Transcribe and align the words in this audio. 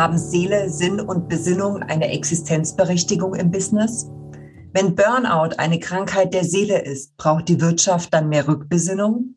Haben 0.00 0.16
Seele, 0.16 0.70
Sinn 0.70 0.98
und 0.98 1.28
Besinnung 1.28 1.82
eine 1.82 2.08
Existenzberechtigung 2.08 3.34
im 3.34 3.50
Business? 3.50 4.08
Wenn 4.72 4.94
Burnout 4.94 5.56
eine 5.58 5.78
Krankheit 5.78 6.32
der 6.32 6.44
Seele 6.44 6.80
ist, 6.80 7.14
braucht 7.18 7.50
die 7.50 7.60
Wirtschaft 7.60 8.14
dann 8.14 8.30
mehr 8.30 8.48
Rückbesinnung? 8.48 9.36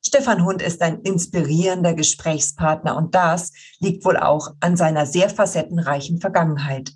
Stefan 0.00 0.44
Hund 0.44 0.62
ist 0.62 0.80
ein 0.80 1.00
inspirierender 1.00 1.94
Gesprächspartner 1.94 2.96
und 2.96 3.16
das 3.16 3.50
liegt 3.80 4.04
wohl 4.04 4.16
auch 4.16 4.54
an 4.60 4.76
seiner 4.76 5.06
sehr 5.06 5.28
facettenreichen 5.28 6.20
Vergangenheit. 6.20 6.92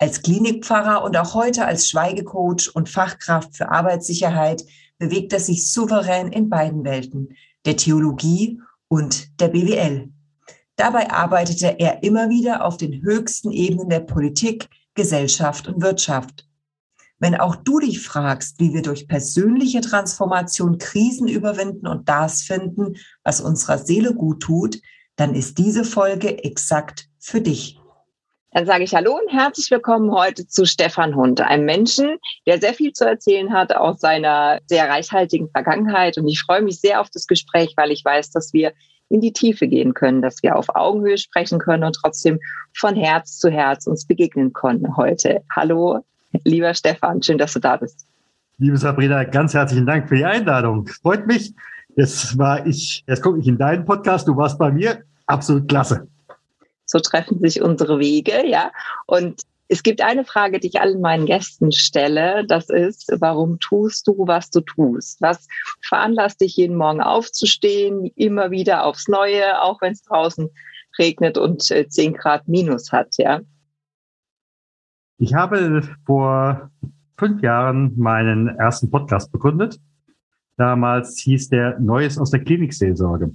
Als 0.00 0.20
Klinikpfarrer 0.20 1.04
und 1.04 1.16
auch 1.16 1.34
heute 1.34 1.66
als 1.66 1.88
Schweigecoach 1.88 2.74
und 2.74 2.88
Fachkraft 2.88 3.56
für 3.56 3.70
Arbeitssicherheit 3.70 4.64
bewegt 4.98 5.32
er 5.32 5.40
sich 5.40 5.70
souverän 5.70 6.32
in 6.32 6.48
beiden 6.48 6.82
Welten, 6.82 7.36
der 7.64 7.76
Theologie 7.76 8.60
und 8.88 9.40
der 9.40 9.46
BWL. 9.46 10.10
Dabei 10.78 11.10
arbeitete 11.10 11.80
er 11.80 12.04
immer 12.04 12.30
wieder 12.30 12.64
auf 12.64 12.76
den 12.76 13.02
höchsten 13.02 13.50
Ebenen 13.50 13.88
der 13.88 13.98
Politik, 13.98 14.68
Gesellschaft 14.94 15.66
und 15.66 15.82
Wirtschaft. 15.82 16.46
Wenn 17.18 17.34
auch 17.34 17.56
du 17.56 17.80
dich 17.80 18.00
fragst, 18.00 18.60
wie 18.60 18.72
wir 18.72 18.82
durch 18.82 19.08
persönliche 19.08 19.80
Transformation 19.80 20.78
Krisen 20.78 21.26
überwinden 21.26 21.88
und 21.88 22.08
das 22.08 22.42
finden, 22.42 22.94
was 23.24 23.40
unserer 23.40 23.78
Seele 23.78 24.14
gut 24.14 24.40
tut, 24.40 24.78
dann 25.16 25.34
ist 25.34 25.58
diese 25.58 25.82
Folge 25.82 26.44
exakt 26.44 27.08
für 27.18 27.40
dich. 27.40 27.76
Dann 28.52 28.64
sage 28.64 28.84
ich 28.84 28.94
Hallo 28.94 29.18
und 29.18 29.32
herzlich 29.32 29.72
willkommen 29.72 30.12
heute 30.12 30.46
zu 30.46 30.64
Stefan 30.64 31.16
Hund, 31.16 31.40
einem 31.40 31.64
Menschen, 31.64 32.18
der 32.46 32.60
sehr 32.60 32.72
viel 32.72 32.92
zu 32.92 33.04
erzählen 33.04 33.52
hat 33.52 33.74
aus 33.74 33.98
seiner 33.98 34.60
sehr 34.66 34.88
reichhaltigen 34.88 35.50
Vergangenheit. 35.50 36.18
Und 36.18 36.28
ich 36.28 36.40
freue 36.40 36.62
mich 36.62 36.80
sehr 36.80 37.00
auf 37.00 37.10
das 37.10 37.26
Gespräch, 37.26 37.74
weil 37.76 37.90
ich 37.90 38.04
weiß, 38.04 38.30
dass 38.30 38.52
wir 38.52 38.72
in 39.08 39.20
die 39.20 39.32
Tiefe 39.32 39.68
gehen 39.68 39.94
können, 39.94 40.22
dass 40.22 40.42
wir 40.42 40.56
auf 40.56 40.74
Augenhöhe 40.74 41.18
sprechen 41.18 41.58
können 41.58 41.84
und 41.84 41.94
trotzdem 41.94 42.38
von 42.76 42.94
Herz 42.94 43.38
zu 43.38 43.50
Herz 43.50 43.86
uns 43.86 44.06
begegnen 44.06 44.52
können 44.52 44.96
heute. 44.96 45.42
Hallo, 45.54 46.04
lieber 46.44 46.74
Stefan, 46.74 47.22
schön, 47.22 47.38
dass 47.38 47.54
du 47.54 47.60
da 47.60 47.76
bist. 47.76 48.06
Liebe 48.58 48.76
Sabrina, 48.76 49.24
ganz 49.24 49.54
herzlichen 49.54 49.86
Dank 49.86 50.08
für 50.08 50.16
die 50.16 50.24
Einladung. 50.24 50.86
Freut 50.86 51.26
mich. 51.26 51.54
Jetzt 51.96 52.36
war 52.38 52.66
ich, 52.66 53.04
jetzt 53.06 53.22
gucke 53.22 53.40
ich 53.40 53.46
in 53.46 53.58
deinen 53.58 53.84
Podcast, 53.84 54.28
du 54.28 54.36
warst 54.36 54.58
bei 54.58 54.70
mir. 54.70 55.02
Absolut 55.26 55.68
klasse. 55.68 56.08
So 56.84 56.98
treffen 57.00 57.38
sich 57.40 57.60
unsere 57.60 57.98
Wege, 57.98 58.46
ja. 58.46 58.70
Und 59.06 59.42
es 59.68 59.82
gibt 59.82 60.00
eine 60.00 60.24
Frage, 60.24 60.58
die 60.58 60.68
ich 60.68 60.80
allen 60.80 61.02
meinen 61.02 61.26
Gästen 61.26 61.72
stelle. 61.72 62.46
Das 62.46 62.70
ist, 62.70 63.12
warum 63.20 63.58
tust 63.60 64.06
du, 64.06 64.26
was 64.26 64.50
du 64.50 64.62
tust? 64.62 65.20
Was 65.20 65.46
veranlasst 65.82 66.40
dich, 66.40 66.56
jeden 66.56 66.76
Morgen 66.76 67.02
aufzustehen, 67.02 68.10
immer 68.16 68.50
wieder 68.50 68.84
aufs 68.84 69.08
Neue, 69.08 69.60
auch 69.62 69.80
wenn 69.82 69.92
es 69.92 70.02
draußen 70.02 70.48
regnet 70.98 71.36
und 71.36 71.62
10 71.62 71.86
äh, 71.96 72.16
Grad 72.16 72.48
minus 72.48 72.92
hat, 72.92 73.14
ja? 73.18 73.40
Ich 75.18 75.34
habe 75.34 75.82
vor 76.06 76.70
fünf 77.18 77.42
Jahren 77.42 77.92
meinen 77.98 78.48
ersten 78.48 78.90
Podcast 78.90 79.30
begründet. 79.32 79.78
Damals 80.56 81.18
hieß 81.18 81.50
der 81.50 81.78
Neues 81.78 82.18
aus 82.18 82.30
der 82.30 82.40
Klinikseelsorge. 82.40 83.32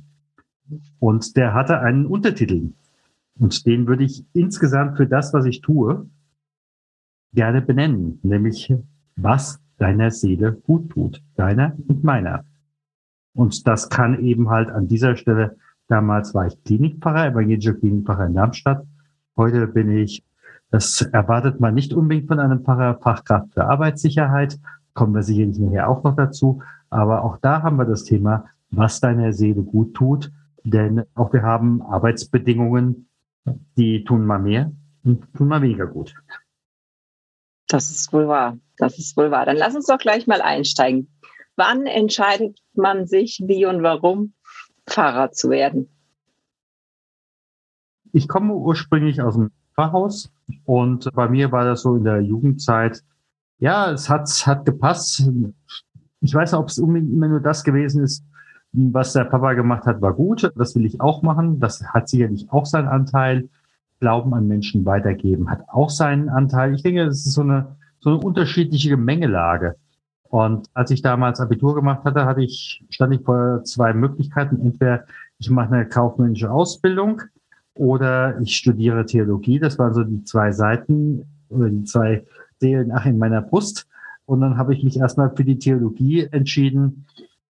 Und 1.00 1.38
der 1.38 1.54
hatte 1.54 1.80
einen 1.80 2.06
Untertitel. 2.06 2.72
Und 3.38 3.66
den 3.66 3.88
würde 3.88 4.04
ich 4.04 4.26
insgesamt 4.34 4.98
für 4.98 5.08
das, 5.08 5.34
was 5.34 5.46
ich 5.46 5.62
tue, 5.62 6.10
gerne 7.34 7.62
benennen, 7.62 8.20
nämlich 8.24 8.74
was 9.16 9.60
deiner 9.78 10.12
Seele 10.12 10.54
gut 10.54 10.90
tut, 10.92 11.22
deiner 11.36 11.76
und 11.88 12.04
meiner. 12.04 12.46
Und 13.34 13.68
das 13.68 13.90
kann 13.90 14.20
eben 14.24 14.50
halt 14.50 14.70
an 14.70 14.88
dieser 14.88 15.16
Stelle, 15.16 15.58
damals 15.88 16.34
war 16.34 16.48
ich 16.48 16.64
Klinikpfarrer, 16.64 17.28
evangelischer 17.28 17.74
Klinikpfarrer 17.74 18.28
in 18.28 18.36
Darmstadt. 18.36 18.86
Heute 19.36 19.68
bin 19.68 19.92
ich, 19.92 20.24
das 20.70 21.02
erwartet 21.02 21.60
man 21.60 21.74
nicht 21.74 21.94
unbedingt 21.94 22.28
von 22.28 22.40
einem 22.40 22.64
Pfarrer, 22.64 23.00
Fachkraft 23.02 23.54
für 23.54 23.66
Arbeitssicherheit, 23.66 24.60
kommen 24.94 25.16
wir 25.16 25.24
sicherlich 25.24 25.58
nachher 25.58 25.90
auch 25.90 26.04
noch 26.04 26.16
dazu. 26.16 26.62
Aber 26.90 27.24
auch 27.24 27.38
da 27.38 27.64
haben 27.64 27.78
wir 27.78 27.86
das 27.86 28.04
Thema, 28.04 28.46
was 28.70 29.00
deiner 29.00 29.34
Seele 29.34 29.64
gut 29.64 29.96
tut. 29.96 30.32
Denn 30.64 31.04
auch 31.16 31.34
wir 31.34 31.42
haben 31.42 31.82
Arbeitsbedingungen, 31.82 33.08
die 33.76 34.04
tun 34.04 34.26
mal 34.26 34.40
mehr 34.40 34.72
und 35.04 35.34
tun 35.34 35.48
mal 35.48 35.62
weniger 35.62 35.88
gut. 35.88 36.16
Das 37.74 37.90
ist 37.90 38.14
wohl 38.14 38.28
wahr. 38.28 38.60
Das 38.78 39.00
ist 39.00 39.18
wohl 39.18 39.32
wahr. 39.32 39.48
Dann 39.48 39.58
lass 39.58 39.74
uns 39.74 39.88
doch 39.88 39.98
gleich 39.98 40.28
mal 40.28 40.44
einsteigen. 40.44 41.08
Wann 41.56 41.88
entscheidet 41.88 42.60
man 42.76 43.08
sich, 43.08 43.42
wie 43.48 43.66
und 43.66 43.82
warum 43.82 44.34
Pfarrer 44.86 45.32
zu 45.32 45.50
werden? 45.50 45.90
Ich 48.12 48.28
komme 48.28 48.54
ursprünglich 48.54 49.24
aus 49.24 49.34
dem 49.34 49.50
Pfarrhaus 49.74 50.32
und 50.66 51.12
bei 51.16 51.28
mir 51.28 51.52
war 51.52 51.66
das 51.66 51.82
so 51.82 51.96
in 51.96 52.04
der 52.04 52.22
Jugendzeit. 52.22 53.02
Ja, 53.58 53.92
es 53.92 54.08
hat, 54.08 54.30
hat 54.46 54.68
gepasst. 54.68 55.28
Ich 56.22 56.36
weiß 56.36 56.52
nicht, 56.52 56.60
ob 56.60 56.70
es 56.70 56.78
immer 56.78 57.00
nur 57.28 57.40
das 57.40 57.64
gewesen 57.64 58.04
ist, 58.04 58.24
was 58.72 59.14
der 59.14 59.26
Papa 59.26 59.54
gemacht 59.54 59.88
hat, 59.88 60.00
war 60.00 60.14
gut. 60.14 60.52
Das 60.56 60.76
will 60.76 60.86
ich 60.86 61.02
auch 61.02 61.24
machen. 61.24 61.60
Das 61.60 61.84
hat 61.84 62.08
sicherlich 62.08 62.52
auch 62.52 62.68
seinen 62.68 62.88
Anteil. 62.88 63.50
Glauben 64.04 64.34
an 64.34 64.50
Menschen 64.50 64.84
weitergeben, 64.84 65.50
hat 65.50 65.64
auch 65.70 65.90
seinen 65.90 66.28
Anteil. 66.28 66.76
Ich 66.76 66.84
denke, 66.84 67.04
es 67.04 67.26
ist 67.26 67.36
so 67.36 67.42
eine, 67.42 67.78
so 68.02 68.10
eine 68.10 68.20
unterschiedliche 68.20 68.90
Gemengelage. 68.90 69.78
Und 70.24 70.68
als 70.74 70.92
ich 70.92 71.02
damals 71.02 71.40
Abitur 71.40 71.74
gemacht 71.74 72.04
hatte, 72.04 72.26
hatte 72.26 72.44
ich, 72.44 72.84
stand 72.90 73.14
ich 73.14 73.22
vor 73.22 73.64
zwei 73.64 73.94
Möglichkeiten. 73.94 74.60
Entweder 74.60 75.06
ich 75.40 75.50
mache 75.50 75.74
eine 75.74 75.88
kaufmännische 75.88 76.52
Ausbildung 76.52 77.22
oder 77.76 78.38
ich 78.42 78.58
studiere 78.58 79.06
Theologie. 79.06 79.60
Das 79.60 79.80
waren 79.80 79.94
so 79.94 80.04
die 80.04 80.26
zwei 80.26 80.52
Seiten 80.52 81.24
oder 81.48 81.70
die 81.70 81.86
zwei 81.86 82.26
Seelen 82.60 82.92
ach, 82.92 83.06
in 83.06 83.18
meiner 83.18 83.42
Brust. 83.42 83.88
Und 84.26 84.42
dann 84.42 84.58
habe 84.58 84.74
ich 84.74 84.84
mich 84.84 84.98
erstmal 84.98 85.34
für 85.34 85.46
die 85.46 85.60
Theologie 85.60 86.28
entschieden. 86.30 87.06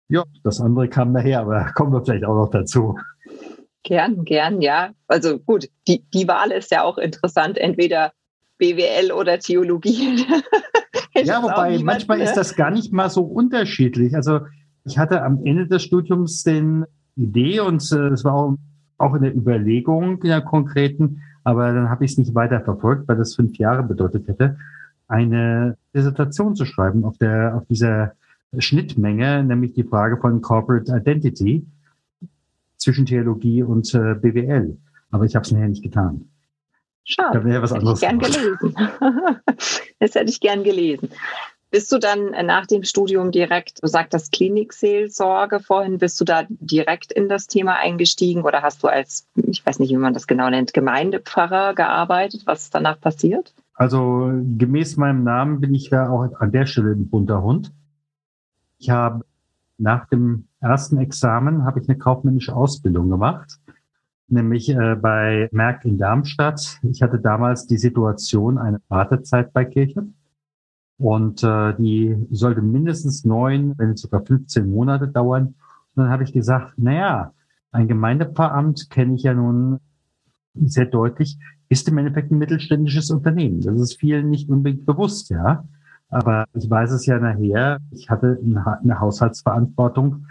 Ja, 0.09 0.25
das 0.43 0.61
andere 0.61 0.89
kam 0.89 1.11
nachher, 1.11 1.41
aber 1.41 1.71
kommen 1.73 1.91
wir 1.91 2.05
vielleicht 2.05 2.25
auch 2.25 2.35
noch 2.35 2.51
dazu. 2.51 2.99
Gern, 3.85 4.25
gern, 4.25 4.61
ja. 4.61 4.89
Also 5.07 5.37
gut, 5.37 5.69
die, 5.87 6.03
die 6.11 6.27
Wahl 6.27 6.51
ist 6.51 6.71
ja 6.71 6.83
auch 6.83 6.97
interessant, 6.97 7.59
entweder 7.59 8.13
BWL 8.57 9.11
oder 9.11 9.37
Theologie. 9.37 10.25
ja, 11.13 11.43
wobei 11.43 11.77
manchmal 11.77 12.19
ist 12.19 12.31
ne? 12.31 12.35
das 12.35 12.55
gar 12.55 12.71
nicht 12.71 12.91
mal 12.91 13.11
so 13.11 13.21
unterschiedlich. 13.21 14.15
Also 14.15 14.39
ich 14.85 14.97
hatte 14.97 15.21
am 15.21 15.45
Ende 15.45 15.67
des 15.67 15.83
Studiums 15.83 16.41
den 16.41 16.85
Idee 17.15 17.59
und 17.59 17.83
äh, 17.91 18.07
es 18.07 18.25
war 18.25 18.33
auch, 18.33 18.57
auch 18.97 19.13
in 19.13 19.21
der 19.21 19.35
Überlegung 19.35 20.23
in 20.23 20.29
der 20.29 20.41
konkreten, 20.41 21.21
aber 21.43 21.71
dann 21.71 21.91
habe 21.91 22.05
ich 22.05 22.11
es 22.11 22.17
nicht 22.17 22.33
weiter 22.33 22.61
verfolgt, 22.61 23.07
weil 23.07 23.17
das 23.17 23.35
fünf 23.35 23.55
Jahre 23.59 23.83
bedeutet 23.83 24.27
hätte, 24.27 24.57
eine 25.07 25.77
Dissertation 25.93 26.55
zu 26.55 26.65
schreiben 26.65 27.05
auf 27.05 27.19
der 27.19 27.55
auf 27.55 27.67
dieser 27.67 28.13
Schnittmenge, 28.57 29.43
nämlich 29.43 29.73
die 29.73 29.83
Frage 29.83 30.17
von 30.17 30.41
Corporate 30.41 30.91
Identity 30.91 31.67
zwischen 32.85 33.05
Theologie 33.05 33.63
und 33.63 33.93
äh, 33.93 34.15
BWL. 34.15 34.77
Aber 35.11 35.25
ich 35.25 35.35
habe 35.35 35.43
es 35.43 35.51
nachher 35.51 35.67
nicht 35.67 35.83
getan. 35.83 36.29
Schade. 37.03 37.39
Da 37.39 37.45
wäre 37.45 37.61
was 37.61 37.73
anderes. 37.73 38.01
Hätte 38.01 38.15
ich 38.15 38.31
gern 38.31 38.31
gelesen. 38.31 38.75
das 39.99 40.15
hätte 40.15 40.29
ich 40.29 40.39
gern 40.39 40.63
gelesen. 40.63 41.09
Bist 41.71 41.91
du 41.91 41.97
dann 41.97 42.31
nach 42.45 42.67
dem 42.67 42.83
Studium 42.83 43.31
direkt, 43.31 43.83
du 43.83 43.87
sagtest 43.87 44.31
Klinikseelsorge 44.31 45.59
vorhin, 45.59 45.97
bist 45.97 46.19
du 46.21 46.25
da 46.25 46.45
direkt 46.49 47.11
in 47.11 47.27
das 47.27 47.47
Thema 47.47 47.75
eingestiegen 47.77 48.43
oder 48.43 48.61
hast 48.61 48.81
du 48.83 48.87
als, 48.87 49.27
ich 49.35 49.65
weiß 49.65 49.79
nicht, 49.79 49.89
wie 49.89 49.97
man 49.97 50.13
das 50.13 50.27
genau 50.27 50.49
nennt, 50.49 50.73
Gemeindepfarrer 50.73 51.73
gearbeitet? 51.73 52.43
Was 52.45 52.63
ist 52.63 52.75
danach 52.75 53.01
passiert? 53.01 53.53
Also 53.73 54.31
gemäß 54.57 54.95
meinem 54.95 55.23
Namen 55.23 55.59
bin 55.59 55.73
ich 55.73 55.89
ja 55.89 56.09
auch 56.09 56.39
an 56.39 56.51
der 56.51 56.65
Stelle 56.65 56.91
ein 56.91 57.09
bunter 57.09 57.41
Hund. 57.41 57.73
Ich 58.77 58.89
habe 58.89 59.25
nach 59.77 60.07
dem 60.07 60.47
ersten 60.65 60.97
Examen 60.97 61.63
habe 61.63 61.79
ich 61.79 61.87
eine 61.87 61.97
kaufmännische 61.97 62.55
Ausbildung 62.55 63.09
gemacht, 63.09 63.59
nämlich 64.27 64.69
äh, 64.69 64.95
bei 64.95 65.47
Merck 65.51 65.85
in 65.85 65.97
Darmstadt. 65.97 66.79
Ich 66.83 67.01
hatte 67.01 67.19
damals 67.19 67.67
die 67.67 67.77
Situation, 67.77 68.57
eine 68.57 68.81
Wartezeit 68.89 69.53
bei 69.53 69.65
Kirche. 69.65 70.07
Und 70.97 71.43
äh, 71.43 71.73
die 71.75 72.15
sollte 72.31 72.61
mindestens 72.61 73.25
neun, 73.25 73.73
wenn 73.77 73.89
nicht 73.89 73.99
sogar 73.99 74.25
15 74.25 74.69
Monate 74.69 75.07
dauern. 75.07 75.47
Und 75.95 76.03
dann 76.03 76.09
habe 76.09 76.23
ich 76.23 76.33
gesagt, 76.33 76.77
naja, 76.77 77.33
ein 77.71 77.87
Gemeindepfarramt 77.87 78.89
kenne 78.89 79.15
ich 79.15 79.23
ja 79.23 79.33
nun 79.33 79.79
sehr 80.53 80.85
deutlich, 80.85 81.37
ist 81.67 81.87
im 81.89 81.97
Endeffekt 81.97 82.31
ein 82.31 82.37
mittelständisches 82.37 83.11
Unternehmen. 83.11 83.61
Das 83.61 83.79
ist 83.79 83.99
vielen 83.99 84.29
nicht 84.29 84.49
unbedingt 84.49 84.85
bewusst, 84.85 85.29
ja. 85.29 85.65
Aber 86.09 86.45
ich 86.53 86.69
weiß 86.69 86.91
es 86.91 87.05
ja 87.05 87.19
nachher, 87.19 87.79
ich 87.91 88.09
hatte 88.09 88.39
eine 88.41 88.99
Haushaltsverantwortung 88.99 90.27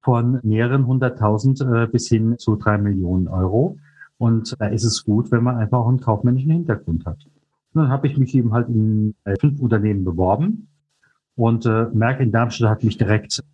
von 0.00 0.40
mehreren 0.42 0.86
hunderttausend 0.86 1.60
äh, 1.60 1.86
bis 1.86 2.08
hin 2.08 2.38
zu 2.38 2.56
drei 2.56 2.78
Millionen 2.78 3.28
Euro. 3.28 3.78
Und 4.18 4.54
da 4.58 4.66
ist 4.66 4.84
es 4.84 5.04
gut, 5.04 5.30
wenn 5.30 5.44
man 5.44 5.56
einfach 5.56 5.78
auch 5.78 5.88
einen 5.88 6.00
kaufmännischen 6.00 6.50
Hintergrund 6.50 7.06
hat. 7.06 7.24
Und 7.74 7.82
dann 7.82 7.88
habe 7.88 8.06
ich 8.06 8.16
mich 8.16 8.34
eben 8.34 8.52
halt 8.52 8.68
in 8.68 9.14
äh, 9.24 9.36
fünf 9.38 9.60
Unternehmen 9.60 10.04
beworben 10.04 10.68
und 11.36 11.66
äh, 11.66 11.86
Merck 11.92 12.20
in 12.20 12.32
Darmstadt 12.32 12.70
hat 12.70 12.84
mich 12.84 12.98
direkt 12.98 13.44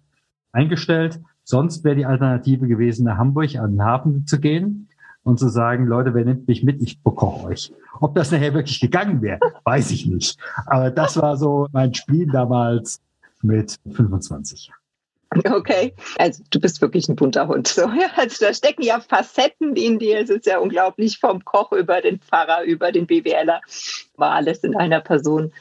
eingestellt. 0.53 1.21
Sonst 1.43 1.85
wäre 1.85 1.97
die 1.97 2.07
Alternative 2.07 2.67
gewesen, 2.67 3.05
nach 3.05 3.19
Hamburg 3.19 3.57
an 3.57 3.73
den 3.73 3.85
Hafen 3.85 4.27
zu 4.27 4.41
gehen 4.41 4.89
und 5.23 5.39
zu 5.39 5.49
sagen, 5.49 5.87
Leute, 5.87 6.15
wer 6.15 6.25
nimmt 6.25 6.49
mich 6.49 6.63
mit? 6.63 6.81
Ich 6.81 7.03
bekoche 7.03 7.47
euch. 7.49 7.73
Ob 8.01 8.15
das 8.15 8.31
nachher 8.31 8.55
wirklich 8.55 8.81
gegangen 8.81 9.21
wäre, 9.21 9.41
weiß 9.65 9.91
ich 9.91 10.07
nicht. 10.07 10.39
Aber 10.65 10.91
das 10.91 11.21
war 11.21 11.37
so 11.37 11.67
mein 11.73 11.93
Spiel 11.93 12.27
damals 12.27 13.03
mit 13.43 13.79
25. 13.91 14.73
Okay, 15.51 15.95
also 16.19 16.43
du 16.51 16.61
bist 16.61 16.81
wirklich 16.81 17.09
ein 17.09 17.17
bunter 17.17 17.49
Hund. 17.49 17.69
So, 17.69 17.83
ja, 17.83 18.09
also 18.17 18.45
da 18.45 18.55
stecken 18.55 18.83
ja 18.83 19.01
Facetten 19.01 19.77
in 19.77 19.99
dir. 19.99 20.21
Es 20.21 20.31
ist 20.31 20.47
ja 20.47 20.59
unglaublich 20.59 21.19
vom 21.19 21.45
Koch 21.45 21.73
über 21.73 22.01
den 22.01 22.21
Pfarrer, 22.21 22.65
über 22.65 22.93
den 22.93 23.07
BWLer, 23.07 23.61
war 24.17 24.31
alles 24.33 24.59
in 24.65 24.77
einer 24.77 25.01
Person 25.01 25.53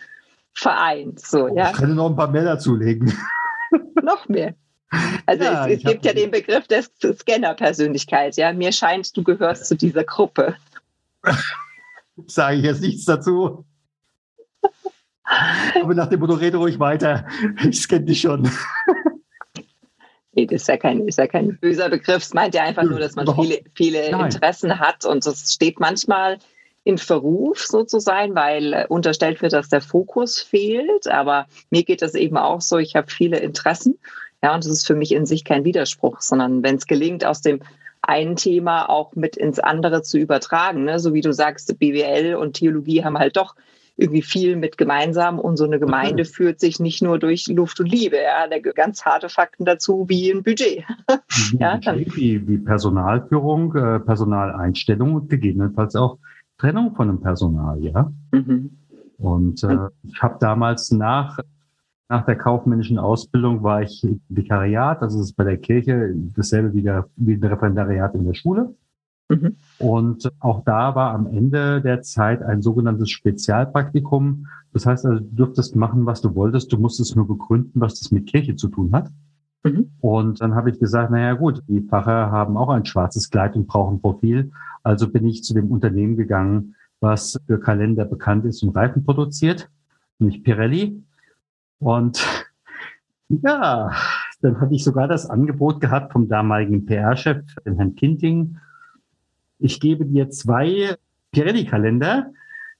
vereint. 0.53 1.19
So, 1.19 1.45
oh, 1.45 1.55
ja. 1.55 1.71
Ich 1.71 1.77
könnte 1.77 1.95
noch 1.95 2.09
ein 2.09 2.15
paar 2.15 2.29
mehr 2.29 2.43
dazulegen. 2.43 3.13
noch 4.01 4.27
mehr. 4.27 4.53
Also 5.25 5.43
ja, 5.43 5.67
es, 5.67 5.77
es 5.77 5.83
gibt 5.83 6.05
ja 6.05 6.13
den 6.13 6.31
Begriff 6.31 6.67
der 6.67 6.83
Scanner-Persönlichkeit. 6.83 8.37
Ja, 8.37 8.53
mir 8.53 8.71
scheint, 8.71 9.15
du 9.17 9.23
gehörst 9.23 9.65
zu 9.65 9.75
dieser 9.75 10.03
Gruppe. 10.03 10.55
Sage 12.27 12.57
ich 12.57 12.63
jetzt 12.63 12.81
nichts 12.81 13.05
dazu. 13.05 13.65
Aber 15.81 15.95
nach 15.95 16.07
dem 16.07 16.19
Motto, 16.19 16.33
rede 16.33 16.57
ruhig 16.57 16.79
weiter. 16.79 17.25
Ich 17.67 17.81
scanne 17.81 18.05
dich 18.05 18.21
schon. 18.21 18.49
Nee, 20.35 20.47
das 20.47 20.61
ist 20.63 20.67
ja 20.67 20.77
kein, 20.77 21.07
ist 21.07 21.19
ja 21.19 21.27
kein 21.27 21.57
böser 21.57 21.89
Begriff. 21.89 22.23
Es 22.23 22.33
meint 22.33 22.55
ja 22.55 22.63
einfach 22.63 22.83
nur, 22.83 22.99
dass 22.99 23.15
man 23.15 23.27
viele, 23.35 23.59
viele 23.75 24.07
Interessen 24.07 24.79
hat 24.79 25.05
und 25.05 25.25
das 25.25 25.53
steht 25.53 25.79
manchmal 25.79 26.39
in 26.83 26.97
Verruf 26.97 27.65
so 27.65 27.83
zu 27.83 27.99
sein, 27.99 28.35
weil 28.35 28.73
äh, 28.73 28.85
unterstellt 28.89 29.41
wird, 29.41 29.53
dass 29.53 29.69
der 29.69 29.81
Fokus 29.81 30.39
fehlt. 30.39 31.07
Aber 31.07 31.47
mir 31.69 31.83
geht 31.83 32.01
das 32.01 32.13
eben 32.13 32.37
auch 32.37 32.61
so, 32.61 32.77
ich 32.77 32.95
habe 32.95 33.09
viele 33.09 33.39
Interessen. 33.39 33.99
Ja, 34.43 34.53
und 34.53 34.65
das 34.65 34.71
ist 34.71 34.85
für 34.85 34.95
mich 34.95 35.13
in 35.13 35.25
sich 35.25 35.45
kein 35.45 35.63
Widerspruch, 35.63 36.19
sondern 36.19 36.63
wenn 36.63 36.75
es 36.75 36.85
gelingt, 36.85 37.25
aus 37.25 37.41
dem 37.41 37.61
einen 38.01 38.35
Thema 38.35 38.89
auch 38.89 39.15
mit 39.15 39.37
ins 39.37 39.59
andere 39.59 40.01
zu 40.01 40.17
übertragen, 40.17 40.83
ne? 40.83 40.99
so 40.99 41.13
wie 41.13 41.21
du 41.21 41.31
sagst, 41.31 41.79
BWL 41.79 42.35
und 42.35 42.53
Theologie 42.57 43.05
haben 43.05 43.17
halt 43.17 43.37
doch 43.37 43.55
irgendwie 43.95 44.21
viel 44.21 44.55
mit 44.55 44.77
gemeinsam 44.77 45.39
und 45.39 45.57
so 45.57 45.65
eine 45.65 45.79
Gemeinde 45.79 46.25
führt 46.25 46.59
sich 46.59 46.79
nicht 46.79 47.03
nur 47.03 47.19
durch 47.19 47.47
Luft 47.47 47.79
und 47.79 47.91
Liebe. 47.91 48.17
Ja, 48.17 48.47
da 48.47 48.59
ganz 48.59 49.05
harte 49.05 49.29
Fakten 49.29 49.65
dazu 49.65 50.05
wie 50.09 50.31
ein 50.31 50.43
Budget. 50.43 50.83
Wie, 51.51 51.57
ja, 51.59 51.79
wie, 52.15 52.47
wie 52.47 52.57
Personalführung, 52.57 53.75
äh, 53.75 53.99
Personaleinstellung 53.99 55.13
und 55.13 55.29
gegebenenfalls 55.29 55.95
auch 55.95 56.17
Trennung 56.57 56.95
von 56.95 57.07
dem 57.07 57.21
Personal, 57.21 57.83
ja. 57.83 58.11
Mhm. 58.31 58.71
Und 59.17 59.63
äh, 59.63 59.89
ich 60.03 60.21
habe 60.21 60.37
damals 60.39 60.91
nach 60.91 61.37
nach 62.09 62.25
der 62.25 62.35
kaufmännischen 62.35 62.99
Ausbildung 62.99 63.63
war 63.63 63.81
ich 63.81 64.05
Vikariat, 64.29 65.01
das 65.01 65.15
ist 65.15 65.33
bei 65.33 65.43
der 65.43 65.57
Kirche 65.57 66.13
dasselbe 66.35 66.73
wie, 66.73 66.83
der, 66.83 67.07
wie 67.15 67.33
ein 67.33 67.43
Referendariat 67.43 68.13
in 68.13 68.25
der 68.25 68.35
Schule. 68.35 68.75
Mhm. 69.35 69.55
Und 69.79 70.31
auch 70.39 70.63
da 70.63 70.95
war 70.95 71.13
am 71.13 71.27
Ende 71.27 71.81
der 71.81 72.01
Zeit 72.01 72.41
ein 72.41 72.61
sogenanntes 72.61 73.09
Spezialpraktikum. 73.09 74.47
Das 74.71 74.85
heißt 74.85 75.05
also, 75.05 75.19
du 75.19 75.35
durftest 75.35 75.75
machen, 75.75 76.05
was 76.05 76.21
du 76.21 76.35
wolltest. 76.35 76.71
Du 76.71 76.77
musstest 76.77 77.15
nur 77.15 77.27
begründen, 77.27 77.79
was 77.81 77.99
das 77.99 78.11
mit 78.11 78.27
Kirche 78.27 78.55
zu 78.55 78.67
tun 78.67 78.91
hat. 78.93 79.09
Mhm. 79.63 79.91
Und 80.01 80.41
dann 80.41 80.55
habe 80.55 80.69
ich 80.69 80.79
gesagt, 80.79 81.11
naja 81.11 81.33
gut, 81.33 81.63
die 81.67 81.81
Pfarrer 81.81 82.31
haben 82.31 82.57
auch 82.57 82.69
ein 82.69 82.85
schwarzes 82.85 83.29
Kleid 83.29 83.55
und 83.55 83.67
brauchen 83.67 84.01
Profil. 84.01 84.51
Also 84.83 85.09
bin 85.09 85.25
ich 85.25 85.43
zu 85.43 85.53
dem 85.53 85.71
Unternehmen 85.71 86.17
gegangen, 86.17 86.75
was 86.99 87.39
für 87.47 87.59
Kalender 87.59 88.05
bekannt 88.05 88.45
ist 88.45 88.63
und 88.63 88.75
Reifen 88.75 89.03
produziert, 89.03 89.69
nämlich 90.19 90.43
Pirelli. 90.43 91.03
Und 91.79 92.25
ja, 93.29 93.91
dann 94.41 94.59
hatte 94.59 94.75
ich 94.75 94.83
sogar 94.83 95.07
das 95.07 95.29
Angebot 95.29 95.79
gehabt 95.79 96.11
vom 96.11 96.27
damaligen 96.27 96.85
PR-Chef, 96.85 97.43
Herrn 97.63 97.95
Kinting, 97.95 98.57
ich 99.63 99.79
gebe 99.79 100.05
dir 100.05 100.29
zwei 100.29 100.95
Pirelli-Kalender, 101.31 102.27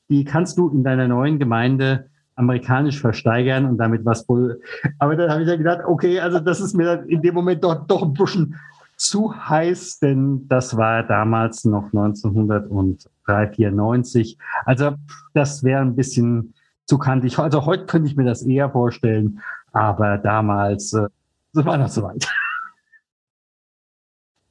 die 0.10 0.26
kannst 0.26 0.58
du 0.58 0.68
in 0.70 0.84
deiner 0.84 1.08
neuen 1.08 1.40
Gemeinde 1.40 2.10
amerikanisch 2.36 3.00
versteigern 3.00 3.66
und 3.66 3.78
damit 3.78 4.04
was 4.06 4.28
wohl. 4.28 4.60
Aber 5.00 5.16
dann 5.16 5.32
habe 5.32 5.44
ich 5.44 5.48
ja 5.48 5.56
gedacht, 5.56 5.86
okay, 5.88 6.20
also 6.20 6.40
das 6.40 6.60
ist 6.60 6.74
mir 6.74 7.06
in 7.08 7.22
dem 7.22 7.36
Moment 7.36 7.64
doch, 7.64 7.88
doch 7.88 8.04
ein 8.04 8.12
bisschen 8.14 8.60
zu 8.98 9.34
heiß, 9.34 10.00
denn 10.00 10.46
das 10.50 10.76
war 10.76 11.04
damals 11.04 11.64
noch 11.64 11.86
1994. 11.86 14.38
Also 14.66 14.96
das 15.34 15.64
wäre 15.64 15.80
ein 15.82 15.96
bisschen 15.96 16.54
zu 16.86 16.98
kantig. 16.98 17.40
Also 17.40 17.66
heute 17.66 17.86
könnte 17.86 18.10
ich 18.10 18.18
mir 18.18 18.26
das 18.26 18.44
eher 18.44 18.70
vorstellen, 18.70 19.40
aber 19.72 20.18
damals 20.18 20.92
äh, 20.94 21.08
war 21.54 21.78
noch 21.78 21.88
so 21.88 22.04
weit. 22.04 22.28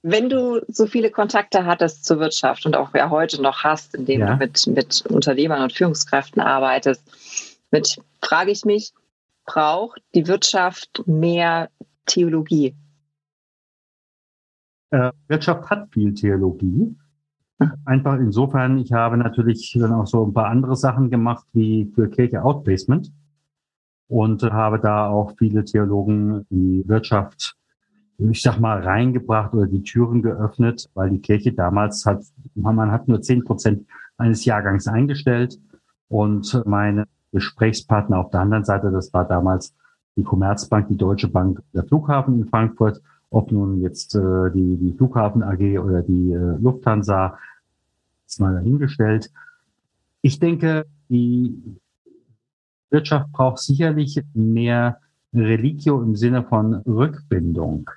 Wenn 0.02 0.28
du 0.28 0.60
so 0.69 0.87
viele 0.87 1.10
Kontakte 1.10 1.64
hattest 1.64 2.04
zur 2.04 2.19
Wirtschaft 2.19 2.66
und 2.66 2.76
auch 2.76 2.93
ja 2.94 3.10
heute 3.10 3.40
noch 3.40 3.62
hast, 3.62 3.94
indem 3.94 4.20
ja. 4.20 4.32
du 4.32 4.37
mit, 4.37 4.66
mit 4.66 5.04
Unternehmern 5.08 5.62
und 5.62 5.72
Führungskräften 5.72 6.43
arbeitest, 6.43 7.02
mit, 7.70 8.00
frage 8.20 8.50
ich 8.50 8.64
mich, 8.64 8.93
braucht 9.46 10.02
die 10.14 10.26
Wirtschaft 10.26 11.02
mehr 11.06 11.70
Theologie? 12.06 12.75
Äh, 14.90 15.12
Wirtschaft 15.28 15.70
hat 15.70 15.88
viel 15.93 16.14
Theologie. 16.14 16.97
Einfach 17.85 18.18
insofern, 18.18 18.78
ich 18.78 18.92
habe 18.92 19.16
natürlich 19.16 19.76
dann 19.78 19.92
auch 19.92 20.06
so 20.06 20.26
ein 20.26 20.35
paar 20.35 20.47
andere 20.47 20.75
Sachen 20.75 21.11
gemacht, 21.11 21.47
wie 21.52 21.90
für 21.94 22.11
Kirche 22.11 22.42
Outplacement 22.42 23.12
und 24.09 24.42
habe 24.42 24.80
da 24.80 25.09
auch 25.09 25.35
viele 25.38 25.64
Theologen 25.64 26.44
die 26.50 26.82
Wirtschaft 26.87 27.56
ich 28.31 28.43
sag 28.43 28.59
mal, 28.59 28.81
reingebracht 28.81 29.55
oder 29.55 29.67
die 29.67 29.83
Türen 29.83 30.23
geöffnet, 30.23 30.88
weil 30.95 31.11
die 31.11 31.21
Kirche 31.21 31.52
damals 31.52 32.05
hat, 32.07 32.25
man 32.55 32.91
hat 32.91 33.09
nur 33.09 33.23
zehn 33.23 33.45
Prozent 33.45 33.87
eines 34.17 34.45
Jahrgangs 34.45 34.87
eingestellt 34.87 35.59
und 36.09 36.62
meine 36.67 37.07
Gesprächspartner 37.33 38.19
auf 38.19 38.31
der 38.31 38.41
anderen 38.41 38.64
Seite, 38.64 38.91
das 38.91 39.12
war 39.12 39.26
damals 39.26 39.75
die 40.17 40.23
Commerzbank, 40.23 40.88
die 40.88 40.97
Deutsche 40.97 41.29
Bank, 41.29 41.62
der 41.73 41.85
Flughafen 41.85 42.43
in 42.43 42.49
Frankfurt, 42.49 43.00
ob 43.31 43.50
nun 43.50 43.81
jetzt 43.81 44.14
äh, 44.14 44.50
die, 44.50 44.76
die 44.76 44.93
Flughafen 44.93 45.43
AG 45.43 45.79
oder 45.79 46.02
die 46.02 46.33
äh, 46.33 46.57
Lufthansa, 46.61 47.38
ist 48.26 48.41
mal 48.41 48.55
dahingestellt. 48.55 49.31
Ich 50.21 50.38
denke, 50.38 50.85
die 51.09 51.79
Wirtschaft 52.91 53.33
braucht 53.33 53.59
sicherlich 53.59 54.23
mehr 54.35 54.99
Religio 55.35 56.02
im 56.02 56.14
Sinne 56.14 56.45
von 56.45 56.75
Rückbindung. 56.75 57.88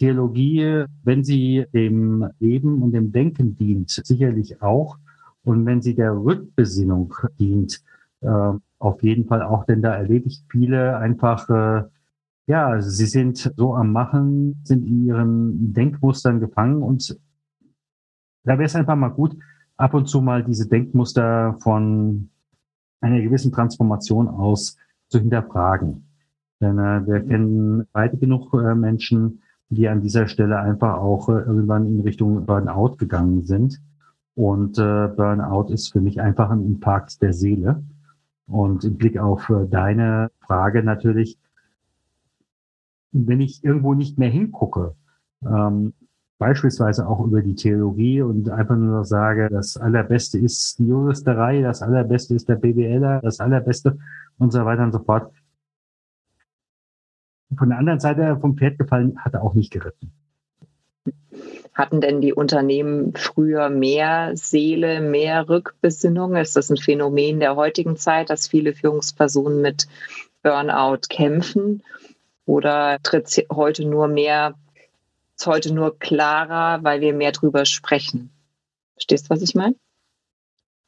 Theologie, 0.00 0.86
wenn 1.04 1.24
sie 1.24 1.66
dem 1.74 2.26
Leben 2.38 2.80
und 2.82 2.92
dem 2.92 3.12
Denken 3.12 3.54
dient, 3.58 3.90
sicherlich 3.90 4.62
auch. 4.62 4.96
Und 5.44 5.66
wenn 5.66 5.82
sie 5.82 5.94
der 5.94 6.16
Rückbesinnung 6.16 7.14
dient, 7.38 7.82
äh, 8.22 8.52
auf 8.78 9.02
jeden 9.02 9.26
Fall 9.26 9.42
auch, 9.42 9.66
denn 9.66 9.82
da 9.82 9.94
erlebe 9.94 10.28
ich 10.28 10.42
viele 10.50 10.96
einfach, 10.96 11.50
äh, 11.50 11.82
ja, 12.46 12.80
sie 12.80 13.04
sind 13.04 13.52
so 13.54 13.74
am 13.74 13.92
Machen, 13.92 14.62
sind 14.64 14.86
in 14.86 15.04
ihren 15.04 15.74
Denkmustern 15.74 16.40
gefangen 16.40 16.82
und 16.82 17.18
da 18.44 18.54
wäre 18.54 18.64
es 18.64 18.74
einfach 18.74 18.96
mal 18.96 19.08
gut, 19.08 19.36
ab 19.76 19.92
und 19.92 20.06
zu 20.06 20.22
mal 20.22 20.42
diese 20.42 20.66
Denkmuster 20.66 21.58
von 21.60 22.30
einer 23.02 23.20
gewissen 23.20 23.52
Transformation 23.52 24.28
aus 24.28 24.78
zu 25.08 25.18
hinterfragen. 25.18 26.06
Denn 26.58 26.78
äh, 26.78 27.06
wir 27.06 27.20
kennen 27.20 27.86
beide 27.92 28.16
genug 28.16 28.54
äh, 28.54 28.74
Menschen, 28.74 29.42
die 29.70 29.88
an 29.88 30.02
dieser 30.02 30.26
Stelle 30.26 30.58
einfach 30.58 30.98
auch 30.98 31.28
äh, 31.28 31.40
irgendwann 31.40 31.86
in 31.86 32.00
Richtung 32.00 32.44
Burnout 32.44 32.96
gegangen 32.96 33.44
sind. 33.44 33.80
Und 34.34 34.78
äh, 34.78 35.08
Burnout 35.08 35.72
ist 35.72 35.92
für 35.92 36.00
mich 36.00 36.20
einfach 36.20 36.50
ein 36.50 36.64
Infarkt 36.64 37.22
der 37.22 37.32
Seele. 37.32 37.82
Und 38.46 38.84
im 38.84 38.96
Blick 38.96 39.16
auf 39.18 39.48
äh, 39.48 39.66
deine 39.68 40.30
Frage 40.40 40.82
natürlich, 40.82 41.38
wenn 43.12 43.40
ich 43.40 43.64
irgendwo 43.64 43.94
nicht 43.94 44.18
mehr 44.18 44.28
hingucke, 44.28 44.94
ähm, 45.44 45.94
beispielsweise 46.38 47.06
auch 47.06 47.24
über 47.24 47.42
die 47.42 47.54
Theorie 47.54 48.22
und 48.22 48.50
einfach 48.50 48.76
nur 48.76 49.04
sage, 49.04 49.48
das 49.50 49.76
Allerbeste 49.76 50.38
ist 50.38 50.78
die 50.78 50.86
Juristerei, 50.86 51.60
das 51.60 51.82
Allerbeste 51.82 52.34
ist 52.34 52.48
der 52.48 52.56
BWLer, 52.56 53.20
das 53.20 53.40
Allerbeste 53.40 53.98
und 54.38 54.50
so 54.52 54.64
weiter 54.64 54.82
und 54.82 54.92
so 54.92 55.00
fort. 55.00 55.32
Von 57.56 57.68
der 57.68 57.78
anderen 57.78 58.00
Seite 58.00 58.38
vom 58.40 58.56
Pferd 58.56 58.78
gefallen, 58.78 59.18
hat 59.18 59.34
er 59.34 59.42
auch 59.42 59.54
nicht 59.54 59.72
geritten. 59.72 60.12
Hatten 61.74 62.00
denn 62.00 62.20
die 62.20 62.32
Unternehmen 62.32 63.14
früher 63.14 63.70
mehr 63.70 64.32
Seele, 64.36 65.00
mehr 65.00 65.48
Rückbesinnung? 65.48 66.36
Ist 66.36 66.56
das 66.56 66.70
ein 66.70 66.76
Phänomen 66.76 67.40
der 67.40 67.56
heutigen 67.56 67.96
Zeit, 67.96 68.30
dass 68.30 68.48
viele 68.48 68.74
Führungspersonen 68.74 69.62
mit 69.62 69.88
Burnout 70.42 71.02
kämpfen? 71.08 71.82
Oder 72.44 72.98
tritt 73.02 73.46
heute 73.52 73.86
nur 73.86 74.08
mehr, 74.08 74.54
ist 75.36 75.46
heute 75.46 75.72
nur 75.72 75.98
klarer, 75.98 76.82
weil 76.82 77.00
wir 77.00 77.14
mehr 77.14 77.32
drüber 77.32 77.64
sprechen? 77.64 78.30
Verstehst 78.94 79.26
du, 79.26 79.30
was 79.30 79.42
ich 79.42 79.54
meine? 79.54 79.76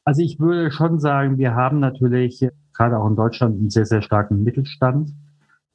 Also 0.05 0.21
ich 0.21 0.39
würde 0.39 0.69
schon 0.71 0.99
sagen, 0.99 1.37
wir 1.37 1.55
haben 1.55 1.79
natürlich 1.79 2.45
gerade 2.73 2.97
auch 2.99 3.07
in 3.07 3.15
Deutschland 3.15 3.57
einen 3.57 3.69
sehr, 3.69 3.85
sehr 3.85 4.01
starken 4.01 4.43
Mittelstand, 4.43 5.11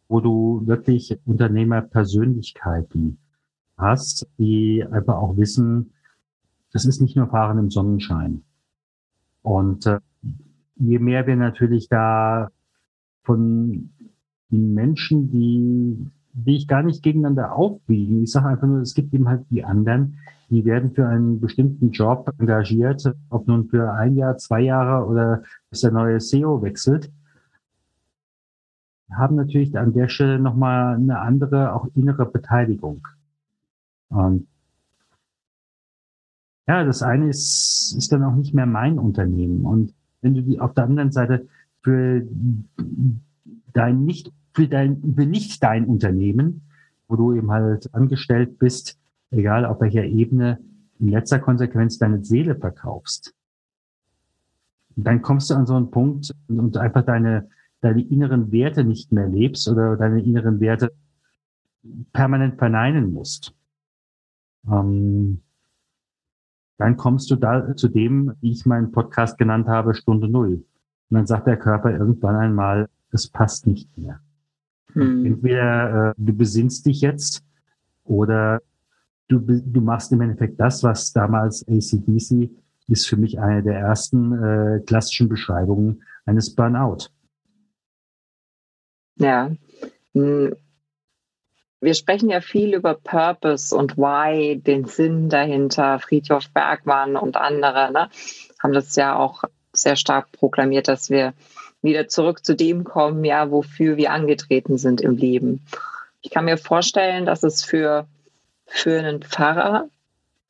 wo 0.08 0.20
du 0.20 0.66
wirklich 0.66 1.18
Unternehmerpersönlichkeiten 1.26 3.18
hast, 3.76 4.26
die 4.38 4.84
einfach 4.90 5.16
auch 5.16 5.36
wissen, 5.36 5.92
das 6.72 6.84
ist 6.84 7.00
nicht 7.00 7.16
nur 7.16 7.28
Fahren 7.28 7.58
im 7.58 7.70
Sonnenschein. 7.70 8.42
Und 9.42 9.86
äh, 9.86 10.00
je 10.76 10.98
mehr 10.98 11.26
wir 11.26 11.36
natürlich 11.36 11.88
da 11.88 12.50
von 13.22 13.90
Menschen, 14.50 15.30
die, 15.30 16.06
die 16.32 16.56
ich 16.56 16.68
gar 16.68 16.82
nicht 16.82 17.02
gegeneinander 17.02 17.54
aufwiegen, 17.54 18.22
ich 18.22 18.32
sage 18.32 18.48
einfach 18.48 18.66
nur, 18.66 18.80
es 18.80 18.94
gibt 18.94 19.12
eben 19.14 19.28
halt 19.28 19.44
die 19.50 19.64
anderen, 19.64 20.18
die 20.50 20.64
werden 20.64 20.92
für 20.92 21.06
einen 21.06 21.40
bestimmten 21.40 21.90
Job 21.90 22.32
engagiert, 22.38 23.12
ob 23.28 23.46
nun 23.46 23.68
für 23.68 23.92
ein 23.92 24.16
Jahr, 24.16 24.38
zwei 24.38 24.62
Jahre 24.62 25.06
oder 25.06 25.42
bis 25.70 25.82
der 25.82 25.92
neue 25.92 26.18
CEO 26.18 26.62
wechselt, 26.62 27.10
haben 29.12 29.36
natürlich 29.36 29.78
an 29.78 29.92
der 29.92 30.08
Stelle 30.08 30.38
nochmal 30.38 30.96
eine 30.96 31.20
andere, 31.20 31.74
auch 31.74 31.88
innere 31.94 32.26
Beteiligung. 32.26 33.06
Und 34.08 34.46
ja, 36.66 36.84
das 36.84 37.02
eine 37.02 37.28
ist, 37.28 37.94
ist 37.96 38.12
dann 38.12 38.22
auch 38.22 38.34
nicht 38.34 38.52
mehr 38.52 38.66
mein 38.66 38.98
Unternehmen. 38.98 39.64
Und 39.64 39.94
wenn 40.20 40.34
du 40.34 40.42
die 40.42 40.60
auf 40.60 40.74
der 40.74 40.84
anderen 40.84 41.12
Seite 41.12 41.48
für 41.82 42.26
dein 43.72 44.04
nicht, 44.04 44.32
für 44.52 44.68
dein, 44.68 45.14
für 45.16 45.26
nicht 45.26 45.62
dein 45.62 45.86
Unternehmen, 45.86 46.62
wo 47.06 47.16
du 47.16 47.34
eben 47.34 47.50
halt 47.50 47.92
angestellt 47.94 48.58
bist, 48.58 48.98
egal 49.30 49.64
auf 49.64 49.80
welcher 49.80 50.04
Ebene, 50.04 50.58
in 51.00 51.08
letzter 51.08 51.38
Konsequenz 51.38 51.98
deine 51.98 52.24
Seele 52.24 52.56
verkaufst, 52.56 53.34
dann 54.96 55.22
kommst 55.22 55.50
du 55.50 55.54
an 55.54 55.66
so 55.66 55.74
einen 55.74 55.90
Punkt 55.90 56.34
und 56.48 56.76
einfach 56.76 57.04
deine, 57.04 57.48
deine 57.80 58.02
inneren 58.02 58.50
Werte 58.52 58.84
nicht 58.84 59.12
mehr 59.12 59.28
lebst 59.28 59.68
oder 59.68 59.96
deine 59.96 60.22
inneren 60.22 60.60
Werte 60.60 60.92
permanent 62.12 62.58
verneinen 62.58 63.12
musst. 63.12 63.54
Ähm, 64.70 65.40
dann 66.78 66.96
kommst 66.96 67.30
du 67.30 67.36
da 67.36 67.74
zu 67.76 67.88
dem, 67.88 68.34
wie 68.40 68.52
ich 68.52 68.66
meinen 68.66 68.92
Podcast 68.92 69.38
genannt 69.38 69.68
habe, 69.68 69.94
Stunde 69.94 70.28
Null. 70.28 70.64
Und 71.10 71.14
dann 71.14 71.26
sagt 71.26 71.46
der 71.46 71.56
Körper 71.56 71.90
irgendwann 71.90 72.36
einmal, 72.36 72.88
es 73.10 73.28
passt 73.28 73.66
nicht 73.66 73.96
mehr. 73.96 74.20
Hm. 74.92 75.24
Entweder 75.24 76.10
äh, 76.10 76.14
du 76.16 76.32
besinnst 76.34 76.86
dich 76.86 77.00
jetzt 77.00 77.44
oder 78.04 78.60
du, 79.28 79.38
du 79.38 79.80
machst 79.80 80.12
im 80.12 80.20
Endeffekt 80.20 80.60
das, 80.60 80.82
was 80.82 81.12
damals 81.12 81.66
ACDC 81.66 82.50
ist 82.88 83.06
für 83.06 83.16
mich 83.16 83.38
eine 83.38 83.62
der 83.62 83.78
ersten 83.78 84.32
äh, 84.32 84.80
klassischen 84.80 85.28
Beschreibungen 85.28 86.02
eines 86.24 86.54
Burnout. 86.54 87.10
Ja. 89.18 89.50
Hm. 90.14 90.56
Wir 91.80 91.94
sprechen 91.94 92.28
ja 92.28 92.40
viel 92.40 92.74
über 92.74 92.94
Purpose 92.94 93.74
und 93.74 93.96
Why, 93.96 94.56
den 94.56 94.86
Sinn 94.86 95.28
dahinter. 95.28 96.00
Friedhof 96.00 96.48
Bergmann 96.50 97.16
und 97.16 97.36
andere 97.36 97.92
ne, 97.92 98.10
haben 98.60 98.72
das 98.72 98.96
ja 98.96 99.16
auch 99.16 99.44
sehr 99.72 99.94
stark 99.94 100.32
proklamiert, 100.32 100.88
dass 100.88 101.08
wir 101.08 101.34
wieder 101.80 102.08
zurück 102.08 102.44
zu 102.44 102.56
dem 102.56 102.82
kommen, 102.82 103.24
ja, 103.24 103.52
wofür 103.52 103.96
wir 103.96 104.10
angetreten 104.10 104.76
sind 104.76 105.00
im 105.00 105.16
Leben. 105.16 105.64
Ich 106.20 106.32
kann 106.32 106.46
mir 106.46 106.56
vorstellen, 106.56 107.26
dass 107.26 107.44
es 107.44 107.62
für 107.62 108.08
für 108.68 108.98
einen 108.98 109.22
Pfarrer 109.22 109.88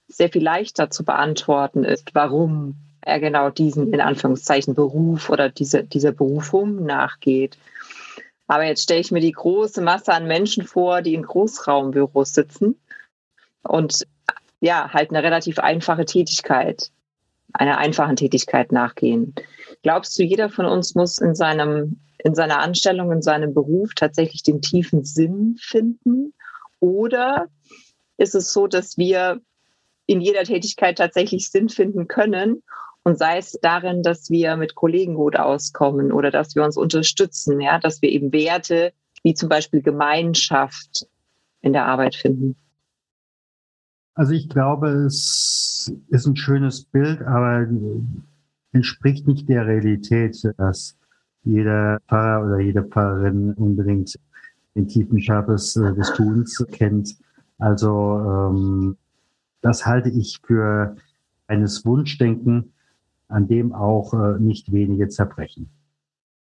sehr 0.09 0.29
viel 0.29 0.43
leichter 0.43 0.91
zu 0.91 1.05
beantworten 1.05 1.85
ist, 1.85 2.15
warum 2.15 2.77
er 3.01 3.21
genau 3.21 3.51
diesen 3.51 3.93
in 3.93 4.01
Anführungszeichen 4.01 4.75
Beruf 4.75 5.31
oder 5.31 5.49
diese, 5.49 5.85
dieser 5.85 6.13
Berufung 6.13 6.85
nachgeht. 6.85 7.57
Aber 8.49 8.65
jetzt 8.65 8.83
stelle 8.83 9.01
ich 9.01 9.13
mir 9.13 9.21
die 9.21 9.33
große 9.33 9.81
Masse 9.81 10.13
an 10.13 10.27
Menschen 10.27 10.65
vor, 10.65 11.03
die 11.03 11.15
in 11.15 11.23
Großraumbüros 11.23 12.33
sitzen 12.33 12.81
und 13.63 14.07
ja, 14.61 14.93
halt 14.93 15.11
eine 15.11 15.23
relativ 15.23 15.61
einfache 15.61 16.05
Tätigkeit, 16.05 16.91
einer 17.53 17.79
einfachen 17.79 18.17
Tätigkeit 18.17 18.73
nachgehen. 18.73 19.35
Glaubst 19.83 20.19
du, 20.19 20.25
jeder 20.25 20.49
von 20.49 20.65
uns 20.65 20.97
muss 20.97 21.19
in 21.19 21.37
seinem, 21.37 22.01
in 22.25 22.35
seiner 22.35 22.59
Anstellung, 22.59 23.13
in 23.13 23.23
seinem 23.23 23.55
Beruf 23.55 23.95
tatsächlich 23.95 24.43
den 24.43 24.61
tiefen 24.61 25.05
Sinn 25.05 25.57
finden? 25.61 26.35
Oder 26.81 27.47
ist 28.17 28.35
es 28.35 28.53
so, 28.53 28.67
dass 28.67 28.99
wir 28.99 29.41
in 30.09 30.21
jeder 30.23 30.43
Tätigkeit 30.43 30.99
tatsächlich 30.99 31.51
Sinn 31.51 31.69
finden 31.69 32.09
können. 32.09 32.63
Und 33.05 33.19
sei 33.19 33.39
es 33.39 33.59
darin, 33.63 34.03
dass 34.03 34.31
wir 34.31 34.57
mit 34.57 34.75
Kollegen 34.75 35.15
gut 35.15 35.37
auskommen 35.37 36.13
oder 36.13 36.31
dass 36.31 36.55
wir 36.55 36.65
uns 36.65 36.77
unterstützen, 36.77 37.61
ja, 37.61 37.79
dass 37.79 38.03
wir 38.03 38.11
eben 38.11 38.33
Werte 38.33 38.93
wie 39.23 39.35
zum 39.35 39.49
Beispiel 39.49 39.83
Gemeinschaft 39.83 41.07
in 41.61 41.73
der 41.73 41.87
Arbeit 41.87 42.15
finden. 42.15 42.57
Also 44.15 44.33
ich 44.33 44.49
glaube, 44.49 44.89
es 44.89 45.93
ist 46.09 46.27
ein 46.27 46.37
schönes 46.37 46.85
Bild, 46.85 47.23
aber 47.23 47.67
entspricht 48.73 49.27
nicht 49.27 49.49
der 49.49 49.67
Realität, 49.67 50.37
dass 50.57 50.97
jeder 51.45 51.99
Pfarrer 52.09 52.47
oder 52.47 52.61
jede 52.61 52.83
Pfarrerin 52.83 53.55
unbedingt 53.55 54.19
den 54.75 54.89
tiefen 54.89 55.21
Schabes 55.21 55.77
äh, 55.77 55.95
des 55.95 56.13
Tuns 56.15 56.65
kennt. 56.73 57.17
Also 57.59 58.19
ähm, 58.19 58.97
das 59.61 59.87
halte 59.87 60.11
ich 60.11 60.41
für 60.45 60.97
eines 61.47 61.85
Wunschdenken, 61.85 62.73
an 63.29 63.47
dem 63.47 63.73
auch 63.73 64.15
äh, 64.15 64.39
nicht 64.39 64.73
wenige 64.73 65.09
zerbrechen. 65.09 65.69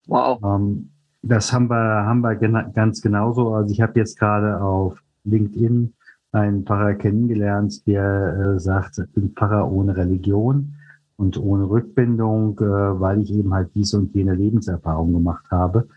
Wow. 0.06 0.40
Ähm, 0.42 0.90
das 1.22 1.52
haben 1.52 1.68
wir, 1.68 1.76
haben 1.76 2.20
wir 2.20 2.34
gena 2.34 2.62
ganz 2.62 3.00
genauso. 3.00 3.54
Also 3.54 3.72
ich 3.72 3.80
habe 3.80 3.98
jetzt 3.98 4.18
gerade 4.18 4.60
auf 4.60 4.98
LinkedIn 5.24 5.94
einen 6.32 6.64
Pfarrer 6.64 6.94
kennengelernt, 6.94 7.86
der 7.86 8.54
äh, 8.56 8.58
sagt, 8.58 8.98
ich 8.98 9.12
bin 9.12 9.30
Pfarrer 9.30 9.70
ohne 9.70 9.96
Religion 9.96 10.74
und 11.16 11.38
ohne 11.38 11.68
Rückbindung, 11.68 12.58
äh, 12.58 13.00
weil 13.00 13.20
ich 13.20 13.32
eben 13.32 13.54
halt 13.54 13.70
diese 13.74 13.98
und 13.98 14.14
jene 14.14 14.34
Lebenserfahrung 14.34 15.12
gemacht 15.12 15.44
habe. 15.50 15.88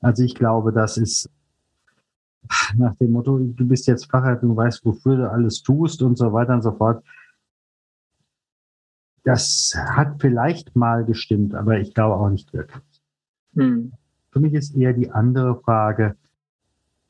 Also 0.00 0.22
ich 0.22 0.34
glaube, 0.34 0.72
das 0.72 0.98
ist 0.98 1.30
nach 2.76 2.94
dem 2.96 3.12
Motto, 3.12 3.38
du 3.38 3.66
bist 3.66 3.86
jetzt 3.86 4.10
Pfarrer, 4.10 4.36
du 4.36 4.54
weißt, 4.54 4.84
wofür 4.84 5.16
du 5.16 5.30
alles 5.30 5.62
tust 5.62 6.02
und 6.02 6.18
so 6.18 6.32
weiter 6.32 6.54
und 6.54 6.62
so 6.62 6.72
fort. 6.72 7.02
Das 9.24 9.74
hat 9.74 10.20
vielleicht 10.20 10.76
mal 10.76 11.04
gestimmt, 11.04 11.54
aber 11.54 11.80
ich 11.80 11.94
glaube 11.94 12.16
auch 12.16 12.30
nicht 12.30 12.52
wirklich. 12.52 12.82
Hm. 13.56 13.92
Für 14.30 14.40
mich 14.40 14.54
ist 14.54 14.76
eher 14.76 14.92
die 14.92 15.10
andere 15.10 15.56
Frage, 15.60 16.16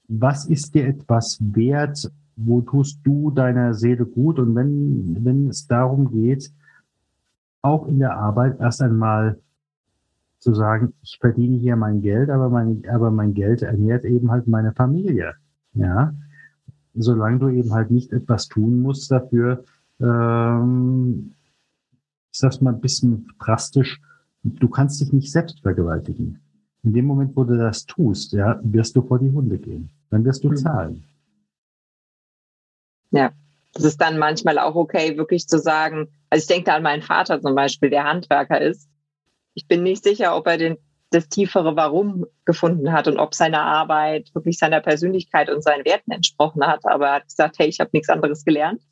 was 0.08 0.46
ist 0.46 0.74
dir 0.74 0.86
etwas 0.86 1.38
wert? 1.40 2.10
Wo 2.36 2.60
tust 2.60 3.00
du 3.04 3.30
deiner 3.30 3.74
Seele 3.74 4.04
gut? 4.04 4.38
Und 4.38 4.54
wenn, 4.54 5.24
wenn 5.24 5.48
es 5.48 5.66
darum 5.66 6.10
geht, 6.10 6.52
auch 7.62 7.86
in 7.88 7.98
der 7.98 8.16
Arbeit 8.16 8.60
erst 8.60 8.82
einmal 8.82 9.38
zu 10.38 10.54
sagen, 10.54 10.92
ich 11.02 11.18
verdiene 11.18 11.56
hier 11.56 11.76
mein 11.76 12.02
Geld, 12.02 12.28
aber 12.28 12.50
mein, 12.50 12.82
aber 12.92 13.10
mein 13.10 13.32
Geld 13.32 13.62
ernährt 13.62 14.04
eben 14.04 14.30
halt 14.30 14.46
meine 14.46 14.72
Familie. 14.72 15.34
Ja, 15.72 16.12
solange 16.94 17.38
du 17.38 17.48
eben 17.48 17.72
halt 17.72 17.90
nicht 17.90 18.12
etwas 18.12 18.48
tun 18.48 18.82
musst 18.82 19.10
dafür, 19.10 19.64
ähm, 20.00 21.32
ich 22.34 22.40
sag's 22.40 22.60
mal 22.60 22.74
ein 22.74 22.80
bisschen 22.80 23.28
drastisch, 23.38 24.00
du 24.42 24.68
kannst 24.68 25.00
dich 25.00 25.12
nicht 25.12 25.30
selbst 25.30 25.60
vergewaltigen. 25.60 26.40
In 26.82 26.92
dem 26.92 27.04
Moment, 27.06 27.36
wo 27.36 27.44
du 27.44 27.56
das 27.56 27.86
tust, 27.86 28.32
ja, 28.32 28.58
wirst 28.64 28.96
du 28.96 29.02
vor 29.02 29.20
die 29.20 29.30
Hunde 29.30 29.56
gehen. 29.56 29.90
Dann 30.10 30.24
wirst 30.24 30.42
du 30.42 30.48
mhm. 30.48 30.56
zahlen. 30.56 31.04
Ja, 33.12 33.30
das 33.72 33.84
ist 33.84 34.00
dann 34.00 34.18
manchmal 34.18 34.58
auch 34.58 34.74
okay, 34.74 35.16
wirklich 35.16 35.46
zu 35.46 35.60
sagen, 35.60 36.08
also 36.28 36.42
ich 36.42 36.48
denke 36.48 36.64
da 36.64 36.74
an 36.74 36.82
meinen 36.82 37.02
Vater 37.02 37.40
zum 37.40 37.54
Beispiel, 37.54 37.88
der 37.88 38.02
Handwerker 38.02 38.60
ist. 38.60 38.90
Ich 39.54 39.68
bin 39.68 39.84
nicht 39.84 40.02
sicher, 40.02 40.36
ob 40.36 40.48
er 40.48 40.58
den 40.58 40.76
das 41.10 41.28
tiefere 41.28 41.76
Warum 41.76 42.26
gefunden 42.44 42.90
hat 42.90 43.06
und 43.06 43.18
ob 43.18 43.34
seine 43.34 43.60
Arbeit 43.60 44.34
wirklich 44.34 44.58
seiner 44.58 44.80
Persönlichkeit 44.80 45.48
und 45.50 45.62
seinen 45.62 45.84
Werten 45.84 46.10
entsprochen 46.10 46.66
hat. 46.66 46.84
Aber 46.84 47.06
er 47.06 47.14
hat 47.14 47.28
gesagt, 47.28 47.60
hey, 47.60 47.68
ich 47.68 47.78
habe 47.78 47.90
nichts 47.92 48.08
anderes 48.08 48.44
gelernt. 48.44 48.82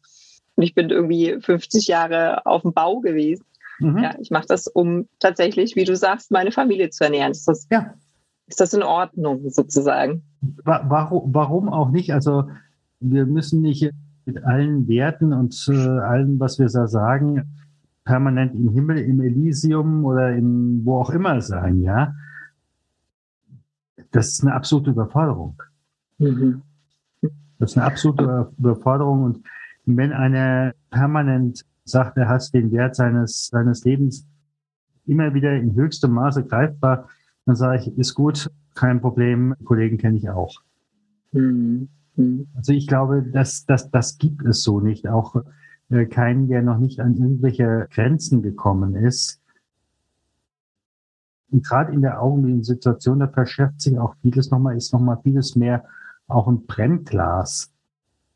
Und 0.56 0.64
ich 0.64 0.74
bin 0.74 0.90
irgendwie 0.90 1.38
50 1.40 1.86
Jahre 1.86 2.44
auf 2.46 2.62
dem 2.62 2.72
Bau 2.72 3.00
gewesen. 3.00 3.44
Mhm. 3.78 3.98
Ja, 3.98 4.14
ich 4.20 4.30
mache 4.30 4.46
das, 4.48 4.66
um 4.66 5.08
tatsächlich, 5.18 5.76
wie 5.76 5.84
du 5.84 5.96
sagst, 5.96 6.30
meine 6.30 6.52
Familie 6.52 6.90
zu 6.90 7.04
ernähren. 7.04 7.32
Ist 7.32 7.48
das, 7.48 7.66
ja. 7.70 7.94
ist 8.46 8.60
das 8.60 8.74
in 8.74 8.82
Ordnung 8.82 9.48
sozusagen? 9.50 10.22
Warum, 10.64 11.34
warum 11.34 11.68
auch 11.68 11.90
nicht? 11.90 12.12
Also 12.12 12.48
wir 13.00 13.26
müssen 13.26 13.60
nicht 13.62 13.90
mit 14.24 14.44
allen 14.44 14.86
Werten 14.88 15.32
und 15.32 15.66
äh, 15.68 15.72
allem, 15.72 16.38
was 16.38 16.58
wir 16.58 16.66
da 16.66 16.86
sagen, 16.86 17.56
permanent 18.04 18.54
im 18.54 18.70
Himmel, 18.70 18.98
im 18.98 19.20
Elysium 19.20 20.04
oder 20.04 20.32
in 20.32 20.84
wo 20.84 20.98
auch 20.98 21.10
immer 21.10 21.40
sein, 21.40 21.80
ja. 21.80 22.14
Das 24.10 24.28
ist 24.28 24.42
eine 24.42 24.54
absolute 24.54 24.90
Überforderung. 24.90 25.62
Mhm. 26.18 26.62
Das 27.58 27.72
ist 27.72 27.78
eine 27.78 27.86
absolute 27.86 28.52
Überforderung. 28.58 29.24
Und 29.24 29.44
wenn 29.84 30.12
einer 30.12 30.74
permanent 30.90 31.64
sagt, 31.84 32.16
er 32.16 32.28
hat 32.28 32.54
den 32.54 32.72
Wert 32.72 32.96
seines, 32.96 33.48
seines 33.48 33.84
Lebens 33.84 34.26
immer 35.06 35.34
wieder 35.34 35.52
in 35.54 35.74
höchstem 35.74 36.12
Maße 36.12 36.44
greifbar, 36.44 37.08
dann 37.44 37.56
sage 37.56 37.78
ich, 37.78 37.98
ist 37.98 38.14
gut, 38.14 38.50
kein 38.74 39.00
Problem, 39.00 39.54
Kollegen 39.64 39.98
kenne 39.98 40.16
ich 40.16 40.30
auch. 40.30 40.60
Mhm. 41.32 41.88
mhm. 42.16 42.46
Also 42.54 42.72
ich 42.72 42.86
glaube, 42.86 43.22
das, 43.22 43.66
das, 43.66 43.90
das 43.90 44.18
gibt 44.18 44.44
es 44.46 44.62
so 44.62 44.80
nicht. 44.80 45.08
Auch 45.08 45.42
äh, 45.90 46.06
keinen, 46.06 46.48
der 46.48 46.62
noch 46.62 46.78
nicht 46.78 47.00
an 47.00 47.16
irgendwelche 47.16 47.88
Grenzen 47.90 48.42
gekommen 48.42 48.94
ist. 48.94 49.40
Und 51.50 51.66
gerade 51.66 51.92
in 51.92 52.00
der 52.00 52.22
augenblicklichen 52.22 52.64
Situation, 52.64 53.18
da 53.18 53.28
verschärft 53.28 53.80
sich 53.80 53.98
auch 53.98 54.14
vieles 54.22 54.50
nochmal, 54.50 54.76
ist 54.76 54.92
nochmal 54.92 55.18
vieles 55.22 55.54
mehr 55.54 55.84
auch 56.28 56.48
ein 56.48 56.64
Brennglas. 56.64 57.70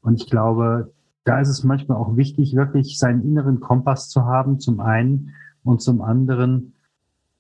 Und 0.03 0.21
ich 0.21 0.29
glaube, 0.29 0.93
da 1.27 1.41
ist 1.41 1.49
es 1.49 1.65
manchmal 1.65 1.99
auch 1.99 2.17
wichtig, 2.17 2.55
wirklich 2.55 2.99
seinen 2.99 3.23
inneren 3.23 3.61
Kompass 3.61 4.09
zu 4.09 4.25
haben, 4.25 4.61
zum 4.61 4.81
einen 4.81 5.35
und 5.65 5.83
zum 5.83 6.01
anderen 6.01 6.75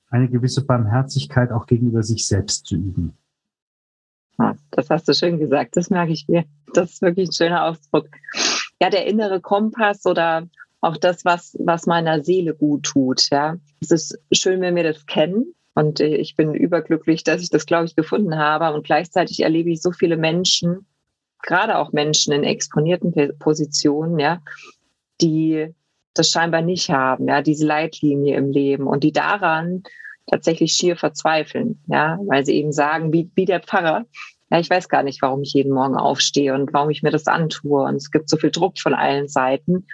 eine 0.09 0.29
gewisse 0.29 0.65
Barmherzigkeit 0.65 1.53
auch 1.53 1.67
gegenüber 1.67 2.03
sich 2.03 2.27
selbst 2.27 2.67
zu 2.67 2.77
üben. 2.77 3.17
Das 4.71 4.91
hast 4.91 5.09
du 5.09 5.15
schön 5.15 5.39
gesagt, 5.39 5.77
das 5.77 5.89
merke 5.89 6.13
ich 6.13 6.27
dir. 6.27 6.45
Das 6.75 6.93
ist 6.93 7.03
wirklich 7.03 7.31
ein 7.31 7.33
schöner 7.33 7.65
Ausdruck 7.65 8.09
ja, 8.81 8.91
der 8.91 9.07
innere 9.07 9.41
Kompass 9.41 10.05
oder 10.05 10.49
auch 10.81 10.97
das, 10.97 11.25
was, 11.25 11.57
was 11.59 11.87
meiner 11.87 12.23
Seele 12.23 12.55
gut 12.55 12.85
tut. 12.85 13.31
Ja, 13.31 13.57
es 13.81 13.91
ist 13.91 14.19
schön, 14.33 14.61
wenn 14.61 14.77
wir 14.77 14.83
das 14.83 15.07
kennen. 15.07 15.55
Und 15.75 16.01
äh, 16.01 16.17
ich 16.17 16.37
bin 16.37 16.55
überglücklich, 16.55 17.25
dass 17.25 17.43
ich 17.43 17.51
das, 17.51 17.67
glaube 17.67 17.87
ich, 17.87 17.97
gefunden 17.97 18.37
habe. 18.37 18.75
Und 18.75 18.85
gleichzeitig 18.85 19.43
erlebe 19.43 19.71
ich 19.71 19.83
so 19.83 19.93
viele 19.93 20.17
Menschen, 20.17 20.87
gerade 21.47 21.79
auch 21.79 21.93
Menschen 21.93 22.33
in 22.33 22.45
exponierten 22.45 23.15
Positionen, 23.39 24.19
ja, 24.19 24.43
die 25.21 25.75
das 26.13 26.31
scheinbar 26.31 26.63
nicht 26.63 26.91
haben, 26.91 27.29
ja, 27.29 27.41
diese 27.41 27.67
Leitlinie 27.67 28.37
im 28.37 28.51
Leben 28.51 28.87
und 28.87 29.05
die 29.05 29.13
daran 29.13 29.83
tatsächlich 30.27 30.73
schier 30.73 30.97
verzweifeln, 30.97 31.83
ja, 31.87 32.19
weil 32.27 32.45
sie 32.45 32.57
eben 32.57 32.73
sagen, 32.73 33.13
wie, 33.13 33.31
wie 33.35 33.45
der 33.45 33.61
Pfarrer, 33.61 34.07
ja, 34.51 34.59
ich 34.61 34.71
weiß 34.71 34.89
gar 34.89 35.03
nicht, 35.03 35.21
warum 35.23 35.43
ich 35.43 35.55
jeden 35.55 35.73
Morgen 35.73 35.97
aufstehe 35.97 36.55
und 36.55 36.73
warum 36.73 36.91
ich 36.91 37.03
mir 37.03 37.11
das 37.11 37.27
antue. 37.27 37.83
Und 37.83 37.97
es 37.97 38.13
gibt 38.13 38.29
so 38.29 38.37
viel 38.37 38.53
Druck 38.53 38.79
von 38.79 38.95
allen 38.95 39.27
Seiten 39.29 39.87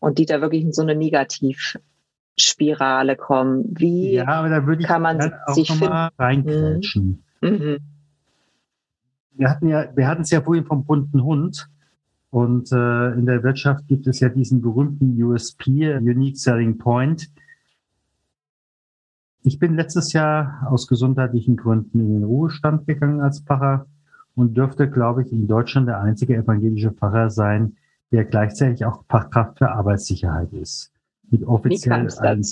und 0.00 0.18
die 0.18 0.26
da 0.26 0.40
wirklich 0.40 0.62
in 0.62 0.72
so 0.72 0.82
eine 0.82 0.96
Negativspirale 0.96 3.14
kommen. 3.16 3.66
Wie 3.70 4.14
ja, 4.14 4.24
kann 4.86 5.02
man 5.02 5.32
sich 5.48 5.72
mal 5.78 6.10
reinklatschen. 6.18 7.22
Mhm. 7.40 7.78
Wir 9.40 9.50
hatten 9.50 9.68
ja, 9.68 9.86
wir 9.96 10.06
hatten 10.06 10.22
es 10.22 10.30
ja 10.30 10.42
vorhin 10.42 10.64
vom 10.64 10.84
bunten 10.84 11.24
Hund. 11.24 11.68
Und 12.30 12.70
äh, 12.70 13.12
in 13.14 13.26
der 13.26 13.42
Wirtschaft 13.42 13.88
gibt 13.88 14.06
es 14.06 14.20
ja 14.20 14.28
diesen 14.28 14.60
berühmten 14.60 15.20
USP, 15.20 15.96
Unique 15.96 16.38
Selling 16.38 16.78
Point, 16.78 17.28
ich 19.42 19.58
bin 19.58 19.74
letztes 19.74 20.12
Jahr 20.12 20.66
aus 20.70 20.86
gesundheitlichen 20.86 21.56
Gründen 21.56 22.00
in 22.00 22.12
den 22.12 22.24
Ruhestand 22.24 22.86
gegangen 22.86 23.22
als 23.22 23.40
Pfarrer 23.40 23.86
und 24.34 24.54
dürfte, 24.54 24.90
glaube 24.90 25.22
ich, 25.22 25.32
in 25.32 25.48
Deutschland 25.48 25.88
der 25.88 26.00
einzige 26.00 26.36
evangelische 26.36 26.92
Pfarrer 26.92 27.30
sein, 27.30 27.76
der 28.12 28.26
gleichzeitig 28.26 28.84
auch 28.84 29.02
Fachkraft 29.08 29.58
für 29.58 29.70
Arbeitssicherheit 29.70 30.52
ist. 30.52 30.92
Mit 31.30 31.44
offiziell 31.44 32.06
allen, 32.18 32.44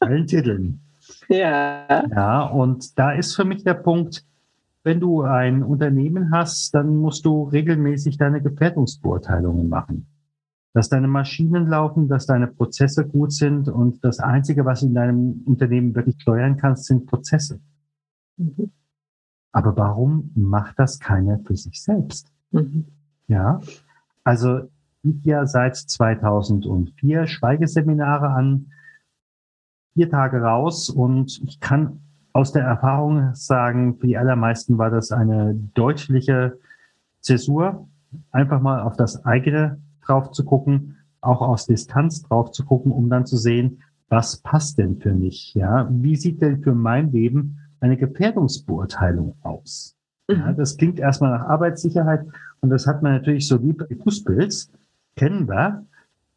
allen 0.00 0.26
Titeln. 0.26 0.80
Ja. 1.28 2.06
Ja, 2.08 2.42
und 2.44 2.98
da 2.98 3.12
ist 3.12 3.34
für 3.34 3.44
mich 3.44 3.64
der 3.64 3.74
Punkt, 3.74 4.24
wenn 4.84 5.00
du 5.00 5.22
ein 5.22 5.62
Unternehmen 5.62 6.30
hast, 6.32 6.74
dann 6.74 6.96
musst 6.96 7.24
du 7.24 7.44
regelmäßig 7.44 8.16
deine 8.16 8.42
Gefährdungsbeurteilungen 8.42 9.68
machen 9.68 10.06
dass 10.72 10.88
deine 10.88 11.08
Maschinen 11.08 11.66
laufen, 11.66 12.08
dass 12.08 12.26
deine 12.26 12.46
Prozesse 12.46 13.06
gut 13.06 13.32
sind 13.32 13.68
und 13.68 14.02
das 14.04 14.20
Einzige, 14.20 14.64
was 14.64 14.82
in 14.82 14.94
deinem 14.94 15.42
Unternehmen 15.44 15.94
wirklich 15.94 16.20
steuern 16.20 16.56
kannst, 16.56 16.86
sind 16.86 17.06
Prozesse. 17.06 17.60
Mhm. 18.38 18.70
Aber 19.52 19.76
warum 19.76 20.30
macht 20.34 20.78
das 20.78 20.98
keiner 20.98 21.38
für 21.40 21.56
sich 21.56 21.82
selbst? 21.82 22.32
Mhm. 22.52 22.86
Ja, 23.28 23.60
also 24.24 24.70
ich 25.02 25.24
ja 25.24 25.46
seit 25.46 25.76
2004 25.76 27.26
Schweigeseminare 27.26 28.28
an, 28.28 28.72
vier 29.92 30.08
Tage 30.08 30.40
raus 30.40 30.88
und 30.88 31.38
ich 31.44 31.60
kann 31.60 32.00
aus 32.32 32.52
der 32.52 32.64
Erfahrung 32.64 33.34
sagen, 33.34 33.98
für 33.98 34.06
die 34.06 34.16
allermeisten 34.16 34.78
war 34.78 34.90
das 34.90 35.12
eine 35.12 35.54
deutliche 35.74 36.58
Zäsur, 37.20 37.88
einfach 38.30 38.60
mal 38.60 38.82
auf 38.82 38.96
das 38.96 39.24
eigene 39.24 39.78
drauf 40.04 40.30
zu 40.32 40.44
gucken, 40.44 40.96
auch 41.20 41.40
aus 41.40 41.66
Distanz 41.66 42.22
drauf 42.22 42.50
zu 42.50 42.64
gucken, 42.64 42.92
um 42.92 43.08
dann 43.08 43.26
zu 43.26 43.36
sehen, 43.36 43.82
was 44.08 44.38
passt 44.38 44.78
denn 44.78 44.98
für 44.98 45.14
mich? 45.14 45.54
Ja, 45.54 45.88
wie 45.90 46.16
sieht 46.16 46.42
denn 46.42 46.62
für 46.62 46.74
mein 46.74 47.12
Leben 47.12 47.58
eine 47.80 47.96
Gefährdungsbeurteilung 47.96 49.36
aus? 49.42 49.96
Ja, 50.28 50.52
mhm. 50.52 50.56
das 50.56 50.76
klingt 50.76 50.98
erstmal 50.98 51.30
nach 51.30 51.48
Arbeitssicherheit 51.48 52.26
und 52.60 52.70
das 52.70 52.86
hat 52.86 53.02
man 53.02 53.12
natürlich 53.12 53.46
so 53.48 53.62
wie 53.62 53.72
bei 53.72 53.86
Fußpilz, 54.02 54.70
kennen 55.16 55.48
wir. 55.48 55.86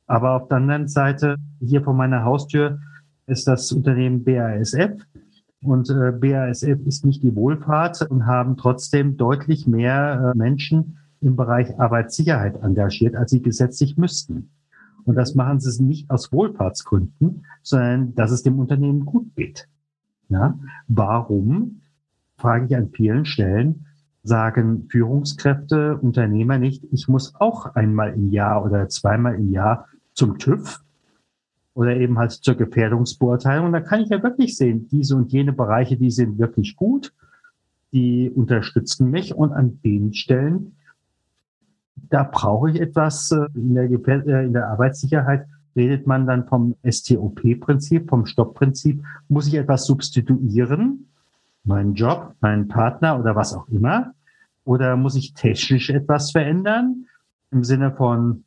Aber 0.08 0.36
auf 0.36 0.48
der 0.48 0.58
anderen 0.58 0.88
Seite, 0.88 1.38
hier 1.60 1.84
vor 1.84 1.94
meiner 1.94 2.24
Haustür, 2.24 2.80
ist 3.28 3.48
das 3.48 3.72
Unternehmen 3.72 4.24
BASF. 4.24 5.02
Und 5.66 5.90
äh, 5.90 6.12
BASF 6.12 6.86
ist 6.86 7.06
nicht 7.06 7.24
die 7.24 7.36
Wohlfahrt 7.36 8.04
und 8.04 8.28
haben 8.28 8.56
trotzdem 8.56 9.18
deutlich 9.18 9.66
mehr 9.66 10.34
äh, 10.34 10.38
Menschen 10.38 10.98
im 11.22 11.36
Bereich 11.36 11.80
Arbeitssicherheit 11.80 12.62
engagiert, 12.62 13.16
als 13.16 13.32
sie 13.32 13.42
gesetzlich 13.42 13.98
müssten. 13.98 14.52
Und 15.06 15.16
das 15.16 15.34
machen 15.34 15.60
sie 15.60 15.84
nicht 15.84 16.10
aus 16.12 16.32
Wohlfahrtsgründen, 16.32 17.46
sondern 17.64 18.14
dass 18.14 18.32
es 18.32 18.44
dem 18.44 18.60
Unternehmen 18.60 19.06
gut 19.06 19.36
geht. 19.36 19.68
Ja? 20.30 20.58
Warum, 20.88 21.82
frage 22.38 22.66
ich 22.66 22.76
an 22.76 22.90
vielen 22.90 23.26
Stellen, 23.26 23.88
sagen 24.22 24.88
Führungskräfte, 24.90 25.98
Unternehmer 25.98 26.60
nicht, 26.60 26.84
ich 26.92 27.08
muss 27.08 27.34
auch 27.36 27.74
einmal 27.74 28.14
im 28.14 28.32
Jahr 28.32 28.64
oder 28.64 28.88
zweimal 28.90 29.36
im 29.36 29.52
Jahr 29.52 29.88
zum 30.14 30.38
TÜV 30.38 30.85
oder 31.76 31.96
eben 31.96 32.18
halt 32.18 32.32
zur 32.32 32.56
Gefährdungsbeurteilung. 32.56 33.72
Da 33.72 33.82
kann 33.82 34.02
ich 34.02 34.10
ja 34.10 34.24
wirklich 34.24 34.58
sehen, 34.58 34.88
diese 34.92 35.16
und 35.16 35.32
jene 35.32 35.54
Bereiche, 35.54 35.98
die 35.98 36.10
sind 36.10 36.40
wirklich 36.40 36.76
gut, 36.76 37.14
die 37.94 38.32
unterstützen 38.32 39.12
mich 39.12 39.36
und 39.36 39.54
an 39.54 39.80
den 39.84 40.14
Stellen 40.14 40.76
da 42.10 42.24
brauche 42.24 42.72
ich 42.72 42.80
etwas 42.80 43.32
äh, 43.32 43.48
in 43.56 43.76
der, 43.76 43.86
äh, 43.86 44.46
in 44.46 44.54
der 44.54 44.70
Arbeitssicherheit. 44.70 45.48
Redet 45.76 46.08
man 46.08 46.26
dann 46.26 46.48
vom 46.48 46.76
STOP-Prinzip, 46.90 48.10
vom 48.10 48.26
Stoppprinzip? 48.26 49.04
Muss 49.28 49.48
ich 49.48 49.56
etwas 49.56 49.86
substituieren? 49.86 51.10
Meinen 51.66 51.96
Job, 51.96 52.34
meinen 52.40 52.68
Partner 52.68 53.20
oder 53.20 53.36
was 53.36 53.54
auch 53.54 53.68
immer? 53.68 54.14
Oder 54.64 54.96
muss 54.96 55.16
ich 55.16 55.34
technisch 55.34 55.90
etwas 55.90 56.32
verändern? 56.32 57.08
Im 57.52 57.64
Sinne 57.64 57.92
von, 57.92 58.45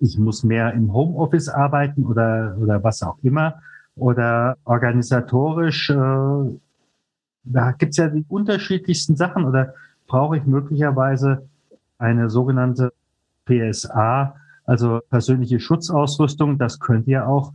ich 0.00 0.18
muss 0.18 0.42
mehr 0.42 0.72
im 0.72 0.92
Homeoffice 0.92 1.48
arbeiten 1.48 2.04
oder, 2.04 2.56
oder 2.58 2.82
was 2.82 3.02
auch 3.02 3.18
immer. 3.22 3.60
Oder 3.96 4.56
organisatorisch, 4.64 5.90
äh, 5.90 5.94
da 7.44 7.72
gibt's 7.72 7.98
ja 7.98 8.08
die 8.08 8.24
unterschiedlichsten 8.28 9.16
Sachen. 9.16 9.44
Oder 9.44 9.74
brauche 10.06 10.38
ich 10.38 10.44
möglicherweise 10.46 11.46
eine 11.98 12.30
sogenannte 12.30 12.92
PSA, 13.44 14.36
also 14.64 15.00
persönliche 15.10 15.60
Schutzausrüstung. 15.60 16.56
Das 16.56 16.80
könnte 16.80 17.10
ja 17.10 17.26
auch 17.26 17.52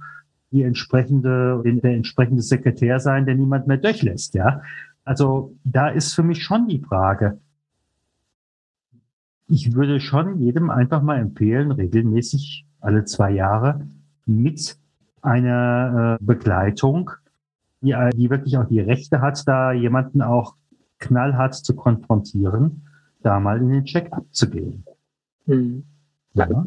die 0.51 0.63
entsprechende, 0.63 1.61
der 1.65 1.95
entsprechende 1.95 2.43
Sekretär 2.43 2.99
sein, 2.99 3.25
der 3.25 3.35
niemand 3.35 3.67
mehr 3.67 3.77
durchlässt, 3.77 4.35
ja. 4.35 4.61
Also 5.03 5.53
da 5.63 5.89
ist 5.89 6.13
für 6.13 6.23
mich 6.23 6.43
schon 6.43 6.67
die 6.67 6.79
Frage. 6.79 7.39
Ich 9.47 9.73
würde 9.73 9.99
schon 9.99 10.39
jedem 10.39 10.69
einfach 10.69 11.01
mal 11.01 11.19
empfehlen, 11.19 11.71
regelmäßig 11.71 12.65
alle 12.79 13.05
zwei 13.05 13.31
Jahre 13.31 13.87
mit 14.25 14.77
einer 15.21 16.17
äh, 16.19 16.23
Begleitung 16.23 17.11
die, 17.85 17.95
die 18.15 18.29
wirklich 18.29 18.57
auch 18.57 18.65
die 18.65 18.79
Rechte 18.79 19.21
hat, 19.21 19.47
da 19.47 19.71
jemanden 19.71 20.21
auch 20.21 20.55
knallhart 20.99 21.53
zu 21.53 21.75
konfrontieren, 21.75 22.87
da 23.21 23.39
mal 23.39 23.59
in 23.59 23.69
den 23.69 23.85
Check 23.85 24.11
abzugehen. 24.11 24.83
Hm. 25.45 25.83
Ja. 26.33 26.65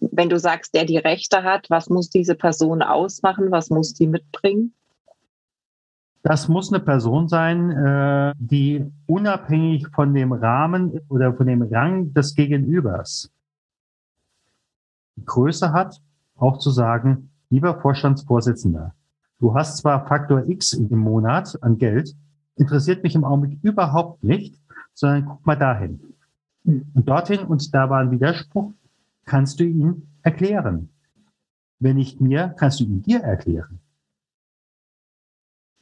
Wenn 0.00 0.28
du 0.28 0.38
sagst, 0.38 0.74
der 0.74 0.84
die 0.84 0.98
Rechte 0.98 1.42
hat, 1.42 1.68
was 1.70 1.88
muss 1.88 2.10
diese 2.10 2.34
Person 2.34 2.82
ausmachen? 2.82 3.50
Was 3.50 3.70
muss 3.70 3.94
die 3.94 4.06
mitbringen? 4.06 4.74
Das 6.22 6.48
muss 6.48 6.72
eine 6.72 6.82
Person 6.82 7.28
sein, 7.28 7.70
äh, 7.70 8.34
die 8.38 8.84
unabhängig 9.06 9.88
von 9.88 10.12
dem 10.12 10.32
Rahmen 10.32 11.00
oder 11.08 11.32
von 11.32 11.46
dem 11.46 11.62
Rang 11.62 12.12
des 12.12 12.34
Gegenübers 12.34 13.32
die 15.16 15.24
Größe 15.24 15.72
hat, 15.72 16.00
auch 16.36 16.58
zu 16.58 16.70
sagen, 16.70 17.30
lieber 17.50 17.80
Vorstandsvorsitzender, 17.80 18.94
du 19.38 19.54
hast 19.54 19.78
zwar 19.78 20.06
Faktor 20.06 20.48
X 20.48 20.72
im 20.72 20.98
Monat 20.98 21.58
an 21.62 21.78
Geld, 21.78 22.14
interessiert 22.56 23.02
mich 23.02 23.14
im 23.14 23.24
Augenblick 23.24 23.58
überhaupt 23.62 24.22
nicht, 24.24 24.54
sondern 24.94 25.26
guck 25.26 25.46
mal 25.46 25.56
dahin. 25.56 26.00
Und 26.64 27.08
dorthin, 27.08 27.40
und 27.40 27.74
da 27.74 27.88
war 27.88 28.00
ein 28.00 28.10
Widerspruch, 28.10 28.72
kannst 29.24 29.60
du 29.60 29.64
ihn 29.64 30.08
erklären. 30.22 30.90
Wenn 31.78 31.96
nicht 31.96 32.20
mir, 32.20 32.54
kannst 32.58 32.80
du 32.80 32.84
ihn 32.84 33.02
dir 33.02 33.20
erklären. 33.20 33.79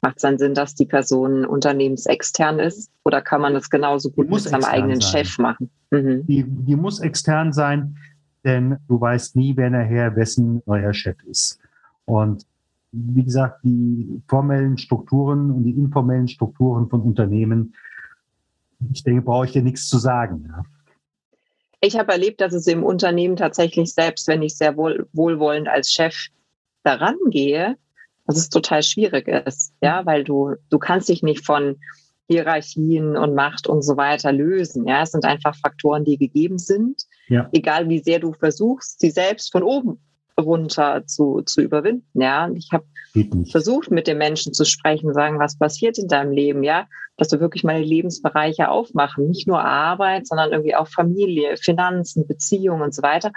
Macht 0.00 0.16
es 0.16 0.22
dann 0.22 0.38
Sinn, 0.38 0.54
dass 0.54 0.74
die 0.74 0.86
Person 0.86 1.44
unternehmensextern 1.44 2.60
ist? 2.60 2.90
Oder 3.04 3.20
kann 3.20 3.40
man 3.40 3.54
das 3.54 3.68
genauso 3.68 4.10
gut 4.10 4.30
mit 4.30 4.40
seinem 4.40 4.64
eigenen 4.64 5.00
sein. 5.00 5.24
Chef 5.24 5.38
machen? 5.38 5.70
Mhm. 5.90 6.24
Die, 6.26 6.44
die 6.46 6.76
muss 6.76 7.00
extern 7.00 7.52
sein, 7.52 7.96
denn 8.44 8.76
du 8.86 9.00
weißt 9.00 9.34
nie, 9.34 9.56
wer 9.56 9.70
nachher 9.70 10.14
wessen 10.14 10.62
neuer 10.66 10.94
Chef 10.94 11.16
ist. 11.24 11.58
Und 12.04 12.46
wie 12.92 13.24
gesagt, 13.24 13.64
die 13.64 14.22
formellen 14.28 14.78
Strukturen 14.78 15.50
und 15.50 15.64
die 15.64 15.72
informellen 15.72 16.28
Strukturen 16.28 16.88
von 16.88 17.02
Unternehmen, 17.02 17.74
ich 18.92 19.02
denke, 19.02 19.22
brauche 19.22 19.46
ich 19.46 19.52
dir 19.52 19.62
nichts 19.62 19.88
zu 19.88 19.98
sagen. 19.98 20.46
Ja. 20.48 20.62
Ich 21.80 21.98
habe 21.98 22.12
erlebt, 22.12 22.40
dass 22.40 22.52
es 22.52 22.66
im 22.66 22.82
Unternehmen 22.82 23.36
tatsächlich, 23.36 23.92
selbst 23.92 24.26
wenn 24.28 24.42
ich 24.42 24.56
sehr 24.56 24.76
wohl, 24.76 25.08
wohlwollend 25.12 25.68
als 25.68 25.92
Chef 25.92 26.16
daran 26.82 27.16
gehe, 27.30 27.76
dass 28.28 28.36
es 28.36 28.50
total 28.50 28.82
schwierig 28.82 29.26
ist, 29.26 29.72
ja, 29.80 30.04
weil 30.04 30.22
du, 30.22 30.54
du 30.68 30.78
kannst 30.78 31.08
dich 31.08 31.22
nicht 31.22 31.44
von 31.44 31.76
Hierarchien 32.28 33.16
und 33.16 33.34
Macht 33.34 33.66
und 33.66 33.80
so 33.80 33.96
weiter 33.96 34.32
lösen. 34.32 34.86
Ja, 34.86 35.02
es 35.02 35.12
sind 35.12 35.24
einfach 35.24 35.56
Faktoren, 35.56 36.04
die 36.04 36.18
gegeben 36.18 36.58
sind. 36.58 37.04
Ja. 37.28 37.48
Egal 37.52 37.88
wie 37.88 38.00
sehr 38.00 38.20
du 38.20 38.34
versuchst, 38.34 39.00
sie 39.00 39.10
selbst 39.10 39.50
von 39.50 39.62
oben 39.62 39.98
runter 40.38 41.06
zu, 41.06 41.40
zu 41.40 41.62
überwinden. 41.62 42.20
Ja, 42.20 42.50
ich 42.54 42.68
habe 42.70 42.84
versucht, 43.50 43.90
mit 43.90 44.06
den 44.06 44.18
Menschen 44.18 44.52
zu 44.52 44.66
sprechen, 44.66 45.14
sagen, 45.14 45.38
was 45.38 45.58
passiert 45.58 45.98
in 45.98 46.06
deinem 46.06 46.30
Leben, 46.30 46.62
ja, 46.62 46.86
dass 47.16 47.28
du 47.28 47.40
wirklich 47.40 47.64
mal 47.64 47.82
die 47.82 47.88
Lebensbereiche 47.88 48.68
aufmachen, 48.68 49.26
nicht 49.26 49.48
nur 49.48 49.64
Arbeit, 49.64 50.26
sondern 50.26 50.52
irgendwie 50.52 50.74
auch 50.74 50.86
Familie, 50.86 51.56
Finanzen, 51.56 52.26
Beziehungen 52.26 52.82
und 52.82 52.94
so 52.94 53.02
weiter. 53.02 53.32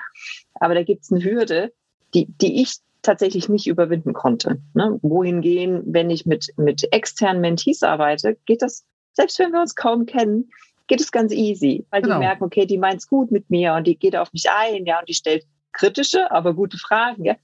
Aber 0.56 0.76
da 0.76 0.84
gibt 0.84 1.04
es 1.04 1.12
eine 1.12 1.24
Hürde, 1.24 1.72
die, 2.14 2.28
die 2.28 2.62
ich 2.62 2.76
tatsächlich 3.02 3.50
nicht 3.50 3.68
überwinden 3.68 4.14
konnte. 4.14 4.62
Ne? 4.74 5.00
Wohingehen, 5.02 5.82
wenn 5.86 6.10
ich 6.10 6.26
mit, 6.26 6.54
mit 6.58 6.92
externen 6.94 7.42
Mentees 7.42 7.84
arbeite, 7.84 8.38
geht 8.46 8.62
das, 8.62 8.86
selbst 9.14 9.40
wenn 9.40 9.52
wir 9.52 9.62
uns 9.62 9.76
kaum 9.76 10.06
kennen, 10.06 10.52
geht 10.88 11.02
es 11.02 11.12
ganz 11.12 11.32
easy, 11.32 11.86
weil 11.90 12.02
genau. 12.02 12.16
die 12.16 12.20
merken, 12.20 12.44
okay, 12.44 12.66
die 12.66 12.78
meint's 12.78 13.08
gut 13.08 13.32
mit 13.32 13.50
mir 13.50 13.74
und 13.74 13.88
die 13.88 13.98
geht 13.98 14.16
auf 14.16 14.32
mich 14.34 14.46
ein, 14.50 14.86
ja, 14.86 15.00
und 15.00 15.10
die 15.10 15.14
stellt 15.14 15.46
kritische, 15.74 16.32
aber 16.32 16.54
gute 16.54 16.78
Fragen. 16.78 17.24
Ja? 17.24 17.36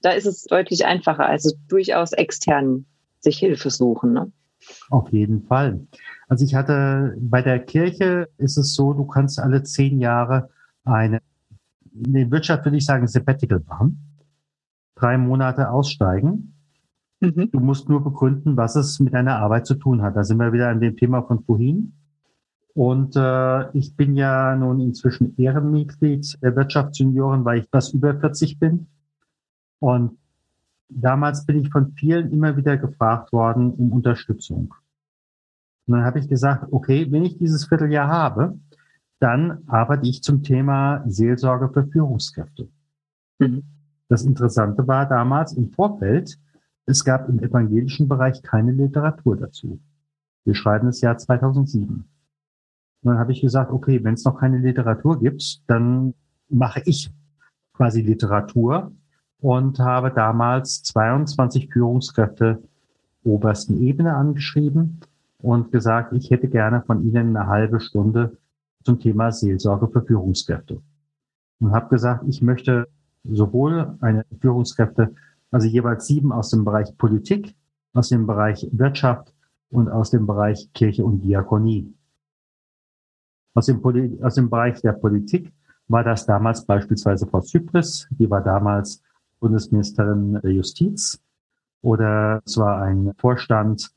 Da 0.00 0.12
ist 0.12 0.26
es 0.26 0.44
deutlich 0.44 0.86
einfacher, 0.86 1.26
also 1.26 1.54
durchaus 1.68 2.12
extern 2.12 2.86
sich 3.20 3.38
Hilfe 3.38 3.70
suchen. 3.70 4.14
Ne? 4.14 4.32
Auf 4.90 5.12
jeden 5.12 5.46
Fall. 5.46 5.86
Also 6.28 6.44
ich 6.44 6.54
hatte 6.54 7.14
bei 7.18 7.42
der 7.42 7.58
Kirche 7.58 8.28
ist 8.38 8.56
es 8.56 8.74
so, 8.74 8.94
du 8.94 9.04
kannst 9.04 9.38
alle 9.38 9.62
zehn 9.62 10.00
Jahre 10.00 10.50
eine, 10.84 11.20
in 11.94 12.12
der 12.12 12.30
Wirtschaft 12.30 12.64
würde 12.64 12.78
ich 12.78 12.86
sagen, 12.86 13.06
Sabbatical 13.06 13.62
machen 13.66 14.03
drei 14.94 15.18
Monate 15.18 15.70
aussteigen. 15.70 16.54
Mhm. 17.20 17.50
Du 17.52 17.60
musst 17.60 17.88
nur 17.88 18.02
begründen, 18.02 18.56
was 18.56 18.76
es 18.76 19.00
mit 19.00 19.14
deiner 19.14 19.38
Arbeit 19.38 19.66
zu 19.66 19.74
tun 19.74 20.02
hat. 20.02 20.16
Da 20.16 20.24
sind 20.24 20.38
wir 20.38 20.52
wieder 20.52 20.68
an 20.68 20.80
dem 20.80 20.96
Thema 20.96 21.22
von 21.22 21.42
vorhin. 21.44 21.94
Und 22.74 23.14
äh, 23.14 23.70
ich 23.76 23.96
bin 23.96 24.16
ja 24.16 24.56
nun 24.56 24.80
inzwischen 24.80 25.36
Ehrenmitglied 25.38 26.38
der 26.42 26.56
Wirtschaftsjunioren, 26.56 27.44
weil 27.44 27.60
ich 27.60 27.68
was 27.70 27.92
über 27.92 28.18
40 28.18 28.58
bin. 28.58 28.88
Und 29.78 30.18
damals 30.88 31.46
bin 31.46 31.60
ich 31.60 31.70
von 31.70 31.92
vielen 31.92 32.32
immer 32.32 32.56
wieder 32.56 32.76
gefragt 32.76 33.32
worden 33.32 33.70
um 33.70 33.92
Unterstützung. 33.92 34.74
Und 35.86 35.94
dann 35.94 36.04
habe 36.04 36.18
ich 36.18 36.28
gesagt, 36.28 36.66
okay, 36.72 37.06
wenn 37.10 37.24
ich 37.24 37.38
dieses 37.38 37.66
Vierteljahr 37.68 38.08
habe, 38.08 38.58
dann 39.20 39.62
arbeite 39.68 40.08
ich 40.08 40.22
zum 40.22 40.42
Thema 40.42 41.04
Seelsorge 41.06 41.68
für 41.72 41.86
Führungskräfte. 41.86 42.68
Mhm. 43.38 43.62
Das 44.08 44.24
Interessante 44.24 44.86
war 44.86 45.06
damals 45.08 45.54
im 45.54 45.70
Vorfeld, 45.70 46.38
es 46.86 47.04
gab 47.04 47.28
im 47.28 47.40
evangelischen 47.40 48.08
Bereich 48.08 48.42
keine 48.42 48.72
Literatur 48.72 49.36
dazu. 49.36 49.80
Wir 50.44 50.54
schreiben 50.54 50.86
das 50.86 51.00
Jahr 51.00 51.16
2007. 51.16 51.94
Und 51.94 52.04
dann 53.02 53.18
habe 53.18 53.32
ich 53.32 53.40
gesagt, 53.40 53.72
okay, 53.72 54.02
wenn 54.04 54.14
es 54.14 54.24
noch 54.24 54.38
keine 54.38 54.58
Literatur 54.58 55.18
gibt, 55.18 55.62
dann 55.68 56.14
mache 56.48 56.82
ich 56.84 57.10
quasi 57.72 58.02
Literatur 58.02 58.92
und 59.40 59.78
habe 59.78 60.10
damals 60.10 60.82
22 60.82 61.70
Führungskräfte 61.72 62.62
obersten 63.24 63.82
Ebene 63.82 64.14
angeschrieben 64.14 65.00
und 65.38 65.72
gesagt, 65.72 66.12
ich 66.12 66.30
hätte 66.30 66.48
gerne 66.48 66.82
von 66.82 67.02
Ihnen 67.02 67.36
eine 67.36 67.46
halbe 67.46 67.80
Stunde 67.80 68.36
zum 68.84 69.00
Thema 69.00 69.32
Seelsorge 69.32 69.88
für 69.88 70.02
Führungskräfte. 70.02 70.80
Und 71.60 71.72
habe 71.72 71.88
gesagt, 71.88 72.24
ich 72.28 72.42
möchte 72.42 72.88
sowohl 73.24 73.96
eine 74.00 74.24
Führungskräfte, 74.40 75.14
also 75.50 75.66
jeweils 75.66 76.06
sieben 76.06 76.32
aus 76.32 76.50
dem 76.50 76.64
Bereich 76.64 76.96
Politik, 76.96 77.54
aus 77.92 78.08
dem 78.08 78.26
Bereich 78.26 78.68
Wirtschaft 78.72 79.32
und 79.70 79.88
aus 79.88 80.10
dem 80.10 80.26
Bereich 80.26 80.70
Kirche 80.72 81.04
und 81.04 81.20
Diakonie. 81.20 81.92
Aus 83.54 83.66
dem, 83.66 83.80
Poli 83.80 84.18
aus 84.22 84.34
dem 84.34 84.50
Bereich 84.50 84.80
der 84.80 84.92
Politik 84.92 85.52
war 85.88 86.02
das 86.02 86.26
damals 86.26 86.64
beispielsweise 86.64 87.26
Frau 87.26 87.40
Zypris, 87.40 88.08
die 88.10 88.28
war 88.28 88.42
damals 88.42 89.02
Bundesministerin 89.38 90.40
der 90.42 90.52
Justiz, 90.52 91.20
oder 91.82 92.42
es 92.44 92.56
war 92.56 92.82
ein 92.82 93.12
Vorstand 93.18 93.90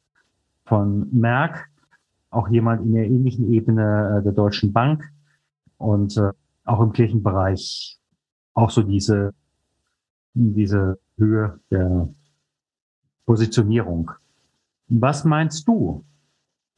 von 0.66 1.08
Merck, 1.12 1.70
auch 2.30 2.50
jemand 2.50 2.84
in 2.84 2.94
der 2.94 3.06
ähnlichen 3.06 3.52
Ebene 3.52 4.18
äh, 4.20 4.24
der 4.24 4.34
Deutschen 4.34 4.74
Bank 4.74 5.10
und 5.78 6.18
äh, 6.18 6.32
auch 6.66 6.82
im 6.82 6.92
Kirchenbereich 6.92 7.98
auch 8.58 8.72
so 8.72 8.82
diese, 8.82 9.34
diese 10.34 11.00
Höhe 11.18 11.60
der 11.70 12.10
Positionierung. 13.26 14.12
Was 14.88 15.24
meinst 15.24 15.68
du? 15.68 16.04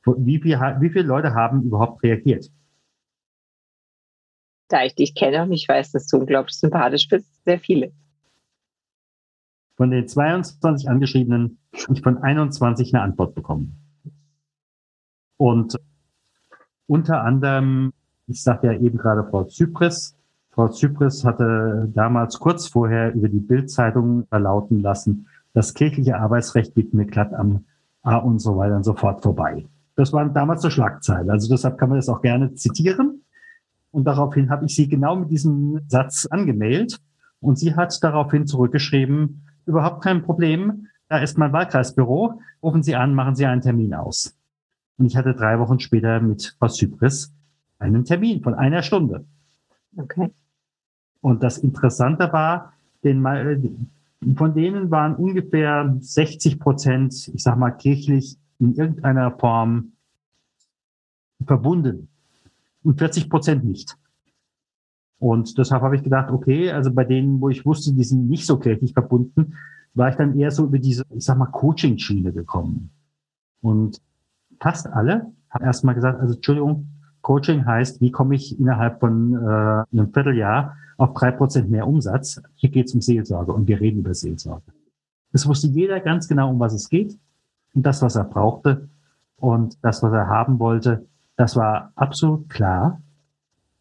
Wie, 0.06 0.40
viel, 0.42 0.58
wie 0.58 0.90
viele 0.90 1.06
Leute 1.06 1.34
haben 1.34 1.64
überhaupt 1.64 2.04
reagiert? 2.04 2.52
Da 4.68 4.84
ich 4.84 4.94
dich 4.96 5.16
kenne 5.16 5.44
und 5.44 5.54
ich 5.54 5.68
weiß, 5.68 5.92
dass 5.92 6.08
du 6.08 6.18
unglaublich 6.18 6.58
sympathisch 6.58 7.08
bist, 7.08 7.44
sehr 7.46 7.60
viele. 7.60 7.94
Von 9.78 9.92
den 9.92 10.08
22 10.08 10.90
Angeschriebenen 10.90 11.60
habe 11.74 11.94
ich 11.94 12.02
von 12.02 12.18
21 12.18 12.94
eine 12.94 13.04
Antwort 13.04 13.36
bekommen. 13.36 13.78
Und 15.38 15.80
unter 16.88 17.24
anderem, 17.24 17.94
ich 18.28 18.44
sagte 18.44 18.68
ja 18.68 18.74
eben 18.74 18.98
gerade 18.98 19.24
Frau 19.30 19.46
Zypris, 19.46 20.19
Frau 20.60 20.68
Zypris 20.68 21.24
hatte 21.24 21.90
damals 21.96 22.38
kurz 22.38 22.68
vorher 22.68 23.14
über 23.14 23.30
die 23.30 23.40
Bildzeitung 23.40 24.26
verlauten 24.28 24.82
lassen, 24.82 25.28
das 25.54 25.74
kirchliche 25.74 26.18
Arbeitsrecht 26.18 26.76
geht 26.76 26.94
mir 26.94 27.06
glatt 27.06 27.34
am 27.34 27.64
A 28.02 28.18
und 28.18 28.40
so 28.40 28.58
weiter 28.58 28.76
und 28.76 28.84
so 28.84 28.94
fort 28.94 29.24
vorbei. 29.24 29.66
Das 29.96 30.12
war 30.12 30.28
damals 30.28 30.62
eine 30.66 30.72
Schlagzeile. 30.72 31.32
Also 31.32 31.48
deshalb 31.48 31.78
kann 31.78 31.88
man 31.88 31.98
das 31.98 32.10
auch 32.10 32.22
gerne 32.22 32.56
zitieren. 32.56 33.24
Und 33.92 34.04
daraufhin 34.04 34.50
habe 34.50 34.66
ich 34.66 34.76
sie 34.76 34.90
genau 34.90 35.16
mit 35.16 35.32
diesem 35.32 35.80
Satz 35.88 36.26
angemeldet. 36.26 37.00
Und 37.40 37.58
sie 37.58 37.78
hat 37.78 37.98
daraufhin 38.04 38.46
zurückgeschrieben, 38.46 39.44
überhaupt 39.66 40.04
kein 40.04 40.24
Problem. 40.24 40.88
Da 41.08 41.20
ist 41.20 41.38
mein 41.38 41.54
Wahlkreisbüro. 41.54 42.42
Rufen 42.62 42.84
Sie 42.84 42.98
an, 42.98 43.14
machen 43.14 43.36
Sie 43.36 43.46
einen 43.46 43.62
Termin 43.62 43.94
aus. 43.94 44.36
Und 44.98 45.06
ich 45.06 45.16
hatte 45.16 45.34
drei 45.34 45.58
Wochen 45.58 45.80
später 45.80 46.20
mit 46.20 46.54
Frau 46.60 46.68
Zypris 46.68 47.34
einen 47.78 48.04
Termin 48.04 48.44
von 48.44 48.56
einer 48.56 48.82
Stunde. 48.82 49.24
Okay. 49.96 50.30
Und 51.22 51.44
das 51.44 51.58
Interessante 51.58 52.32
war, 52.32 52.74
den, 53.04 53.24
von 54.36 54.54
denen 54.54 54.92
waren 54.92 55.16
ungefähr 55.16 55.96
60 56.00 56.60
Prozent, 56.60 57.30
ich 57.34 57.44
sag 57.44 57.58
mal, 57.58 57.72
kirchlich 57.72 58.38
in 58.60 58.76
irgendeiner 58.76 59.32
Form 59.32 59.94
verbunden 61.46 62.10
und 62.84 62.98
40 62.98 63.30
Prozent 63.30 63.64
nicht. 63.64 63.96
Und 65.20 65.58
deshalb 65.58 65.82
habe 65.82 65.96
ich 65.96 66.04
gedacht, 66.04 66.32
okay, 66.32 66.72
also 66.72 66.92
bei 66.92 67.04
denen, 67.04 67.42
wo 67.42 67.50
ich 67.50 67.66
wusste, 67.66 67.94
die 67.94 68.04
sind 68.04 68.30
nicht 68.30 68.46
so 68.46 68.58
kirchlich 68.58 68.94
verbunden, 68.94 69.56
war 69.94 70.10
ich 70.10 70.16
dann 70.16 70.38
eher 70.38 70.52
so 70.52 70.66
über 70.66 70.80
diese, 70.80 71.04
ich 71.10 71.26
sag 71.26 71.38
mal, 71.38 71.48
Coaching-Schiene 71.48 72.32
gekommen. 72.32 72.92
Und 73.62 74.02
fast 74.62 74.88
alle 74.88 75.32
haben 75.50 75.66
erstmal 75.66 75.96
gesagt, 75.96 76.20
also 76.20 76.36
Entschuldigung, 76.36 76.88
Coaching 77.22 77.66
heißt, 77.66 78.00
wie 78.00 78.12
komme 78.12 78.36
ich 78.36 78.58
innerhalb 78.60 79.02
von 79.02 79.34
äh, 79.34 79.84
einem 79.92 80.14
Vierteljahr 80.14 80.78
auf 81.00 81.14
drei 81.14 81.32
Prozent 81.32 81.72
mehr 81.72 81.88
Umsatz? 81.88 82.42
Hier 82.56 82.70
geht 82.70 82.88
es 82.88 82.94
um 82.94 83.02
Seelsorge 83.02 83.54
und 83.54 83.68
wir 83.68 83.80
reden 83.80 84.00
über 84.00 84.14
Seelsorge. 84.14 84.72
Es 85.32 85.48
wusste 85.48 85.68
jeder 85.68 86.00
ganz 86.00 86.28
genau, 86.28 86.52
um 86.52 86.60
was 86.60 86.74
es 86.74 86.90
geht 86.90 87.18
und 87.74 87.86
das, 87.86 88.02
was 88.02 88.16
er 88.16 88.26
brauchte 88.26 88.90
und 89.38 89.78
das, 89.82 90.04
was 90.04 90.12
er 90.12 90.28
haben 90.28 90.60
wollte, 90.60 91.06
das 91.36 91.56
war 91.56 91.92
absolut 91.96 92.50
klar. 92.50 93.02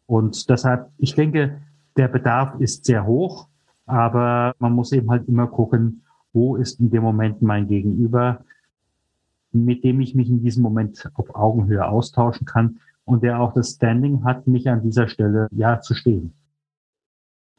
Und 0.05 0.49
deshalb, 0.49 0.89
ich 0.97 1.13
denke, 1.13 1.61
der 1.97 2.07
Bedarf 2.07 2.59
ist 2.59 2.85
sehr 2.85 3.05
hoch, 3.05 3.47
aber 3.85 4.53
man 4.59 4.73
muss 4.73 4.91
eben 4.91 5.09
halt 5.11 5.27
immer 5.27 5.47
gucken, 5.47 6.03
wo 6.31 6.55
ist 6.55 6.79
in 6.79 6.89
dem 6.89 7.03
Moment 7.03 7.41
mein 7.41 7.67
Gegenüber, 7.67 8.45
mit 9.51 9.83
dem 9.83 9.99
ich 9.99 10.15
mich 10.15 10.29
in 10.29 10.41
diesem 10.41 10.63
Moment 10.63 11.11
auf 11.15 11.35
Augenhöhe 11.35 11.85
austauschen 11.85 12.45
kann 12.45 12.79
und 13.03 13.23
der 13.23 13.39
auch 13.41 13.53
das 13.53 13.71
Standing 13.71 14.23
hat, 14.23 14.47
mich 14.47 14.69
an 14.69 14.83
dieser 14.83 15.07
Stelle 15.07 15.47
ja 15.51 15.81
zu 15.81 15.95
stehen. 15.95 16.33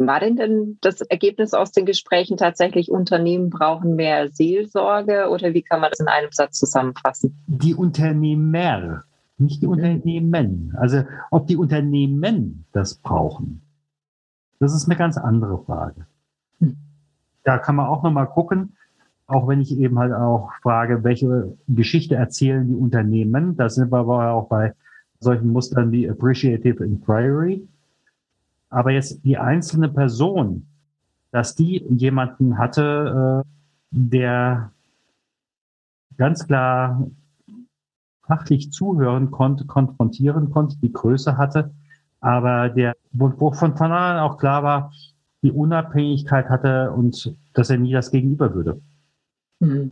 War 0.06 0.18
denn 0.18 0.36
denn 0.36 0.78
das 0.80 1.02
Ergebnis 1.02 1.52
aus 1.52 1.72
den 1.72 1.84
Gesprächen 1.84 2.38
tatsächlich, 2.38 2.90
Unternehmen 2.90 3.50
brauchen 3.50 3.96
mehr 3.96 4.30
Seelsorge 4.30 5.28
oder 5.28 5.52
wie 5.52 5.60
kann 5.60 5.82
man 5.82 5.90
das 5.90 6.00
in 6.00 6.08
einem 6.08 6.32
Satz 6.32 6.58
zusammenfassen? 6.58 7.36
Die 7.46 7.74
Unternehmer, 7.74 9.04
nicht 9.36 9.60
die. 9.60 9.66
Unternehmen. 9.66 10.74
Also 10.78 11.04
ob 11.30 11.46
die 11.48 11.56
Unternehmen 11.58 12.64
das 12.72 12.94
brauchen, 12.94 13.60
das 14.58 14.74
ist 14.74 14.86
eine 14.86 14.96
ganz 14.96 15.18
andere 15.18 15.62
Frage. 15.64 16.06
Hm. 16.60 16.78
Da 17.44 17.58
kann 17.58 17.76
man 17.76 17.86
auch 17.86 18.02
nochmal 18.02 18.26
gucken, 18.26 18.76
auch 19.26 19.48
wenn 19.48 19.60
ich 19.60 19.78
eben 19.78 19.98
halt 19.98 20.14
auch 20.14 20.50
frage, 20.62 21.04
welche 21.04 21.58
Geschichte 21.68 22.14
erzählen 22.14 22.66
die 22.66 22.74
Unternehmen. 22.74 23.54
Da 23.56 23.68
sind 23.68 23.92
wir 23.92 23.98
aber 23.98 24.32
auch 24.32 24.48
bei 24.48 24.72
solchen 25.18 25.52
Mustern 25.52 25.92
wie 25.92 26.08
Appreciative 26.08 26.84
Inquiry. 26.84 27.68
Aber 28.70 28.92
jetzt 28.92 29.24
die 29.24 29.36
einzelne 29.36 29.88
Person, 29.88 30.66
dass 31.32 31.54
die 31.54 31.84
jemanden 31.90 32.58
hatte, 32.58 33.44
äh, 33.44 33.48
der 33.90 34.72
ganz 36.16 36.46
klar 36.46 37.06
fachlich 38.26 38.70
zuhören 38.70 39.30
konnte, 39.30 39.66
konfrontieren 39.66 40.50
konnte, 40.50 40.76
die 40.78 40.92
Größe 40.92 41.36
hatte, 41.36 41.72
aber 42.20 42.68
der, 42.68 42.94
wo, 43.12 43.52
von 43.52 43.76
vornherein 43.76 44.18
auch 44.18 44.38
klar 44.38 44.62
war, 44.62 44.92
die 45.42 45.50
Unabhängigkeit 45.50 46.48
hatte 46.48 46.92
und 46.92 47.34
dass 47.54 47.70
er 47.70 47.78
nie 47.78 47.92
das 47.92 48.10
Gegenüber 48.10 48.54
würde. 48.54 48.80
Mhm. 49.58 49.90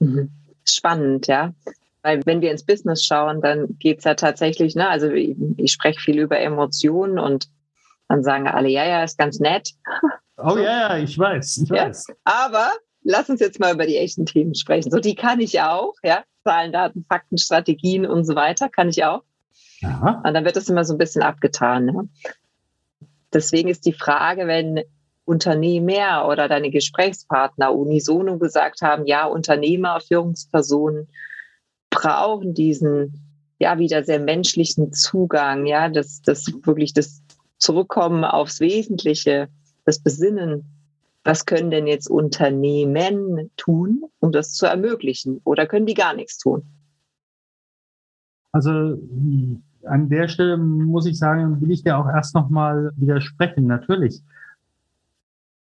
Mhm. 0.00 0.30
Spannend, 0.68 1.26
ja. 1.26 1.54
Weil 2.02 2.24
wenn 2.26 2.40
wir 2.40 2.50
ins 2.50 2.64
Business 2.64 3.04
schauen, 3.04 3.40
dann 3.40 3.78
geht 3.78 3.98
es 3.98 4.04
ja 4.04 4.14
tatsächlich, 4.14 4.74
ne, 4.74 4.88
also 4.88 5.10
ich, 5.10 5.36
ich 5.56 5.72
spreche 5.72 6.00
viel 6.00 6.18
über 6.18 6.38
Emotionen 6.38 7.18
und 7.18 7.48
dann 8.08 8.22
sagen 8.22 8.48
alle, 8.48 8.68
ja, 8.68 8.86
ja, 8.86 9.04
ist 9.04 9.18
ganz 9.18 9.38
nett. 9.38 9.70
Oh 10.36 10.56
ja, 10.56 10.96
ja, 10.96 10.98
ich 10.98 11.18
weiß, 11.18 11.58
ich 11.64 11.70
weiß. 11.70 12.06
Ja, 12.08 12.14
aber 12.24 12.70
lass 13.02 13.28
uns 13.28 13.40
jetzt 13.40 13.60
mal 13.60 13.74
über 13.74 13.86
die 13.86 13.96
echten 13.96 14.24
Themen 14.24 14.54
sprechen. 14.54 14.90
So, 14.90 15.00
die 15.00 15.14
kann 15.14 15.40
ich 15.40 15.60
auch, 15.60 15.94
ja. 16.02 16.22
Zahlen, 16.44 16.72
Daten, 16.72 17.04
Fakten, 17.08 17.38
Strategien 17.38 18.06
und 18.06 18.24
so 18.24 18.34
weiter 18.34 18.68
kann 18.68 18.88
ich 18.88 19.04
auch. 19.04 19.22
Aha. 19.82 20.22
Und 20.24 20.34
dann 20.34 20.44
wird 20.44 20.56
das 20.56 20.68
immer 20.68 20.84
so 20.84 20.94
ein 20.94 20.98
bisschen 20.98 21.22
abgetan. 21.22 21.86
Ne? 21.86 22.08
Deswegen 23.32 23.68
ist 23.68 23.84
die 23.84 23.92
Frage, 23.92 24.46
wenn 24.46 24.80
Unternehmer 25.24 26.26
oder 26.26 26.48
deine 26.48 26.70
Gesprächspartner 26.70 27.74
unisono 27.74 28.38
gesagt 28.38 28.80
haben, 28.80 29.06
ja, 29.06 29.26
Unternehmer, 29.26 30.00
Führungspersonen 30.00 31.08
brauchen 31.90 32.54
diesen 32.54 33.24
ja 33.58 33.78
wieder 33.78 34.04
sehr 34.04 34.20
menschlichen 34.20 34.92
Zugang, 34.92 35.66
ja, 35.66 35.88
das, 35.88 36.22
das 36.22 36.46
wirklich 36.62 36.94
das 36.94 37.22
Zurückkommen 37.58 38.24
aufs 38.24 38.60
Wesentliche, 38.60 39.48
das 39.84 39.98
Besinnen. 39.98 40.64
Was 41.24 41.44
können 41.44 41.70
denn 41.70 41.86
jetzt 41.86 42.08
Unternehmen 42.08 43.50
tun, 43.56 44.04
um 44.20 44.32
das 44.32 44.52
zu 44.52 44.66
ermöglichen? 44.66 45.40
Oder 45.44 45.66
können 45.66 45.86
die 45.86 45.94
gar 45.94 46.14
nichts 46.14 46.38
tun? 46.38 46.62
Also 48.52 48.98
an 49.84 50.08
der 50.08 50.28
Stelle 50.28 50.56
muss 50.56 51.06
ich 51.06 51.18
sagen, 51.18 51.60
will 51.60 51.70
ich 51.70 51.82
dir 51.82 51.98
auch 51.98 52.06
erst 52.06 52.34
nochmal 52.34 52.92
widersprechen. 52.96 53.66
Natürlich. 53.66 54.22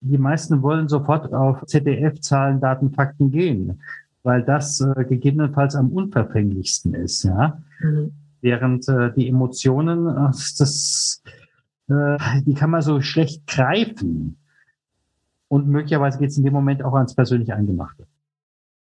Die 0.01 0.17
meisten 0.17 0.61
wollen 0.61 0.87
sofort 0.87 1.33
auf 1.33 1.65
ZDF-Zahlen, 1.65 2.59
Daten, 2.59 2.91
Fakten 2.91 3.31
gehen, 3.31 3.81
weil 4.23 4.43
das 4.43 4.79
äh, 4.79 5.05
gegebenenfalls 5.05 5.75
am 5.75 5.89
unverfänglichsten 5.89 6.93
ist, 6.93 7.23
ja. 7.23 7.61
Mhm. 7.79 8.11
Während 8.41 8.87
äh, 8.87 9.11
die 9.13 9.27
Emotionen, 9.27 10.07
äh, 10.07 10.31
das, 10.59 11.23
die 11.89 12.53
kann 12.53 12.69
man 12.69 12.81
so 12.81 13.01
schlecht 13.01 13.47
greifen. 13.47 14.37
Und 15.47 15.67
möglicherweise 15.67 16.19
geht 16.19 16.29
es 16.29 16.37
in 16.37 16.43
dem 16.43 16.53
Moment 16.53 16.83
auch 16.83 16.93
ans 16.93 17.15
persönlich 17.15 17.53
Eingemachte. 17.53 18.05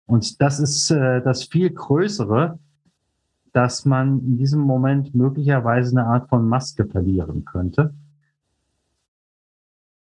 Und 0.07 0.41
das 0.41 0.59
ist 0.59 0.91
äh, 0.91 1.23
das 1.23 1.45
viel 1.45 1.71
Größere, 1.71 2.59
dass 3.53 3.85
man 3.85 4.21
in 4.21 4.37
diesem 4.39 4.61
Moment 4.61 5.15
möglicherweise 5.15 5.99
eine 5.99 6.07
Art 6.07 6.29
von 6.29 6.49
Maske 6.49 6.87
verlieren 6.87 7.45
könnte. 7.45 7.95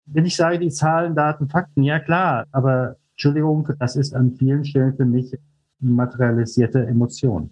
Wenn 0.06 0.26
ich 0.26 0.36
sage, 0.36 0.58
die 0.58 0.70
Zahlen, 0.70 1.14
Daten, 1.14 1.48
Fakten, 1.48 1.82
ja 1.82 2.00
klar, 2.00 2.46
aber 2.50 2.96
Entschuldigung, 3.12 3.68
das 3.78 3.96
ist 3.96 4.14
an 4.14 4.32
vielen 4.32 4.64
Stellen 4.64 4.96
für 4.96 5.04
mich 5.04 5.38
materialisierte 5.78 6.86
Emotion. 6.86 7.50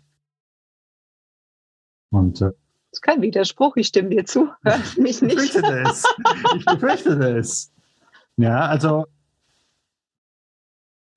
Und 2.11 2.43
äh, 2.43 2.51
das 2.91 2.99
ist 2.99 3.03
kein 3.03 3.23
Widerspruch, 3.23 3.77
ich 3.77 3.87
stimme 3.87 4.09
dir 4.09 4.25
zu. 4.25 4.49
Hörst 4.65 4.99
mich 4.99 5.23
nicht. 5.23 5.41
Ich 5.41 5.53
befürchte 5.53 5.63
das. 5.63 6.05
Ich 6.57 6.65
befürchte 6.65 7.17
das. 7.17 7.73
Ja, 8.37 8.61
also, 8.63 9.07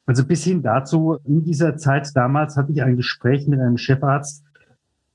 also 0.05 0.25
bis 0.25 0.43
hin 0.43 0.61
dazu, 0.61 1.17
in 1.23 1.43
dieser 1.43 1.75
Zeit 1.77 2.11
damals 2.13 2.57
hatte 2.57 2.71
ich 2.71 2.83
ein 2.83 2.95
Gespräch 2.95 3.47
mit 3.47 3.59
einem 3.59 3.77
Chefarzt, 3.77 4.43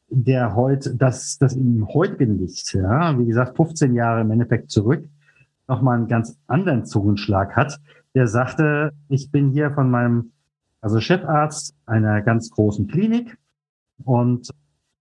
der 0.08 0.56
heute, 0.56 0.96
das, 0.96 1.38
das 1.38 1.54
im 1.54 1.86
heutigen 1.94 2.38
Licht, 2.38 2.74
ja, 2.74 3.16
wie 3.18 3.26
gesagt, 3.26 3.56
15 3.56 3.94
Jahre 3.94 4.22
im 4.22 4.30
Endeffekt 4.30 4.70
zurück, 4.70 5.04
nochmal 5.68 5.98
einen 5.98 6.08
ganz 6.08 6.38
anderen 6.48 6.86
Zungenschlag 6.86 7.54
hat. 7.54 7.78
Der 8.14 8.26
sagte, 8.26 8.94
ich 9.10 9.30
bin 9.30 9.50
hier 9.50 9.70
von 9.70 9.90
meinem, 9.90 10.32
also 10.80 10.98
Chefarzt 10.98 11.74
einer 11.86 12.22
ganz 12.22 12.50
großen 12.50 12.88
Klinik 12.88 13.36
und 14.02 14.50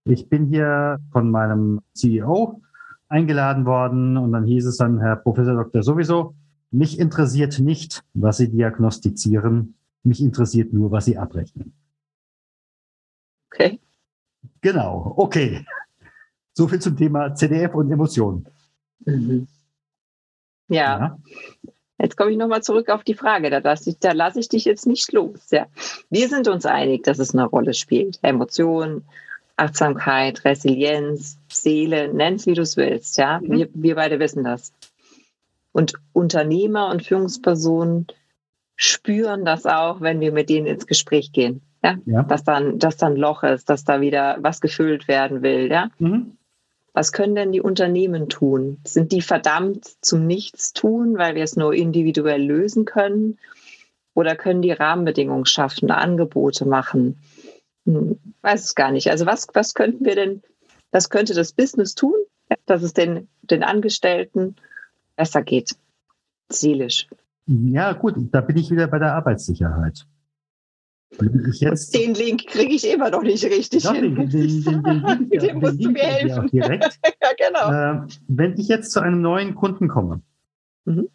ich 0.04 0.28
bin 0.28 0.46
hier 0.46 0.98
von 1.12 1.30
meinem 1.30 1.80
CEO 1.94 2.60
eingeladen 3.08 3.64
worden 3.64 4.16
und 4.16 4.32
dann 4.32 4.44
hieß 4.44 4.66
es 4.66 4.76
dann, 4.76 5.00
Herr 5.00 5.16
Professor 5.16 5.54
Dr. 5.54 5.82
sowieso, 5.82 6.34
mich 6.70 6.98
interessiert 6.98 7.58
nicht, 7.58 8.04
was 8.14 8.38
Sie 8.38 8.50
diagnostizieren, 8.50 9.74
mich 10.02 10.20
interessiert 10.20 10.72
nur, 10.72 10.90
was 10.90 11.06
Sie 11.06 11.16
abrechnen. 11.16 11.72
Okay. 13.50 13.80
Genau, 14.60 15.14
okay. 15.16 15.64
So 16.52 16.68
viel 16.68 16.80
zum 16.80 16.96
Thema 16.96 17.34
CDF 17.34 17.74
und 17.74 17.90
Emotionen. 17.90 18.46
Mhm. 19.04 19.46
Ja. 20.68 20.98
ja. 20.98 21.18
Jetzt 22.00 22.16
komme 22.16 22.30
ich 22.30 22.36
nochmal 22.36 22.62
zurück 22.62 22.90
auf 22.90 23.02
die 23.02 23.14
Frage. 23.14 23.50
Da 23.50 23.58
lasse 23.58 23.90
ich, 23.90 23.98
da 23.98 24.12
lasse 24.12 24.38
ich 24.38 24.48
dich 24.48 24.64
jetzt 24.64 24.86
nicht 24.86 25.12
los. 25.12 25.50
Ja. 25.50 25.66
Wir 26.10 26.28
sind 26.28 26.46
uns 26.46 26.66
einig, 26.66 27.02
dass 27.04 27.18
es 27.18 27.34
eine 27.34 27.46
Rolle 27.46 27.74
spielt. 27.74 28.18
Emotionen, 28.22 29.04
Achtsamkeit, 29.58 30.44
Resilienz, 30.44 31.38
Seele, 31.50 32.12
nenn's 32.12 32.46
wie 32.46 32.54
du 32.54 32.62
es 32.62 32.76
willst. 32.76 33.18
Ja, 33.18 33.40
mhm. 33.40 33.52
wir, 33.52 33.68
wir 33.74 33.94
beide 33.96 34.18
wissen 34.18 34.44
das. 34.44 34.72
Und 35.72 35.94
Unternehmer 36.12 36.88
und 36.88 37.02
Führungspersonen 37.02 38.06
spüren 38.76 39.44
das 39.44 39.66
auch, 39.66 40.00
wenn 40.00 40.20
wir 40.20 40.32
mit 40.32 40.48
denen 40.48 40.66
ins 40.66 40.86
Gespräch 40.86 41.32
gehen. 41.32 41.60
Ja? 41.82 41.98
ja. 42.06 42.22
Dass 42.22 42.44
dann, 42.44 42.78
dass 42.78 42.96
dann 42.96 43.16
Loch 43.16 43.42
ist, 43.42 43.68
dass 43.68 43.84
da 43.84 44.00
wieder 44.00 44.38
was 44.40 44.60
gefüllt 44.60 45.08
werden 45.08 45.42
will. 45.42 45.70
Ja. 45.70 45.90
Mhm. 45.98 46.36
Was 46.92 47.12
können 47.12 47.34
denn 47.34 47.52
die 47.52 47.60
Unternehmen 47.60 48.28
tun? 48.28 48.78
Sind 48.84 49.12
die 49.12 49.22
verdammt 49.22 49.86
zum 50.00 50.26
Nichtstun, 50.26 51.16
weil 51.16 51.34
wir 51.34 51.44
es 51.44 51.56
nur 51.56 51.74
individuell 51.74 52.42
lösen 52.42 52.84
können? 52.84 53.38
Oder 54.14 54.34
können 54.34 54.62
die 54.62 54.72
Rahmenbedingungen 54.72 55.46
schaffen, 55.46 55.92
Angebote 55.92 56.66
machen? 56.66 57.18
Hm, 57.88 58.18
weiß 58.42 58.64
es 58.64 58.74
gar 58.74 58.92
nicht. 58.92 59.10
Also 59.10 59.24
was, 59.24 59.46
was 59.54 59.72
könnten 59.72 60.04
wir 60.04 60.14
denn, 60.14 60.42
was 60.90 61.08
könnte 61.08 61.32
das 61.32 61.54
Business 61.54 61.94
tun, 61.94 62.14
dass 62.66 62.82
es 62.82 62.92
den, 62.92 63.28
den 63.42 63.62
Angestellten 63.62 64.56
besser 65.16 65.42
geht, 65.42 65.74
seelisch? 66.50 67.08
Ja, 67.46 67.94
gut, 67.94 68.14
da 68.30 68.42
bin 68.42 68.58
ich 68.58 68.70
wieder 68.70 68.88
bei 68.88 68.98
der 68.98 69.14
Arbeitssicherheit. 69.14 70.06
Jetzt, 71.52 71.94
den 71.94 72.12
Link 72.12 72.46
kriege 72.46 72.74
ich 72.74 72.86
immer 72.86 73.08
noch 73.08 73.22
nicht 73.22 73.42
richtig 73.46 73.84
doch, 73.84 73.94
hin. 73.94 74.14
Den, 74.14 74.28
den, 74.28 74.62
den, 74.62 74.82
den, 74.82 75.30
den, 75.30 75.40
den 75.40 75.58
musst 75.58 75.82
du 75.82 75.90
mir 75.90 76.02
helfen. 76.02 76.48
Direkt. 76.48 77.00
ja, 77.22 77.28
genau. 77.38 78.04
Äh, 78.04 78.06
wenn 78.28 78.58
ich 78.58 78.68
jetzt 78.68 78.92
zu 78.92 79.00
einem 79.00 79.22
neuen 79.22 79.54
Kunden 79.54 79.88
komme, 79.88 80.20
mhm. 80.84 81.08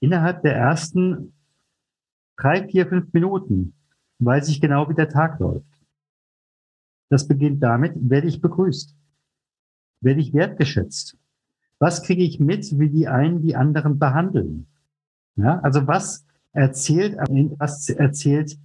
innerhalb 0.00 0.42
der 0.42 0.54
ersten 0.54 1.32
drei, 2.36 2.68
vier, 2.68 2.86
fünf 2.86 3.10
Minuten 3.14 3.72
weiß 4.24 4.48
ich 4.48 4.60
genau, 4.60 4.88
wie 4.88 4.94
der 4.94 5.08
Tag 5.08 5.38
läuft. 5.40 5.66
Das 7.08 7.28
beginnt 7.28 7.62
damit, 7.62 7.92
werde 7.96 8.28
ich 8.28 8.40
begrüßt? 8.40 8.96
Werde 10.00 10.20
ich 10.20 10.32
wertgeschätzt? 10.32 11.18
Was 11.78 12.02
kriege 12.02 12.22
ich 12.22 12.40
mit, 12.40 12.78
wie 12.78 12.88
die 12.88 13.08
einen 13.08 13.42
die 13.42 13.56
anderen 13.56 13.98
behandeln? 13.98 14.66
Ja, 15.36 15.60
also 15.60 15.86
was 15.86 16.24
erzählt, 16.52 17.16
was 17.58 17.88
erzählt 17.88 18.58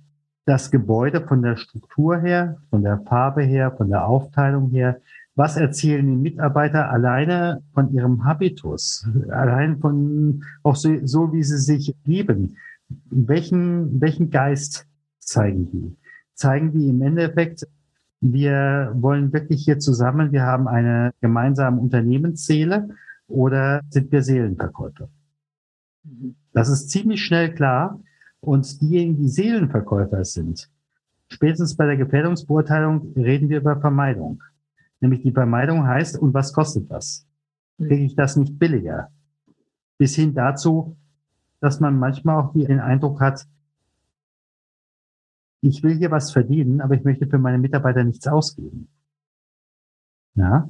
das 0.46 0.72
Gebäude 0.72 1.26
von 1.28 1.42
der 1.42 1.58
Struktur 1.58 2.20
her, 2.20 2.58
von 2.70 2.84
der 2.84 3.00
Farbe 3.00 3.44
her, 3.44 3.72
von 3.72 3.90
der 3.90 4.08
Aufteilung 4.08 4.70
her? 4.70 5.02
Was 5.36 5.56
erzählen 5.56 6.06
die 6.06 6.16
Mitarbeiter 6.16 6.90
alleine 6.90 7.62
von 7.74 7.94
ihrem 7.94 8.26
Habitus, 8.26 9.08
allein 9.30 9.78
von 9.80 10.44
auch 10.64 10.76
so, 10.76 11.06
so 11.06 11.32
wie 11.32 11.44
sie 11.44 11.60
sich 11.60 11.96
lieben? 12.06 12.58
Welchen, 13.10 14.02
welchen 14.02 14.32
Geist 14.32 14.87
zeigen 15.28 15.70
die? 15.72 15.96
Zeigen 16.34 16.72
die 16.72 16.90
im 16.90 17.02
Endeffekt, 17.02 17.68
wir 18.22 18.92
wollen 18.96 19.32
wirklich 19.34 19.64
hier 19.64 19.80
zusammen, 19.80 20.32
wir 20.32 20.44
haben 20.44 20.68
eine 20.68 21.14
gemeinsame 21.22 21.80
Unternehmensseele 21.80 22.90
oder 23.28 23.82
sind 23.90 24.12
wir 24.12 24.24
Seelenverkäufer? 24.24 25.10
Das 26.54 26.70
ist 26.70 26.90
ziemlich 26.90 27.24
schnell 27.24 27.54
klar. 27.54 28.00
Und 28.40 28.82
diejenigen, 28.82 29.18
die 29.18 29.30
Seelenverkäufer 29.30 30.24
sind, 30.24 30.70
spätestens 31.28 31.76
bei 31.76 31.86
der 31.86 31.98
Gefährdungsbeurteilung 31.98 33.14
reden 33.16 33.50
wir 33.50 33.60
über 33.60 33.80
Vermeidung. 33.80 34.42
Nämlich 35.02 35.22
die 35.22 35.32
Vermeidung 35.32 35.86
heißt, 35.86 36.18
und 36.18 36.34
was 36.34 36.54
kostet 36.54 36.90
das? 36.90 37.26
Kriege 37.78 38.06
ich 38.06 38.16
das 38.16 38.36
nicht 38.38 38.58
billiger? 38.58 39.10
Bis 39.98 40.16
hin 40.16 40.34
dazu, 40.34 40.96
dass 41.60 41.80
man 41.80 42.00
manchmal 42.00 42.42
auch 42.42 42.54
den 42.54 42.80
Eindruck 42.80 43.20
hat, 43.20 43.46
ich 45.62 45.84
will 45.84 45.98
hier 45.98 46.12
was 46.12 46.32
verdienen, 46.32 46.82
aber 46.82 46.96
ich 46.96 47.04
möchte 47.04 47.28
für 47.28 47.38
meine 47.38 47.58
Mitarbeiter 47.58 48.04
nichts 48.04 48.28
ausgeben. 48.28 48.90
Ja, 50.36 50.70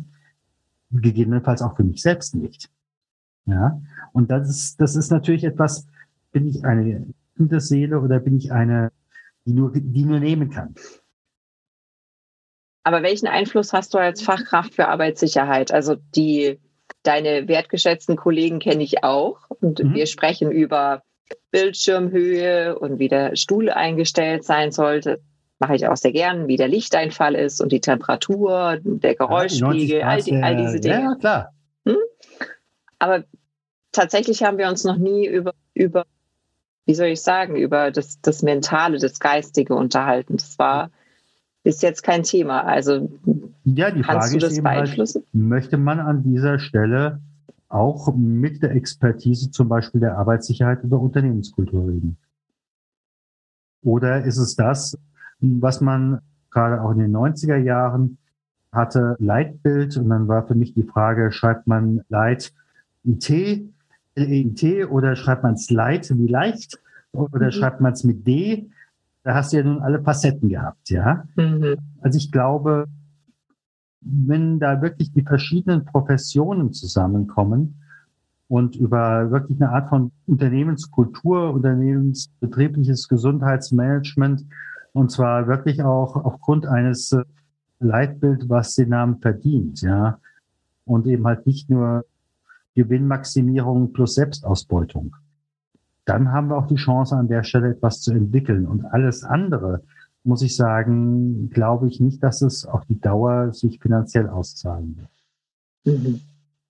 gegebenenfalls 0.92 1.62
auch 1.62 1.76
für 1.76 1.84
mich 1.84 2.02
selbst 2.02 2.36
nicht. 2.36 2.70
Ja, 3.46 3.82
und 4.14 4.32
das 4.32 4.50
ist, 4.50 4.82
das 4.82 4.96
ist 4.96 5.10
natürlich 5.10 5.44
etwas, 5.44 5.88
bin 6.32 6.48
ich 6.48 6.66
eine 6.66 7.14
Seele 7.60 8.00
oder 8.00 8.20
bin 8.20 8.38
ich 8.38 8.52
eine, 8.52 8.92
die 9.46 9.54
nur, 9.54 9.72
die 9.74 10.04
nur 10.04 10.20
nehmen 10.20 10.50
kann? 10.50 10.76
Aber 12.84 13.04
welchen 13.04 13.28
Einfluss 13.28 13.74
hast 13.74 13.94
du 13.94 13.98
als 13.98 14.22
Fachkraft 14.22 14.76
für 14.76 14.88
Arbeitssicherheit? 14.88 15.74
Also 15.74 15.96
die, 16.16 16.60
deine 17.04 17.48
wertgeschätzten 17.48 18.16
Kollegen 18.16 18.60
kenne 18.60 18.84
ich 18.84 19.04
auch 19.04 19.50
und 19.50 19.84
mhm. 19.84 19.94
wir 19.94 20.06
sprechen 20.08 20.52
über 20.52 21.04
Bildschirmhöhe 21.52 22.78
und 22.78 23.00
wie 23.00 23.08
der 23.08 23.36
Stuhl 23.36 23.70
eingestellt 23.70 24.44
sein 24.44 24.72
sollte. 24.72 25.20
Mache 25.60 25.76
ich 25.76 25.88
auch 25.88 25.98
sehr 25.98 26.12
gern, 26.12 26.48
wie 26.48 26.56
der 26.56 26.68
Lichteinfall 26.68 27.34
ist 27.34 27.62
und 27.62 27.72
die 27.72 27.82
Temperatur, 27.82 28.78
der 28.84 29.16
Geräuschspiegel, 29.16 30.04
all, 30.04 30.22
die, 30.22 30.36
all 30.36 30.56
diese 30.56 30.80
Dinge. 30.80 31.02
Ja, 31.02 31.16
klar. 31.16 31.54
Hm? 31.86 31.98
Aber 33.00 33.24
tatsächlich 33.92 34.44
haben 34.44 34.58
wir 34.58 34.68
uns 34.68 34.84
noch 34.84 34.98
nie 34.98 35.26
über, 35.26 35.54
über 35.74 36.06
wie 36.86 36.94
soll 36.94 37.08
ich 37.08 37.22
sagen, 37.22 37.56
über 37.56 37.92
das, 37.92 38.22
das 38.22 38.44
Mentale, 38.44 39.00
das 39.00 39.20
Geistige 39.20 39.74
unterhalten. 39.74 40.38
Das 40.38 40.58
war 40.60 40.92
bis 41.64 41.82
jetzt 41.82 42.02
kein 42.02 42.24
Thema. 42.24 42.62
Also 42.64 43.10
ja, 43.66 43.92
die 43.92 44.04
Frage 44.04 44.20
kannst 44.20 44.34
du 44.34 44.38
das 44.38 44.54
ist 44.54 44.64
halt, 44.64 44.86
beeinflussen? 44.86 45.24
Halt, 45.24 45.34
möchte 45.34 45.78
man 45.78 46.00
an 46.00 46.24
dieser 46.24 46.60
Stelle 46.60 47.20
auch 47.70 48.14
mit 48.16 48.64
der 48.64 48.72
Expertise 48.72 49.52
zum 49.52 49.68
Beispiel 49.70 50.02
der 50.02 50.18
Arbeitssicherheit 50.18 50.84
über 50.84 51.00
Unternehmenskultur 51.00 51.88
reden? 51.88 52.18
Oder 53.84 54.24
ist 54.24 54.38
es 54.38 54.56
das, 54.56 54.98
was 55.40 55.82
man 55.82 56.22
gerade 56.50 56.82
auch 56.82 56.92
in 56.92 57.00
den 57.00 57.16
90er 57.16 57.58
Jahren 57.58 58.18
hatte, 58.72 59.16
Leitbild, 59.20 59.98
und 59.98 60.10
dann 60.10 60.28
war 60.28 60.46
für 60.48 60.56
mich 60.56 60.74
die 60.74 60.84
Frage, 60.84 61.32
schreibt 61.32 61.68
man 61.68 62.02
Leit 62.10 62.54
IT, 63.04 63.30
L-E-I-T, 63.30 64.86
oder 64.86 65.16
schreibt 65.16 65.44
man 65.44 65.54
es 65.54 65.70
Light, 65.70 66.10
wie 66.18 66.28
leicht, 66.28 66.80
oder 67.12 67.48
mhm. 67.48 67.52
schreibt 67.52 67.82
man 67.82 67.94
es 67.94 68.04
mit 68.04 68.26
D? 68.28 68.70
Da 69.24 69.36
hast 69.36 69.52
du 69.52 69.58
ja 69.58 69.64
nun 69.64 69.82
alle 69.82 70.02
Facetten 70.02 70.50
gehabt, 70.50 70.90
ja. 70.90 71.26
Mhm. 71.36 71.78
Also 72.02 72.18
ich 72.18 72.32
glaube, 72.32 72.88
wenn 74.02 74.60
da 74.60 74.82
wirklich 74.82 75.12
die 75.12 75.24
verschiedenen 75.24 75.86
Professionen 75.86 76.74
zusammenkommen 76.74 77.82
und 78.48 78.76
über 78.76 79.32
wirklich 79.32 79.60
eine 79.62 79.72
Art 79.72 79.90
von 79.90 80.12
Unternehmenskultur, 80.26 81.54
unternehmensbetriebliches 81.54 83.08
Gesundheitsmanagement 83.08 84.46
und 84.94 85.12
zwar 85.12 85.48
wirklich 85.48 85.84
auch 85.84 86.16
aufgrund 86.16 86.66
eines 86.66 87.12
äh, 87.12 87.24
Leitbild, 87.80 88.50
was 88.50 88.76
den 88.76 88.90
Namen 88.90 89.20
verdient, 89.20 89.82
ja, 89.82 90.20
und 90.86 91.06
eben 91.06 91.28
halt 91.28 91.46
nicht 91.46 91.70
nur 91.70 92.06
Gewinnmaximierung 92.74 93.94
plus 93.94 94.16
Selbstausbeutung. 94.16 95.16
Dann 96.06 96.32
haben 96.32 96.48
wir 96.48 96.58
auch 96.58 96.68
die 96.68 96.76
Chance, 96.76 97.16
an 97.16 97.28
der 97.28 97.44
Stelle 97.44 97.72
etwas 97.72 98.02
zu 98.02 98.14
entwickeln. 98.14 98.66
Und 98.66 98.86
alles 98.86 99.24
andere, 99.24 99.84
muss 100.28 100.42
ich 100.42 100.56
sagen, 100.56 101.50
glaube 101.50 101.88
ich 101.88 102.00
nicht, 102.00 102.22
dass 102.22 102.42
es 102.42 102.66
auf 102.66 102.86
die 102.86 103.00
Dauer 103.00 103.54
sich 103.54 103.80
finanziell 103.80 104.28
auszahlen 104.30 104.98
wird. 104.98 105.98
Mhm. 105.98 106.22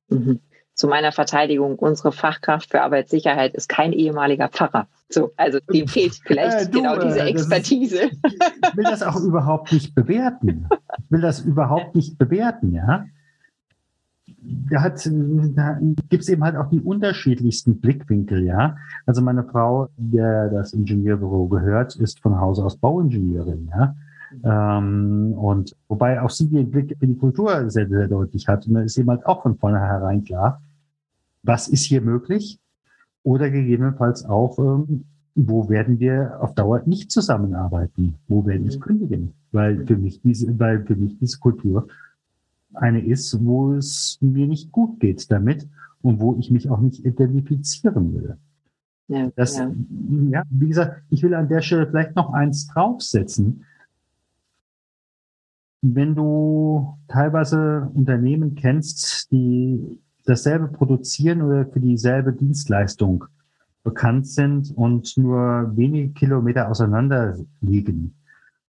Mhm. 0.10 0.40
Zu 0.74 0.88
meiner 0.88 1.12
Verteidigung, 1.12 1.80
unsere 1.80 2.12
Fachkraft 2.12 2.70
für 2.70 2.82
Arbeitssicherheit 2.82 3.56
ist 3.56 3.68
kein 3.68 3.94
ehemaliger 3.94 4.48
Pfarrer. 4.48 4.88
So, 5.10 5.32
also 5.36 5.60
dem 5.60 5.88
fehlt 5.88 6.22
vielleicht 6.24 6.58
äh, 6.58 6.66
du, 6.70 6.80
genau 6.82 7.00
diese 7.00 7.22
Expertise. 7.22 8.04
Ist, 8.04 8.20
ich 8.24 8.78
will 8.78 8.84
das 8.84 9.02
auch 9.02 9.20
überhaupt 9.20 9.74
nicht 9.74 9.96
bewerten. 9.96 10.70
Ich 11.00 11.12
will 11.12 11.22
das 11.22 11.40
überhaupt 11.40 11.96
nicht 11.96 12.18
bewerten, 12.18 12.74
ja 12.74 13.06
da, 14.40 14.82
hat, 14.82 15.06
da 15.06 15.80
gibt 16.10 16.24
es 16.24 16.30
eben 16.30 16.44
halt 16.44 16.56
auch 16.56 16.70
die 16.70 16.82
unterschiedlichsten 16.82 17.80
Blickwinkel, 17.80 18.44
ja. 18.44 18.78
Also 19.06 19.22
meine 19.22 19.44
Frau, 19.44 19.90
der 19.98 20.50
das 20.50 20.74
Ingenieurbüro 20.74 21.48
gehört, 21.48 21.96
ist 21.96 22.20
von 22.20 22.40
Hause 22.40 22.64
aus 22.64 22.78
Bauingenieurin, 22.78 23.70
ja. 23.72 23.96
Ähm, 24.44 25.34
und 25.34 25.76
wobei 25.88 26.22
auch 26.22 26.30
sie 26.30 26.50
den 26.50 26.70
Blick 26.70 26.96
für 27.00 27.08
die 27.08 27.18
Kultur 27.18 27.70
sehr, 27.70 27.88
sehr 27.88 28.08
deutlich 28.08 28.48
hat. 28.48 28.68
Und 28.68 28.76
da 28.76 28.82
ist 28.82 28.98
eben 28.98 29.10
halt 29.10 29.26
auch 29.26 29.42
von 29.42 29.58
vornherein 29.58 30.24
klar, 30.24 30.62
was 31.44 31.68
ist 31.68 31.86
hier 31.86 32.02
möglich? 32.02 32.60
Oder 33.24 33.50
gegebenenfalls 33.50 34.26
auch, 34.26 34.60
ähm, 34.60 35.06
wo 35.36 35.70
werden 35.70 36.00
wir 36.00 36.38
auf 36.42 36.56
Dauer 36.56 36.82
nicht 36.86 37.12
zusammenarbeiten? 37.12 38.16
Wo 38.28 38.46
werde 38.46 38.66
ich 38.66 38.82
kündigen? 38.82 39.34
Weil 39.52 39.86
für 39.86 39.96
mich 39.96 40.22
diese, 40.22 40.60
weil 40.60 40.84
für 40.84 40.96
mich 40.96 41.18
diese 41.20 41.40
Kultur 41.40 41.88
eine 42.74 43.04
ist, 43.04 43.44
wo 43.44 43.74
es 43.74 44.18
mir 44.22 44.48
nicht 44.48 44.72
gut 44.72 45.00
geht 45.00 45.32
damit 45.32 45.68
und 46.02 46.20
wo 46.20 46.36
ich 46.38 46.52
mich 46.52 46.70
auch 46.70 46.80
nicht 46.80 47.06
identifizieren 47.06 48.14
will. 48.14 48.38
Ja, 49.08 49.32
das, 49.36 49.58
ja. 49.58 49.72
ja, 50.30 50.44
wie 50.50 50.68
gesagt, 50.68 51.02
ich 51.10 51.24
will 51.24 51.34
an 51.34 51.48
der 51.48 51.62
Stelle 51.62 51.88
vielleicht 51.88 52.16
noch 52.16 52.34
eins 52.34 52.68
draufsetzen. 52.68 53.66
Wenn 55.82 56.16
du 56.16 56.98
teilweise 57.08 57.90
Unternehmen 57.94 58.56
kennst, 58.56 59.32
die 59.32 60.00
dasselbe 60.26 60.68
produzieren 60.68 61.42
oder 61.42 61.66
für 61.66 61.80
dieselbe 61.80 62.34
Dienstleistung 62.34 63.26
bekannt 63.84 64.28
sind 64.28 64.76
und 64.76 65.16
nur 65.16 65.72
wenige 65.78 66.10
Kilometer 66.10 66.70
auseinander 66.70 67.38
liegen. 67.62 68.16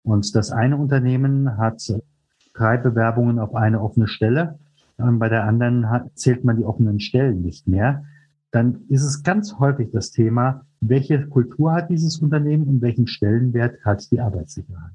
Und 0.03 0.35
das 0.35 0.51
eine 0.51 0.77
Unternehmen 0.77 1.57
hat 1.57 1.91
drei 2.57 2.77
Bewerbungen 2.77 3.39
auf 3.39 3.55
eine 3.55 3.81
offene 3.81 4.07
Stelle. 4.07 4.57
Bei 4.97 5.29
der 5.29 5.43
anderen 5.43 5.85
zählt 6.15 6.43
man 6.43 6.57
die 6.57 6.65
offenen 6.65 6.99
Stellen 6.99 7.41
nicht 7.41 7.67
mehr. 7.67 8.03
Dann 8.51 8.85
ist 8.89 9.03
es 9.03 9.23
ganz 9.23 9.59
häufig 9.59 9.91
das 9.91 10.11
Thema, 10.11 10.65
welche 10.79 11.27
Kultur 11.27 11.73
hat 11.73 11.89
dieses 11.89 12.19
Unternehmen 12.19 12.67
und 12.67 12.81
welchen 12.81 13.07
Stellenwert 13.07 13.83
hat 13.85 14.09
die 14.11 14.19
Arbeitssicherheit. 14.19 14.93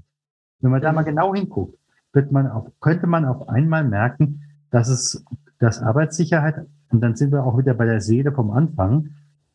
Wenn 0.60 0.70
man 0.70 0.80
da 0.80 0.92
mal 0.92 1.02
genau 1.02 1.34
hinguckt, 1.34 1.78
wird 2.12 2.32
man 2.32 2.48
auf, 2.48 2.70
könnte 2.80 3.06
man 3.06 3.24
auf 3.24 3.48
einmal 3.48 3.84
merken, 3.84 4.42
dass 4.70 4.88
es 4.88 5.24
das 5.58 5.80
Arbeitssicherheit, 5.80 6.66
und 6.90 7.00
dann 7.00 7.14
sind 7.14 7.32
wir 7.32 7.44
auch 7.44 7.58
wieder 7.58 7.74
bei 7.74 7.84
der 7.84 8.00
Seele 8.00 8.32
vom 8.32 8.50
Anfang, 8.50 9.10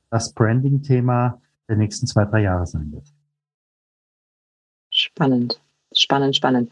das 0.10 0.34
Branding-Thema 0.34 1.42
der 1.68 1.76
nächsten 1.76 2.08
zwei, 2.08 2.26
drei 2.26 2.44
Jahre 2.44 2.66
sein 2.66 2.92
wird. 2.92 3.14
Spannend, 4.90 5.62
spannend, 5.94 6.36
spannend. 6.36 6.72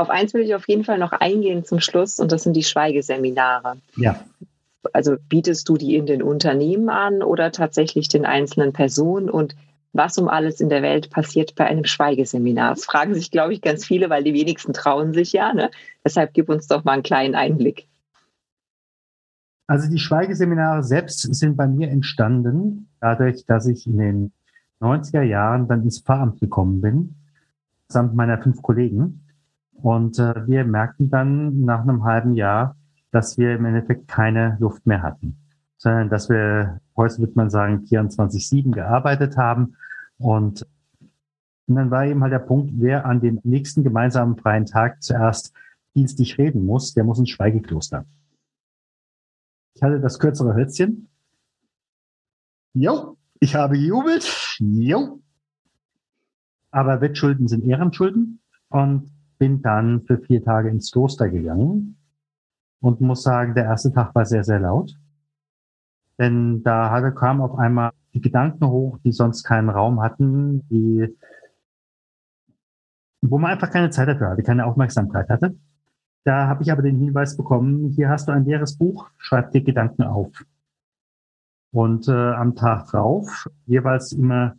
Auf 0.00 0.08
eins 0.08 0.32
will 0.32 0.40
ich 0.40 0.54
auf 0.54 0.66
jeden 0.66 0.84
Fall 0.84 0.96
noch 0.96 1.12
eingehen 1.12 1.64
zum 1.64 1.78
Schluss 1.78 2.20
und 2.20 2.32
das 2.32 2.42
sind 2.42 2.54
die 2.54 2.62
Schweigeseminare. 2.62 3.76
Ja. 3.96 4.24
Also 4.94 5.16
bietest 5.28 5.68
du 5.68 5.76
die 5.76 5.94
in 5.94 6.06
den 6.06 6.22
Unternehmen 6.22 6.88
an 6.88 7.22
oder 7.22 7.52
tatsächlich 7.52 8.08
den 8.08 8.24
einzelnen 8.24 8.72
Personen 8.72 9.28
und 9.28 9.54
was 9.92 10.16
um 10.16 10.28
alles 10.28 10.60
in 10.60 10.70
der 10.70 10.80
Welt 10.80 11.10
passiert 11.10 11.54
bei 11.54 11.66
einem 11.66 11.84
Schweigeseminar? 11.84 12.70
Das 12.70 12.86
fragen 12.86 13.12
sich, 13.12 13.30
glaube 13.30 13.52
ich, 13.52 13.60
ganz 13.60 13.84
viele, 13.84 14.08
weil 14.08 14.24
die 14.24 14.32
wenigsten 14.32 14.72
trauen 14.72 15.12
sich 15.12 15.34
ja. 15.34 15.52
Ne? 15.52 15.70
Deshalb 16.02 16.32
gib 16.32 16.48
uns 16.48 16.66
doch 16.66 16.84
mal 16.84 16.92
einen 16.92 17.02
kleinen 17.02 17.34
Einblick. 17.34 17.86
Also 19.66 19.90
die 19.90 19.98
Schweigeseminare 19.98 20.82
selbst 20.82 21.20
sind 21.34 21.58
bei 21.58 21.66
mir 21.66 21.90
entstanden, 21.90 22.88
dadurch, 23.00 23.44
dass 23.44 23.66
ich 23.66 23.86
in 23.86 23.98
den 23.98 24.32
90er 24.80 25.22
Jahren 25.22 25.68
dann 25.68 25.82
ins 25.82 26.00
Pfarramt 26.00 26.40
gekommen 26.40 26.80
bin, 26.80 27.16
samt 27.88 28.14
meiner 28.14 28.40
fünf 28.40 28.62
Kollegen. 28.62 29.26
Und 29.82 30.18
äh, 30.18 30.46
wir 30.46 30.64
merkten 30.64 31.10
dann 31.10 31.64
nach 31.64 31.80
einem 31.80 32.04
halben 32.04 32.34
Jahr, 32.34 32.76
dass 33.10 33.38
wir 33.38 33.54
im 33.54 33.64
Endeffekt 33.64 34.08
keine 34.08 34.56
Luft 34.60 34.86
mehr 34.86 35.02
hatten, 35.02 35.36
sondern 35.78 36.08
dass 36.10 36.28
wir, 36.28 36.80
heute 36.96 37.18
würde 37.18 37.32
man 37.34 37.50
sagen, 37.50 37.84
24-7 37.88 38.72
gearbeitet 38.72 39.36
haben. 39.36 39.76
Und, 40.18 40.66
und 41.66 41.74
dann 41.74 41.90
war 41.90 42.04
eben 42.04 42.22
halt 42.22 42.32
der 42.32 42.40
Punkt, 42.40 42.72
wer 42.76 43.06
an 43.06 43.20
dem 43.20 43.40
nächsten 43.42 43.82
gemeinsamen 43.82 44.36
freien 44.36 44.66
Tag 44.66 45.02
zuerst 45.02 45.52
dienstlich 45.94 46.38
reden 46.38 46.64
muss, 46.66 46.94
der 46.94 47.04
muss 47.04 47.18
ins 47.18 47.30
Schweigekloster. 47.30 48.04
Ich 49.74 49.82
hatte 49.82 50.00
das 50.00 50.18
kürzere 50.18 50.54
Hölzchen. 50.54 51.08
Jo, 52.74 53.16
ich 53.40 53.54
habe 53.54 53.74
gejubelt. 53.74 54.56
Jo. 54.58 55.20
Aber 56.70 57.00
Wettschulden 57.00 57.48
sind 57.48 57.64
Ehrenschulden 57.64 58.40
und 58.68 59.10
bin 59.40 59.62
dann 59.62 60.02
für 60.02 60.18
vier 60.18 60.44
Tage 60.44 60.68
ins 60.68 60.92
Kloster 60.92 61.30
gegangen 61.30 61.96
und 62.80 63.00
muss 63.00 63.22
sagen, 63.22 63.54
der 63.54 63.64
erste 63.64 63.90
Tag 63.90 64.14
war 64.14 64.26
sehr, 64.26 64.44
sehr 64.44 64.60
laut. 64.60 64.94
Denn 66.18 66.62
da 66.62 66.90
hatte, 66.90 67.12
kam 67.14 67.40
auf 67.40 67.58
einmal 67.58 67.92
die 68.12 68.20
Gedanken 68.20 68.66
hoch, 68.66 68.98
die 69.02 69.12
sonst 69.12 69.42
keinen 69.42 69.70
Raum 69.70 70.02
hatten, 70.02 70.68
die, 70.68 71.16
wo 73.22 73.38
man 73.38 73.52
einfach 73.52 73.70
keine 73.70 73.88
Zeit 73.88 74.08
dafür 74.08 74.28
hatte, 74.28 74.42
keine 74.42 74.66
Aufmerksamkeit 74.66 75.30
hatte. 75.30 75.56
Da 76.24 76.46
habe 76.46 76.62
ich 76.62 76.70
aber 76.70 76.82
den 76.82 76.98
Hinweis 76.98 77.38
bekommen, 77.38 77.88
hier 77.88 78.10
hast 78.10 78.28
du 78.28 78.32
ein 78.32 78.44
leeres 78.44 78.76
Buch, 78.76 79.08
schreib 79.16 79.52
dir 79.52 79.62
Gedanken 79.62 80.02
auf. 80.02 80.44
Und 81.72 82.08
äh, 82.08 82.12
am 82.12 82.54
Tag 82.54 82.88
drauf, 82.88 83.48
jeweils 83.64 84.12
immer 84.12 84.56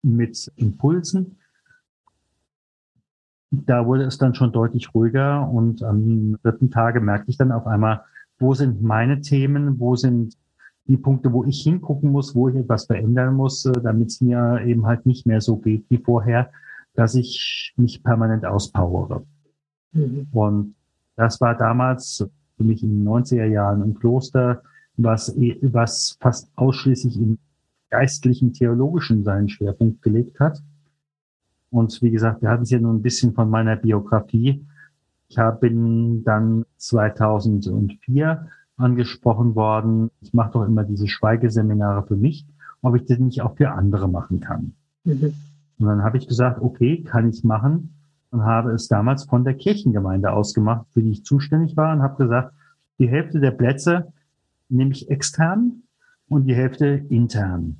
mit 0.00 0.50
Impulsen, 0.56 1.36
da 3.50 3.86
wurde 3.86 4.04
es 4.04 4.18
dann 4.18 4.34
schon 4.34 4.52
deutlich 4.52 4.94
ruhiger 4.94 5.48
und 5.48 5.82
am 5.82 6.36
dritten 6.42 6.70
Tage 6.70 7.00
merkte 7.00 7.30
ich 7.30 7.38
dann 7.38 7.52
auf 7.52 7.66
einmal, 7.66 8.02
wo 8.38 8.54
sind 8.54 8.82
meine 8.82 9.20
Themen, 9.20 9.78
wo 9.78 9.96
sind 9.96 10.36
die 10.86 10.96
Punkte, 10.96 11.32
wo 11.32 11.44
ich 11.44 11.62
hingucken 11.62 12.10
muss, 12.10 12.34
wo 12.34 12.48
ich 12.48 12.56
etwas 12.56 12.86
verändern 12.86 13.34
muss, 13.34 13.64
äh, 13.64 13.72
damit 13.72 14.08
es 14.08 14.20
mir 14.20 14.62
eben 14.64 14.86
halt 14.86 15.06
nicht 15.06 15.26
mehr 15.26 15.40
so 15.40 15.56
geht 15.56 15.84
wie 15.88 15.98
vorher, 15.98 16.50
dass 16.94 17.14
ich 17.14 17.74
mich 17.76 18.02
permanent 18.02 18.44
auspowere. 18.44 19.24
Mhm. 19.92 20.28
Und 20.32 20.74
das 21.16 21.40
war 21.40 21.56
damals 21.56 22.28
für 22.56 22.64
mich 22.64 22.82
in 22.82 22.90
den 22.90 23.08
90er 23.08 23.46
Jahren 23.46 23.82
im 23.82 23.94
Kloster, 23.94 24.62
was, 24.96 25.36
eh, 25.36 25.58
was 25.62 26.16
fast 26.20 26.50
ausschließlich 26.56 27.16
im 27.16 27.38
geistlichen, 27.90 28.52
theologischen 28.52 29.24
seinen 29.24 29.48
Schwerpunkt 29.48 30.02
gelegt 30.02 30.40
hat. 30.40 30.60
Und 31.70 32.00
wie 32.02 32.10
gesagt, 32.10 32.42
wir 32.42 32.50
hatten 32.50 32.62
es 32.62 32.70
ja 32.70 32.78
nun 32.78 32.96
ein 32.96 33.02
bisschen 33.02 33.34
von 33.34 33.50
meiner 33.50 33.76
Biografie. 33.76 34.64
Ich 35.28 35.36
bin 35.60 36.22
dann 36.24 36.64
2004 36.76 38.48
angesprochen 38.76 39.54
worden. 39.54 40.10
Ich 40.20 40.32
mache 40.32 40.52
doch 40.52 40.66
immer 40.66 40.84
diese 40.84 41.08
Schweigeseminare 41.08 42.06
für 42.06 42.16
mich, 42.16 42.46
ob 42.82 42.94
ich 42.94 43.04
das 43.04 43.18
nicht 43.18 43.42
auch 43.42 43.56
für 43.56 43.70
andere 43.70 44.08
machen 44.08 44.40
kann. 44.40 44.74
Mhm. 45.04 45.34
Und 45.78 45.86
dann 45.86 46.02
habe 46.02 46.18
ich 46.18 46.28
gesagt, 46.28 46.60
okay, 46.62 47.02
kann 47.02 47.28
ich 47.28 47.44
machen 47.44 47.94
und 48.30 48.44
habe 48.44 48.72
es 48.72 48.88
damals 48.88 49.24
von 49.24 49.44
der 49.44 49.54
Kirchengemeinde 49.54 50.32
ausgemacht, 50.32 50.86
für 50.92 51.02
die 51.02 51.10
ich 51.10 51.24
zuständig 51.24 51.76
war 51.76 51.92
und 51.92 52.02
habe 52.02 52.22
gesagt, 52.22 52.54
die 52.98 53.08
Hälfte 53.08 53.40
der 53.40 53.50
Plätze 53.50 54.12
nehme 54.68 54.92
ich 54.92 55.10
extern 55.10 55.82
und 56.28 56.46
die 56.46 56.54
Hälfte 56.54 56.86
intern. 56.86 57.76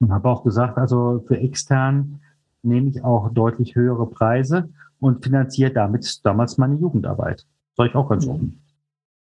Und 0.00 0.12
habe 0.12 0.28
auch 0.28 0.44
gesagt, 0.44 0.78
also 0.78 1.24
für 1.26 1.38
extern 1.38 2.20
nehme 2.62 2.90
ich 2.90 3.04
auch 3.04 3.30
deutlich 3.32 3.74
höhere 3.74 4.06
Preise 4.06 4.68
und 5.00 5.24
finanziere 5.24 5.70
damit 5.70 6.20
damals 6.24 6.58
meine 6.58 6.76
Jugendarbeit. 6.76 7.46
Sag 7.76 7.88
ich 7.88 7.94
auch 7.94 8.08
ganz 8.08 8.26
offen. 8.26 8.62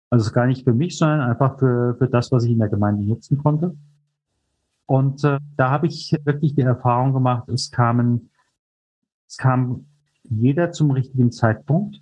Also 0.09 0.31
gar 0.31 0.47
nicht 0.47 0.63
für 0.63 0.73
mich, 0.73 0.97
sondern 0.97 1.21
einfach 1.21 1.59
für, 1.59 1.95
für 1.95 2.07
das, 2.07 2.31
was 2.31 2.43
ich 2.45 2.51
in 2.51 2.59
der 2.59 2.69
Gemeinde 2.69 3.03
nutzen 3.03 3.37
konnte. 3.37 3.75
Und 4.85 5.23
äh, 5.23 5.37
da 5.55 5.69
habe 5.69 5.85
ich 5.87 6.15
wirklich 6.23 6.55
die 6.55 6.61
Erfahrung 6.61 7.13
gemacht, 7.13 7.47
es 7.49 7.69
kamen, 7.69 8.31
es 9.27 9.37
kam 9.37 9.85
jeder 10.23 10.71
zum 10.71 10.91
richtigen 10.91 11.31
Zeitpunkt. 11.31 12.01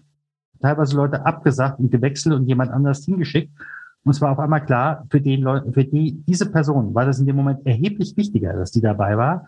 Teilweise 0.62 0.96
Leute 0.96 1.26
abgesagt 1.26 1.80
und 1.80 1.92
gewechselt 1.92 2.34
und 2.34 2.48
jemand 2.48 2.72
anders 2.72 3.04
hingeschickt. 3.04 3.52
Und 4.04 4.12
es 4.12 4.22
war 4.22 4.32
auf 4.32 4.40
einmal 4.40 4.64
klar, 4.64 5.06
für 5.10 5.20
den 5.20 5.42
Leute, 5.42 5.72
für 5.74 5.84
die, 5.84 6.24
diese 6.26 6.50
Person 6.50 6.96
war 6.96 7.06
das 7.06 7.20
in 7.20 7.26
dem 7.26 7.36
Moment 7.36 7.66
erheblich 7.66 8.16
wichtiger, 8.16 8.54
dass 8.54 8.72
die 8.72 8.80
dabei 8.80 9.18
war, 9.18 9.48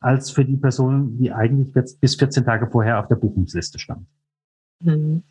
als 0.00 0.30
für 0.30 0.44
die 0.44 0.56
Person, 0.56 1.16
die 1.18 1.32
eigentlich 1.32 1.72
bis 1.72 2.16
14 2.16 2.44
Tage 2.44 2.68
vorher 2.70 3.00
auf 3.00 3.08
der 3.08 3.16
Buchungsliste 3.16 3.78
stand. 3.78 4.06
Mhm. 4.80 5.22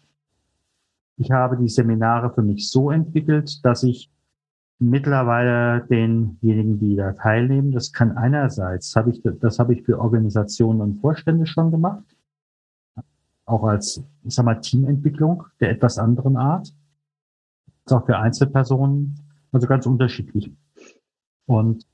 Ich 1.17 1.31
habe 1.31 1.57
die 1.57 1.69
Seminare 1.69 2.33
für 2.33 2.41
mich 2.41 2.69
so 2.69 2.91
entwickelt, 2.91 3.63
dass 3.63 3.83
ich 3.83 4.11
mittlerweile 4.79 5.85
denjenigen, 5.87 6.79
die 6.79 6.95
da 6.95 7.13
teilnehmen, 7.13 7.71
das 7.71 7.93
kann 7.93 8.17
einerseits, 8.17 8.95
habe 8.95 9.11
ich, 9.11 9.21
das 9.39 9.59
habe 9.59 9.73
ich 9.73 9.83
für 9.83 9.99
Organisationen 9.99 10.81
und 10.81 10.99
Vorstände 10.99 11.45
schon 11.45 11.71
gemacht, 11.71 12.03
auch 13.45 13.63
als, 13.63 14.03
ich 14.23 14.35
sag 14.35 14.45
mal, 14.45 14.59
Teamentwicklung 14.59 15.43
der 15.59 15.69
etwas 15.69 15.97
anderen 15.97 16.35
Art, 16.35 16.73
auch 17.89 18.05
für 18.05 18.17
Einzelpersonen, 18.17 19.15
also 19.51 19.67
ganz 19.67 19.85
unterschiedlich. 19.85 20.51
Und 21.45 21.85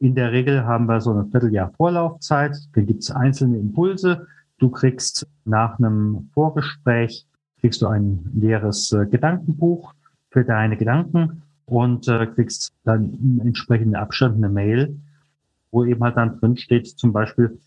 in 0.00 0.14
der 0.14 0.32
Regel 0.32 0.64
haben 0.64 0.86
wir 0.86 1.00
so 1.00 1.12
ein 1.12 1.30
Vierteljahr 1.30 1.72
Vorlaufzeit, 1.76 2.56
dann 2.74 2.86
gibt 2.86 3.02
es 3.02 3.10
einzelne 3.10 3.58
Impulse. 3.58 4.26
Du 4.58 4.70
kriegst 4.70 5.26
nach 5.44 5.78
einem 5.78 6.30
Vorgespräch, 6.34 7.26
kriegst 7.60 7.82
du 7.82 7.88
ein 7.88 8.30
leeres 8.34 8.92
äh, 8.92 9.06
Gedankenbuch 9.06 9.94
für 10.30 10.44
deine 10.44 10.76
Gedanken 10.76 11.42
und 11.66 12.06
äh, 12.08 12.26
kriegst 12.26 12.72
dann 12.84 13.12
im 13.14 13.40
entsprechenden 13.46 13.96
Abstand 13.96 14.36
eine 14.36 14.48
Mail, 14.48 14.96
wo 15.70 15.84
eben 15.84 16.02
halt 16.02 16.16
dann 16.16 16.38
drin 16.38 16.56
steht, 16.56 16.86
zum 16.86 17.12
Beispiel, 17.12 17.58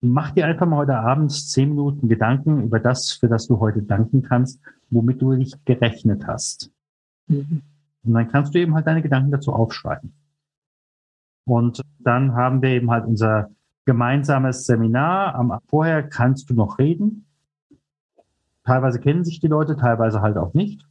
mach 0.00 0.30
dir 0.30 0.46
einfach 0.46 0.66
mal 0.66 0.78
heute 0.78 0.96
Abend 0.96 1.32
zehn 1.32 1.70
Minuten 1.70 2.08
Gedanken 2.08 2.62
über 2.62 2.78
das, 2.78 3.12
für 3.12 3.28
das 3.28 3.48
du 3.48 3.58
heute 3.58 3.82
danken 3.82 4.22
kannst, 4.22 4.60
womit 4.90 5.20
du 5.20 5.32
nicht 5.32 5.64
gerechnet 5.66 6.26
hast. 6.26 6.70
Mhm. 7.26 7.62
Und 8.04 8.12
dann 8.14 8.28
kannst 8.28 8.54
du 8.54 8.58
eben 8.60 8.74
halt 8.74 8.86
deine 8.86 9.02
Gedanken 9.02 9.30
dazu 9.30 9.52
aufschreiben. 9.52 10.12
Und 11.44 11.82
dann 11.98 12.34
haben 12.34 12.62
wir 12.62 12.70
eben 12.70 12.90
halt 12.90 13.06
unser 13.06 13.50
gemeinsames 13.84 14.66
Seminar. 14.66 15.34
Am 15.34 15.58
vorher 15.66 16.02
kannst 16.02 16.50
du 16.50 16.54
noch 16.54 16.78
reden. 16.78 17.26
Teilweise 18.64 18.98
kennen 18.98 19.24
sich 19.24 19.40
die 19.40 19.46
Leute, 19.46 19.76
teilweise 19.76 20.22
halt 20.22 20.38
auch 20.38 20.54
nicht. 20.54 20.86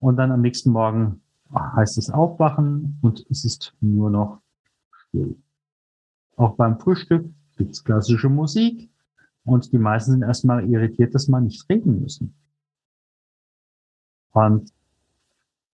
Und 0.00 0.16
dann 0.16 0.32
am 0.32 0.40
nächsten 0.40 0.70
Morgen 0.70 1.22
heißt 1.54 1.98
es 1.98 2.10
aufwachen 2.10 2.98
und 3.02 3.24
es 3.30 3.44
ist 3.44 3.74
nur 3.80 4.10
noch 4.10 4.40
still. 5.08 5.36
Auch 6.36 6.54
beim 6.56 6.78
Frühstück 6.78 7.28
gibt's 7.56 7.84
klassische 7.84 8.28
Musik 8.28 8.90
und 9.44 9.72
die 9.72 9.78
meisten 9.78 10.12
sind 10.12 10.22
erstmal 10.22 10.68
irritiert, 10.68 11.14
dass 11.14 11.28
man 11.28 11.44
nicht 11.44 11.68
reden 11.68 12.00
müssen. 12.00 12.34
Und 14.32 14.72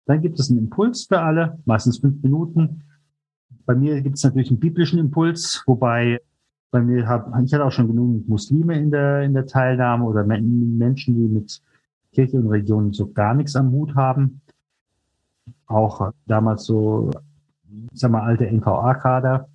dann 0.06 0.22
gibt 0.22 0.38
es 0.38 0.50
einen 0.50 0.60
Impuls 0.60 1.04
für 1.04 1.20
alle, 1.20 1.58
meistens 1.64 1.98
fünf 1.98 2.22
Minuten, 2.22 2.82
bei 3.66 3.74
mir 3.74 4.00
gibt 4.00 4.16
es 4.16 4.24
natürlich 4.24 4.50
einen 4.50 4.60
biblischen 4.60 4.98
Impuls, 4.98 5.62
wobei 5.66 6.20
bei 6.70 6.80
mir 6.80 7.06
hab, 7.06 7.28
ich 7.44 7.52
hatte 7.52 7.64
auch 7.64 7.72
schon 7.72 7.88
genug 7.88 8.28
Muslime 8.28 8.78
in 8.78 8.90
der, 8.90 9.22
in 9.22 9.34
der 9.34 9.46
Teilnahme 9.46 10.04
oder 10.04 10.24
Menschen, 10.24 11.14
die 11.14 11.28
mit 11.28 11.60
Kirche 12.12 12.38
und 12.38 12.48
Religion 12.48 12.92
so 12.92 13.12
gar 13.12 13.34
nichts 13.34 13.56
am 13.56 13.72
Hut 13.72 13.94
haben. 13.94 14.40
Auch 15.66 16.12
damals 16.26 16.64
so, 16.64 17.10
ich 17.92 18.00
sag 18.00 18.10
mal, 18.10 18.22
alte 18.22 18.46
NVA-Kader. 18.46 19.48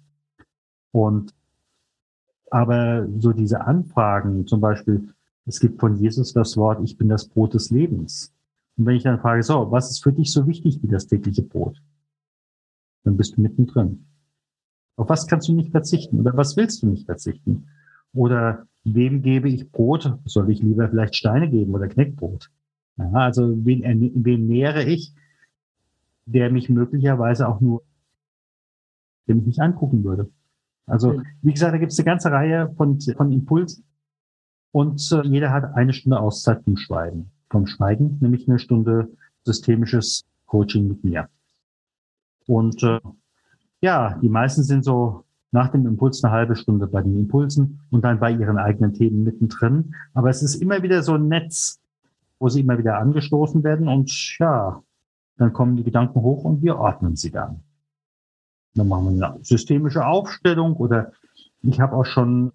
Und 0.91 1.33
aber 2.49 3.07
so 3.19 3.31
diese 3.31 3.61
Anfragen, 3.61 4.45
zum 4.45 4.59
Beispiel, 4.59 5.07
es 5.45 5.59
gibt 5.59 5.79
von 5.79 5.95
Jesus 5.95 6.33
das 6.33 6.57
Wort, 6.57 6.83
ich 6.83 6.97
bin 6.97 7.07
das 7.07 7.27
Brot 7.27 7.53
des 7.53 7.71
Lebens. 7.71 8.33
Und 8.77 8.85
wenn 8.85 8.95
ich 8.95 9.03
dann 9.03 9.19
frage, 9.19 9.41
so, 9.41 9.71
was 9.71 9.89
ist 9.89 10.03
für 10.03 10.11
dich 10.11 10.31
so 10.33 10.45
wichtig 10.47 10.83
wie 10.83 10.87
das 10.87 11.07
tägliche 11.07 11.43
Brot? 11.43 11.81
Dann 13.03 13.17
bist 13.17 13.37
du 13.37 13.41
mittendrin. 13.41 14.05
Auf 14.95 15.09
was 15.09 15.27
kannst 15.27 15.47
du 15.47 15.53
nicht 15.53 15.71
verzichten 15.71 16.19
oder 16.19 16.35
was 16.35 16.57
willst 16.57 16.83
du 16.83 16.87
nicht 16.87 17.05
verzichten? 17.05 17.67
Oder 18.13 18.67
wem 18.83 19.21
gebe 19.21 19.49
ich 19.49 19.71
Brot? 19.71 20.17
Soll 20.25 20.51
ich 20.51 20.61
lieber 20.61 20.89
vielleicht 20.89 21.15
Steine 21.15 21.49
geben 21.49 21.73
oder 21.73 21.87
Kneckbrot? 21.87 22.49
Ja, 22.97 23.11
also 23.11 23.65
wen, 23.65 24.11
wen 24.15 24.47
nähere 24.47 24.83
ich, 24.83 25.13
der 26.25 26.51
mich 26.51 26.69
möglicherweise 26.69 27.47
auch 27.47 27.61
nur, 27.61 27.83
der 29.27 29.35
mich 29.35 29.45
nicht 29.45 29.61
angucken 29.61 30.03
würde? 30.03 30.29
Also, 30.85 31.21
wie 31.41 31.53
gesagt, 31.53 31.73
da 31.73 31.77
gibt 31.77 31.91
es 31.93 31.99
eine 31.99 32.05
ganze 32.05 32.31
Reihe 32.31 32.73
von, 32.75 32.99
von 32.99 33.31
Impulsen. 33.31 33.85
Und 34.71 35.11
äh, 35.11 35.25
jeder 35.27 35.51
hat 35.51 35.75
eine 35.75 35.93
Stunde 35.93 36.19
Auszeit 36.19 36.63
vom 36.63 36.77
Schweigen. 36.77 37.31
Vom 37.49 37.67
Schweigen, 37.67 38.17
nämlich 38.19 38.47
eine 38.47 38.59
Stunde 38.59 39.09
systemisches 39.43 40.25
Coaching 40.45 40.87
mit 40.87 41.03
mir. 41.03 41.29
Und 42.47 42.83
äh, 42.83 42.99
ja, 43.81 44.17
die 44.21 44.29
meisten 44.29 44.63
sind 44.63 44.83
so 44.83 45.23
nach 45.51 45.69
dem 45.69 45.85
Impuls 45.85 46.23
eine 46.23 46.33
halbe 46.33 46.55
Stunde 46.55 46.87
bei 46.87 47.01
den 47.01 47.17
Impulsen 47.17 47.81
und 47.89 48.03
dann 48.03 48.19
bei 48.19 48.31
ihren 48.31 48.57
eigenen 48.57 48.93
Themen 48.93 49.23
mittendrin. 49.23 49.95
Aber 50.13 50.29
es 50.29 50.41
ist 50.41 50.55
immer 50.55 50.81
wieder 50.81 51.03
so 51.03 51.15
ein 51.15 51.27
Netz, 51.27 51.79
wo 52.39 52.49
sie 52.49 52.61
immer 52.61 52.77
wieder 52.77 52.97
angestoßen 52.97 53.63
werden 53.63 53.87
und 53.87 54.37
ja, 54.39 54.81
dann 55.37 55.53
kommen 55.53 55.75
die 55.75 55.83
Gedanken 55.83 56.21
hoch 56.21 56.43
und 56.43 56.61
wir 56.61 56.77
ordnen 56.77 57.15
sie 57.15 57.31
dann. 57.31 57.61
Dann 58.75 58.87
machen 58.87 59.17
wir 59.17 59.33
eine 59.33 59.43
systemische 59.43 60.05
Aufstellung 60.05 60.75
oder 60.75 61.11
ich 61.61 61.79
habe 61.79 61.95
auch 61.95 62.05
schon 62.05 62.51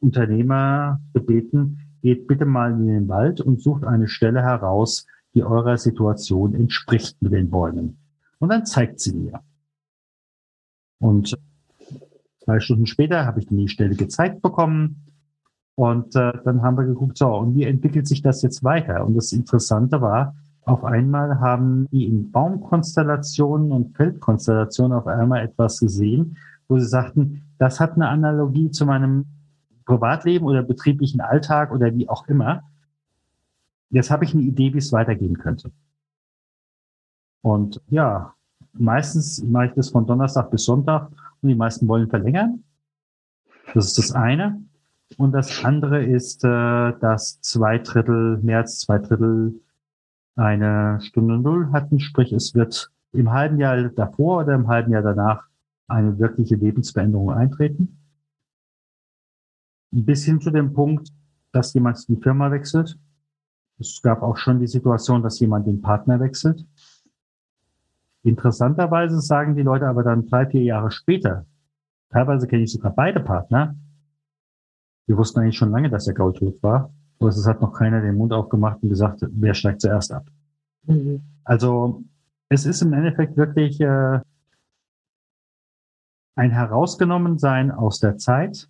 Unternehmer 0.00 1.00
gebeten, 1.12 1.80
geht 2.02 2.26
bitte 2.26 2.46
mal 2.46 2.72
in 2.72 2.86
den 2.86 3.08
Wald 3.08 3.40
und 3.40 3.60
sucht 3.60 3.84
eine 3.84 4.08
Stelle 4.08 4.42
heraus, 4.42 5.06
die 5.34 5.42
eurer 5.42 5.76
Situation 5.76 6.54
entspricht 6.54 7.20
mit 7.20 7.32
den 7.32 7.50
Bäumen. 7.50 7.99
Und 8.40 8.48
dann 8.48 8.66
zeigt 8.66 9.00
sie 9.00 9.14
mir. 9.14 9.40
Und 10.98 11.38
zwei 12.42 12.58
Stunden 12.58 12.86
später 12.86 13.24
habe 13.24 13.40
ich 13.40 13.46
die 13.46 13.68
Stelle 13.68 13.94
gezeigt 13.94 14.42
bekommen. 14.42 15.06
Und 15.76 16.16
äh, 16.16 16.32
dann 16.44 16.62
haben 16.62 16.76
wir 16.76 16.84
geguckt, 16.84 17.16
so, 17.16 17.28
und 17.36 17.54
wie 17.54 17.64
entwickelt 17.64 18.08
sich 18.08 18.22
das 18.22 18.42
jetzt 18.42 18.64
weiter? 18.64 19.06
Und 19.06 19.14
das 19.14 19.32
Interessante 19.32 20.00
war, 20.00 20.34
auf 20.62 20.84
einmal 20.84 21.40
haben 21.40 21.86
die 21.90 22.06
in 22.06 22.30
Baumkonstellationen 22.30 23.72
und 23.72 23.96
Feldkonstellationen 23.96 24.96
auf 24.96 25.06
einmal 25.06 25.42
etwas 25.42 25.80
gesehen, 25.80 26.36
wo 26.68 26.78
sie 26.78 26.86
sagten, 26.86 27.42
das 27.58 27.80
hat 27.80 27.94
eine 27.94 28.08
Analogie 28.08 28.70
zu 28.70 28.84
meinem 28.84 29.26
Privatleben 29.86 30.44
oder 30.46 30.62
betrieblichen 30.62 31.20
Alltag 31.20 31.72
oder 31.72 31.94
wie 31.94 32.08
auch 32.08 32.28
immer. 32.28 32.62
Jetzt 33.90 34.10
habe 34.10 34.24
ich 34.24 34.34
eine 34.34 34.42
Idee, 34.42 34.72
wie 34.72 34.78
es 34.78 34.92
weitergehen 34.92 35.38
könnte. 35.38 35.72
Und 37.42 37.80
ja, 37.88 38.34
meistens 38.72 39.42
mache 39.42 39.66
ich 39.66 39.72
das 39.72 39.90
von 39.90 40.06
Donnerstag 40.06 40.50
bis 40.50 40.64
Sonntag 40.64 41.10
und 41.40 41.48
die 41.48 41.54
meisten 41.54 41.88
wollen 41.88 42.08
verlängern. 42.08 42.64
Das 43.74 43.86
ist 43.86 43.98
das 43.98 44.12
eine. 44.12 44.62
Und 45.16 45.32
das 45.32 45.64
andere 45.64 46.04
ist, 46.04 46.44
äh, 46.44 46.92
dass 47.00 47.40
zwei 47.40 47.78
Drittel, 47.78 48.38
mehr 48.38 48.58
als 48.58 48.80
zwei 48.80 48.98
Drittel 48.98 49.60
eine 50.36 51.00
Stunde 51.00 51.38
Null 51.38 51.72
hatten. 51.72 51.98
Sprich, 52.00 52.32
es 52.32 52.54
wird 52.54 52.90
im 53.12 53.32
halben 53.32 53.58
Jahr 53.58 53.76
davor 53.88 54.42
oder 54.42 54.54
im 54.54 54.68
halben 54.68 54.92
Jahr 54.92 55.02
danach 55.02 55.44
eine 55.88 56.18
wirkliche 56.18 56.54
Lebensveränderung 56.54 57.32
eintreten. 57.32 57.98
Bis 59.90 60.24
hin 60.24 60.40
zu 60.40 60.50
dem 60.50 60.72
Punkt, 60.72 61.12
dass 61.52 61.74
jemand 61.74 62.06
die 62.08 62.16
Firma 62.16 62.50
wechselt. 62.52 62.96
Es 63.78 64.00
gab 64.02 64.22
auch 64.22 64.36
schon 64.36 64.60
die 64.60 64.68
Situation, 64.68 65.22
dass 65.22 65.40
jemand 65.40 65.66
den 65.66 65.80
Partner 65.80 66.20
wechselt. 66.20 66.64
Interessanterweise 68.22 69.20
sagen 69.20 69.54
die 69.54 69.62
Leute 69.62 69.86
aber 69.86 70.02
dann 70.02 70.26
drei, 70.26 70.46
vier 70.46 70.62
Jahre 70.62 70.90
später, 70.90 71.46
teilweise 72.10 72.46
kenne 72.46 72.64
ich 72.64 72.72
sogar 72.72 72.92
beide 72.94 73.20
Partner, 73.20 73.76
wir 75.06 75.16
wussten 75.16 75.40
eigentlich 75.40 75.56
schon 75.56 75.72
lange, 75.72 75.90
dass 75.90 76.04
der 76.04 76.14
Gaul 76.14 76.32
tot 76.32 76.62
war, 76.62 76.92
aber 77.18 77.30
es 77.30 77.46
hat 77.46 77.60
noch 77.60 77.72
keiner 77.72 78.00
den 78.00 78.16
Mund 78.16 78.32
aufgemacht 78.32 78.82
und 78.82 78.90
gesagt, 78.90 79.24
wer 79.28 79.54
steigt 79.54 79.80
zuerst 79.80 80.12
ab. 80.12 80.26
Mhm. 80.86 81.22
Also 81.44 82.04
es 82.48 82.66
ist 82.66 82.82
im 82.82 82.92
Endeffekt 82.92 83.36
wirklich 83.36 83.80
äh, 83.80 84.20
ein 86.36 86.50
Herausgenommensein 86.50 87.70
aus 87.70 88.00
der 88.00 88.18
Zeit. 88.18 88.68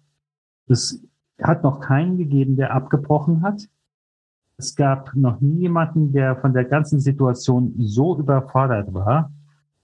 Es 0.67 1.05
hat 1.43 1.63
noch 1.63 1.81
keinen 1.81 2.17
gegeben, 2.17 2.57
der 2.57 2.73
abgebrochen 2.73 3.43
hat. 3.43 3.69
Es 4.57 4.77
gab 4.77 5.15
noch 5.15 5.41
nie 5.41 5.61
jemanden, 5.61 6.13
der 6.13 6.37
von 6.37 6.53
der 6.53 6.65
ganzen 6.65 7.01
Situation 7.01 7.75
so 7.79 8.19
überfordert 8.19 8.93
war, 8.93 9.33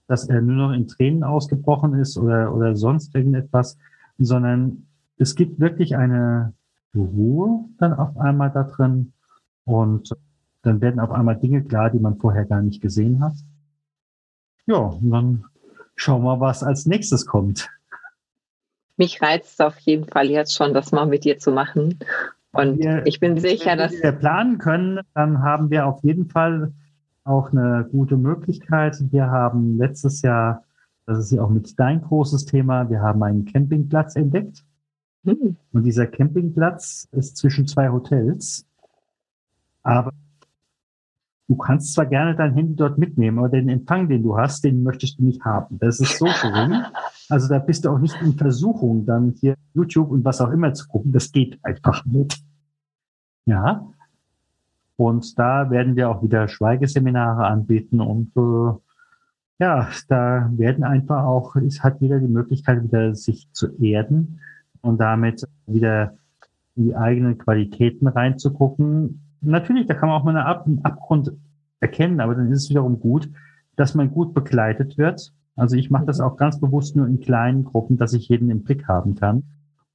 dass 0.07 0.27
er 0.29 0.41
nur 0.41 0.55
noch 0.55 0.73
in 0.73 0.87
Tränen 0.87 1.23
ausgebrochen 1.23 1.93
ist 1.95 2.17
oder, 2.17 2.53
oder 2.53 2.75
sonst 2.75 3.13
irgendetwas, 3.13 3.77
sondern 4.17 4.87
es 5.17 5.35
gibt 5.35 5.59
wirklich 5.59 5.95
eine 5.95 6.53
Ruhe 6.95 7.65
dann 7.77 7.93
auf 7.93 8.17
einmal 8.17 8.51
da 8.51 8.63
drin 8.63 9.13
und 9.65 10.15
dann 10.61 10.81
werden 10.81 10.99
auf 10.99 11.11
einmal 11.11 11.37
Dinge 11.37 11.63
klar, 11.63 11.89
die 11.89 11.99
man 11.99 12.17
vorher 12.17 12.45
gar 12.45 12.61
nicht 12.61 12.81
gesehen 12.81 13.23
hat. 13.23 13.35
Ja, 14.65 14.77
und 14.77 15.09
dann 15.09 15.45
schauen 15.95 16.23
wir, 16.23 16.39
was 16.39 16.63
als 16.63 16.85
nächstes 16.85 17.25
kommt. 17.25 17.69
Mich 18.97 19.21
reizt 19.21 19.53
es 19.53 19.59
auf 19.59 19.77
jeden 19.79 20.05
Fall 20.05 20.29
jetzt 20.29 20.55
schon, 20.55 20.73
das 20.73 20.91
mal 20.91 21.05
mit 21.05 21.23
dir 21.23 21.37
zu 21.37 21.51
machen. 21.51 21.99
Und 22.51 22.79
wir, 22.79 23.05
ich 23.05 23.19
bin 23.19 23.37
sicher, 23.37 23.75
dass. 23.75 23.91
Wenn 23.93 24.01
wir 24.01 24.11
planen 24.13 24.57
können, 24.57 24.99
dann 25.13 25.41
haben 25.43 25.69
wir 25.69 25.85
auf 25.85 26.03
jeden 26.03 26.29
Fall 26.29 26.73
auch 27.27 27.51
eine 27.51 27.87
gute 27.91 28.17
Möglichkeit. 28.17 28.97
Wir 29.11 29.29
haben 29.29 29.77
letztes 29.77 30.21
Jahr, 30.21 30.63
das 31.05 31.19
ist 31.19 31.31
ja 31.31 31.43
auch 31.43 31.49
mit 31.49 31.79
dein 31.79 32.01
großes 32.01 32.45
Thema, 32.45 32.89
wir 32.89 33.01
haben 33.01 33.21
einen 33.23 33.45
Campingplatz 33.45 34.15
entdeckt. 34.15 34.63
Hm. 35.25 35.57
Und 35.73 35.83
dieser 35.83 36.07
Campingplatz 36.07 37.07
ist 37.11 37.37
zwischen 37.37 37.67
zwei 37.67 37.89
Hotels. 37.89 38.65
Aber 39.83 40.11
du 41.47 41.55
kannst 41.55 41.93
zwar 41.93 42.05
gerne 42.05 42.35
dein 42.35 42.53
Handy 42.53 42.75
dort 42.75 42.97
mitnehmen, 42.97 43.39
aber 43.39 43.49
den 43.49 43.69
Empfang, 43.69 44.07
den 44.07 44.23
du 44.23 44.37
hast, 44.37 44.63
den 44.63 44.83
möchtest 44.83 45.19
du 45.19 45.25
nicht 45.25 45.43
haben. 45.43 45.79
Das 45.79 45.99
ist 45.99 46.17
so 46.17 46.25
gering. 46.25 46.83
Also 47.29 47.49
da 47.49 47.59
bist 47.59 47.85
du 47.85 47.89
auch 47.89 47.99
nicht 47.99 48.15
in 48.21 48.37
Versuchung, 48.37 49.05
dann 49.05 49.33
hier 49.39 49.55
YouTube 49.73 50.11
und 50.11 50.23
was 50.23 50.41
auch 50.41 50.51
immer 50.51 50.73
zu 50.73 50.87
gucken. 50.87 51.11
Das 51.11 51.31
geht 51.31 51.59
einfach 51.63 52.05
nicht. 52.05 52.41
Ja. 53.45 53.91
Und 54.97 55.37
da 55.37 55.69
werden 55.69 55.95
wir 55.95 56.09
auch 56.09 56.23
wieder 56.23 56.47
Schweigeseminare 56.47 57.45
anbieten 57.45 58.01
und 58.01 58.35
äh, 58.35 58.77
ja, 59.59 59.89
da 60.07 60.51
werden 60.55 60.83
einfach 60.83 61.23
auch, 61.23 61.55
es 61.55 61.83
hat 61.83 61.99
jeder 62.01 62.19
die 62.19 62.27
Möglichkeit, 62.27 62.83
wieder 62.83 63.15
sich 63.15 63.51
zu 63.53 63.75
erden 63.79 64.39
und 64.81 64.99
damit 64.99 65.47
wieder 65.65 66.15
die 66.75 66.95
eigenen 66.95 67.37
Qualitäten 67.39 68.07
reinzugucken. 68.07 69.21
Natürlich, 69.41 69.87
da 69.87 69.95
kann 69.95 70.09
man 70.09 70.19
auch 70.19 70.23
mal 70.23 70.35
einen 70.35 70.85
Abgrund 70.85 71.31
erkennen, 71.79 72.19
aber 72.19 72.35
dann 72.35 72.51
ist 72.51 72.63
es 72.63 72.69
wiederum 72.69 72.99
gut, 72.99 73.29
dass 73.75 73.95
man 73.95 74.11
gut 74.11 74.33
begleitet 74.33 74.97
wird. 74.97 75.33
Also 75.55 75.75
ich 75.75 75.89
mache 75.89 76.05
das 76.05 76.19
auch 76.19 76.37
ganz 76.37 76.59
bewusst 76.59 76.95
nur 76.95 77.07
in 77.07 77.19
kleinen 77.19 77.63
Gruppen, 77.63 77.97
dass 77.97 78.13
ich 78.13 78.29
jeden 78.29 78.51
im 78.51 78.63
Blick 78.63 78.87
haben 78.87 79.15
kann. 79.15 79.43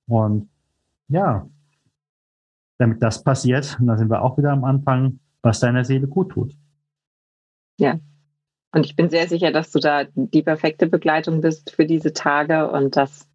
Und 0.08 0.48
ja, 1.08 1.46
damit 2.82 3.02
das 3.02 3.22
passiert, 3.22 3.78
und 3.80 3.86
da 3.86 3.96
sind 3.96 4.10
wir 4.10 4.22
auch 4.22 4.36
wieder 4.36 4.50
am 4.50 4.64
Anfang, 4.64 5.20
was 5.42 5.60
deiner 5.60 5.84
Seele 5.84 6.06
gut 6.06 6.30
tut. 6.32 6.54
Ja. 7.78 7.98
Und 8.74 8.86
ich 8.86 8.96
bin 8.96 9.10
sehr 9.10 9.28
sicher, 9.28 9.52
dass 9.52 9.70
du 9.70 9.78
da 9.78 10.04
die 10.14 10.42
perfekte 10.42 10.86
Begleitung 10.86 11.40
bist 11.40 11.70
für 11.70 11.84
diese 11.84 12.12
Tage 12.12 12.70
und 12.70 12.96
dass 12.96 13.28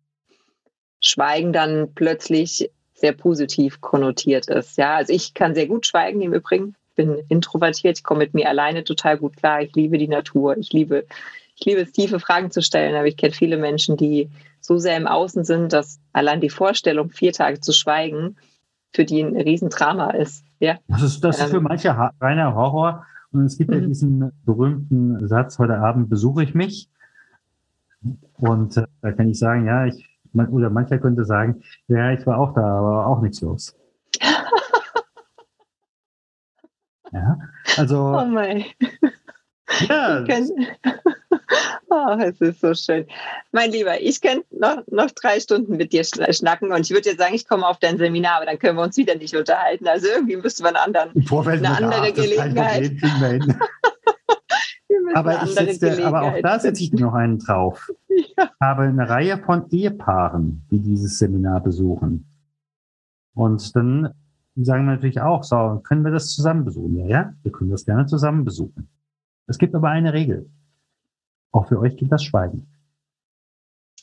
Schweigen 0.99 1.53
dann 1.53 1.93
plötzlich 1.93 2.71
sehr 2.95 3.13
positiv 3.13 3.79
konnotiert 3.81 4.47
ist. 4.47 4.77
Ja, 4.77 4.95
also 4.95 5.13
ich 5.13 5.35
kann 5.35 5.53
sehr 5.53 5.67
gut 5.67 5.85
schweigen 5.85 6.21
im 6.21 6.33
Übrigen. 6.33 6.75
Ich 6.89 6.95
bin 6.95 7.21
introvertiert, 7.29 7.99
ich 7.99 8.03
komme 8.03 8.21
mit 8.21 8.33
mir 8.33 8.49
alleine 8.49 8.83
total 8.83 9.17
gut 9.19 9.37
klar. 9.37 9.61
Ich 9.61 9.75
liebe 9.75 9.99
die 9.99 10.07
Natur. 10.07 10.57
Ich 10.57 10.73
liebe, 10.73 11.05
ich 11.55 11.65
liebe 11.65 11.81
es, 11.81 11.91
tiefe 11.91 12.19
Fragen 12.19 12.49
zu 12.49 12.63
stellen. 12.63 12.95
Aber 12.95 13.05
ich 13.05 13.17
kenne 13.17 13.33
viele 13.33 13.57
Menschen, 13.57 13.95
die 13.95 14.29
so 14.59 14.79
sehr 14.79 14.97
im 14.97 15.05
Außen 15.05 15.43
sind, 15.43 15.71
dass 15.71 15.99
allein 16.13 16.41
die 16.41 16.49
Vorstellung, 16.49 17.11
vier 17.11 17.33
Tage 17.33 17.59
zu 17.59 17.71
schweigen, 17.71 18.37
für 18.97 19.05
die 19.05 19.21
ein 19.21 19.37
Riesendrama 19.37 20.09
ist. 20.09 20.43
Ja. 20.59 20.79
Das 20.87 21.03
ist, 21.03 21.23
das 21.23 21.39
ist 21.39 21.51
für 21.51 21.57
ähm. 21.57 21.63
manche 21.63 21.95
reiner 22.19 22.55
Horror. 22.55 23.05
Und 23.31 23.45
es 23.45 23.59
gibt 23.59 23.69
mhm. 23.69 23.75
ja 23.75 23.85
diesen 23.85 24.31
berühmten 24.43 25.27
Satz, 25.27 25.59
heute 25.59 25.77
Abend 25.77 26.09
besuche 26.09 26.41
ich 26.43 26.55
mich. 26.55 26.89
Und 28.33 28.75
äh, 28.75 28.87
da 29.01 29.11
kann 29.11 29.29
ich 29.29 29.37
sagen, 29.37 29.67
ja, 29.67 29.85
ich 29.85 30.09
man, 30.33 30.47
oder 30.49 30.71
mancher 30.71 30.97
könnte 30.97 31.25
sagen, 31.25 31.61
ja, 31.87 32.11
ich 32.11 32.25
war 32.25 32.39
auch 32.39 32.55
da, 32.55 32.63
aber 32.63 33.05
auch 33.05 33.21
nichts 33.21 33.41
los. 33.41 33.75
ja, 37.11 37.37
also. 37.77 38.17
Oh 38.17 38.25
mein. 38.25 38.65
Ja. 39.87 40.25
Oh, 41.89 42.17
es 42.19 42.39
ist 42.41 42.61
so 42.61 42.73
schön. 42.73 43.05
Mein 43.51 43.71
Lieber, 43.71 44.01
ich 44.01 44.21
könnte 44.21 44.45
noch, 44.51 44.83
noch 44.87 45.11
drei 45.11 45.39
Stunden 45.39 45.77
mit 45.77 45.93
dir 45.93 46.03
schnacken 46.03 46.71
und 46.71 46.81
ich 46.81 46.91
würde 46.91 47.09
jetzt 47.09 47.19
sagen, 47.19 47.33
ich 47.33 47.47
komme 47.47 47.65
auf 47.65 47.79
dein 47.79 47.97
Seminar, 47.97 48.37
aber 48.37 48.45
dann 48.45 48.59
können 48.59 48.77
wir 48.77 48.83
uns 48.83 48.97
wieder 48.97 49.15
nicht 49.15 49.35
unterhalten. 49.35 49.87
Also 49.87 50.07
irgendwie 50.07 50.35
müssten 50.35 50.63
wir 50.63 50.69
einen 50.69 50.77
anderen, 50.77 51.11
eine 51.47 51.77
andere 51.77 52.11
Gelegenheit. 52.13 52.91
aber, 55.13 55.43
ich 55.43 55.53
setze, 55.53 56.05
aber 56.05 56.21
auch 56.23 56.41
da 56.41 56.59
setze 56.59 56.83
ich 56.83 56.93
noch 56.93 57.13
einen 57.13 57.39
drauf. 57.39 57.89
Ja. 58.35 58.45
Ich 58.45 58.61
habe 58.61 58.81
eine 58.83 59.07
Reihe 59.07 59.37
von 59.37 59.69
Ehepaaren, 59.69 60.65
die 60.71 60.79
dieses 60.79 61.19
Seminar 61.19 61.61
besuchen. 61.61 62.25
Und 63.35 63.75
dann 63.75 64.11
sagen 64.55 64.85
wir 64.85 64.93
natürlich 64.93 65.21
auch, 65.21 65.43
so, 65.43 65.81
können 65.83 66.03
wir 66.03 66.11
das 66.11 66.33
zusammen 66.33 66.65
besuchen? 66.65 66.95
Ja, 66.97 67.05
ja, 67.05 67.33
wir 67.43 67.51
können 67.51 67.69
das 67.69 67.85
gerne 67.85 68.07
zusammen 68.07 68.43
besuchen. 68.43 68.89
Es 69.45 69.59
gibt 69.59 69.75
aber 69.75 69.89
eine 69.89 70.13
Regel. 70.13 70.49
Auch 71.51 71.67
für 71.67 71.79
euch 71.79 71.97
gilt 71.97 72.11
das 72.11 72.23
Schweigen. 72.23 72.67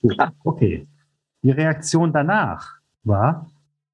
Gut, 0.00 0.16
okay. 0.44 0.86
Die 1.42 1.50
Reaktion 1.50 2.12
danach 2.12 2.78
war, 3.02 3.50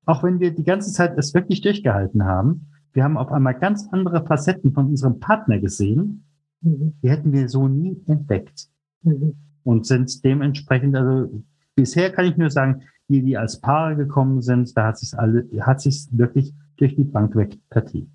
auch 0.07 0.23
wenn 0.23 0.41
wir 0.41 0.53
die 0.53 0.65
ganze 0.65 0.93
Zeit 0.93 1.19
es 1.19 1.35
wirklich 1.35 1.61
durchgehalten 1.61 2.25
haben, 2.25 2.73
wir 2.93 3.05
haben 3.05 3.17
auf 3.17 3.31
einmal 3.31 3.55
ganz 3.55 3.89
andere 3.93 4.25
Facetten 4.25 4.73
von 4.73 4.87
unserem 4.87 5.21
Partner 5.21 5.59
gesehen, 5.59 6.25
Mhm. 6.61 6.95
Die 7.03 7.11
hätten 7.11 7.33
wir 7.33 7.49
so 7.49 7.69
nie 7.69 8.03
entdeckt. 8.07 8.69
Mhm. 9.03 9.35
und 9.63 9.87
sind 9.87 10.23
dementsprechend, 10.25 10.95
also 10.95 11.43
bisher 11.75 12.13
kann 12.13 12.27
ich 12.27 12.37
nur 12.37 12.51
sagen, 12.51 12.83
die, 13.09 13.23
die 13.23 13.39
als 13.39 13.59
Paare 13.59 13.97
gekommen 13.97 14.43
sind, 14.43 14.77
da 14.77 14.89
hat 14.89 14.99
sich 14.99 15.19
alle, 15.19 15.49
hat 15.61 15.81
sich 15.81 16.07
wirklich 16.13 16.53
durch 16.77 16.97
die 16.97 17.05
Bank 17.05 17.35
weg 17.35 17.59
vertieft. 17.71 18.13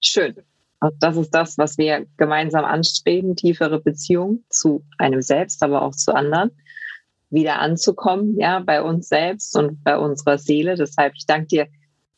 Schön. 0.00 0.36
Und 0.84 1.02
das 1.02 1.16
ist 1.16 1.30
das, 1.30 1.56
was 1.56 1.78
wir 1.78 2.04
gemeinsam 2.18 2.66
anstreben, 2.66 3.36
tiefere 3.36 3.80
Beziehungen 3.80 4.44
zu 4.50 4.84
einem 4.98 5.22
selbst, 5.22 5.62
aber 5.62 5.80
auch 5.80 5.94
zu 5.94 6.14
anderen, 6.14 6.50
wieder 7.30 7.58
anzukommen, 7.58 8.38
ja, 8.38 8.58
bei 8.58 8.82
uns 8.82 9.08
selbst 9.08 9.56
und 9.56 9.82
bei 9.82 9.96
unserer 9.96 10.36
Seele. 10.36 10.76
Deshalb, 10.76 11.14
ich 11.16 11.24
danke 11.24 11.46
dir 11.46 11.68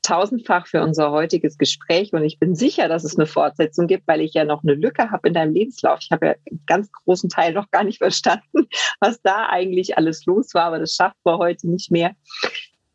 tausendfach 0.03 0.67
für 0.67 0.83
unser 0.83 1.13
heutiges 1.13 1.59
Gespräch 1.59 2.13
und 2.13 2.25
ich 2.25 2.41
bin 2.41 2.57
sicher, 2.57 2.89
dass 2.89 3.05
es 3.05 3.17
eine 3.17 3.27
Fortsetzung 3.27 3.87
gibt, 3.87 4.09
weil 4.09 4.21
ich 4.21 4.35
ja 4.35 4.45
noch 4.45 4.65
eine 4.65 4.75
Lücke 4.75 5.13
habe 5.13 5.29
in 5.29 5.35
deinem 5.35 5.55
Lebenslauf. 5.55 6.01
Ich 6.01 6.11
habe 6.11 6.27
ja 6.27 6.35
einen 6.51 6.65
ganz 6.67 6.91
großen 6.91 7.31
Teil 7.31 7.53
noch 7.53 7.71
gar 7.71 7.85
nicht 7.85 7.99
verstanden, 8.03 8.67
was 8.99 9.23
da 9.23 9.47
eigentlich 9.49 9.97
alles 9.97 10.27
los 10.27 10.55
war, 10.55 10.65
aber 10.65 10.81
das 10.81 10.95
schafft 10.95 11.19
wir 11.25 11.39
heute 11.39 11.71
nicht 11.71 11.93
mehr. 11.93 12.17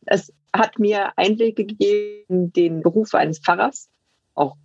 Es 0.05 0.34
hat 0.51 0.80
mir 0.80 1.13
Einblicke 1.15 1.65
gegeben 1.65 2.51
den 2.51 2.82
Beruf 2.82 3.13
eines 3.13 3.39
Pfarrers, 3.39 3.89
auch 4.36 4.57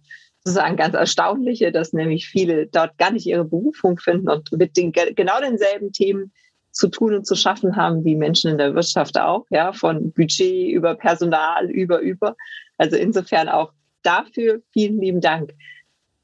sozusagen 0.46 0.76
ganz 0.76 0.94
erstaunliche, 0.94 1.72
dass 1.72 1.92
nämlich 1.92 2.28
viele 2.28 2.68
dort 2.68 2.96
gar 2.98 3.10
nicht 3.10 3.26
ihre 3.26 3.44
Berufung 3.44 3.98
finden 3.98 4.28
und 4.28 4.52
mit 4.52 4.76
den 4.76 4.92
genau 4.92 5.40
denselben 5.40 5.92
Themen 5.92 6.32
zu 6.70 6.88
tun 6.88 7.14
und 7.14 7.26
zu 7.26 7.34
schaffen 7.34 7.74
haben 7.74 8.04
wie 8.04 8.14
Menschen 8.14 8.52
in 8.52 8.58
der 8.58 8.74
Wirtschaft 8.74 9.18
auch, 9.18 9.44
ja, 9.50 9.72
von 9.72 10.12
Budget 10.12 10.70
über 10.70 10.94
Personal 10.94 11.68
über 11.68 11.98
über. 12.00 12.36
Also 12.78 12.96
insofern 12.96 13.48
auch 13.48 13.72
dafür 14.02 14.60
vielen 14.72 15.00
lieben 15.00 15.20
Dank. 15.20 15.52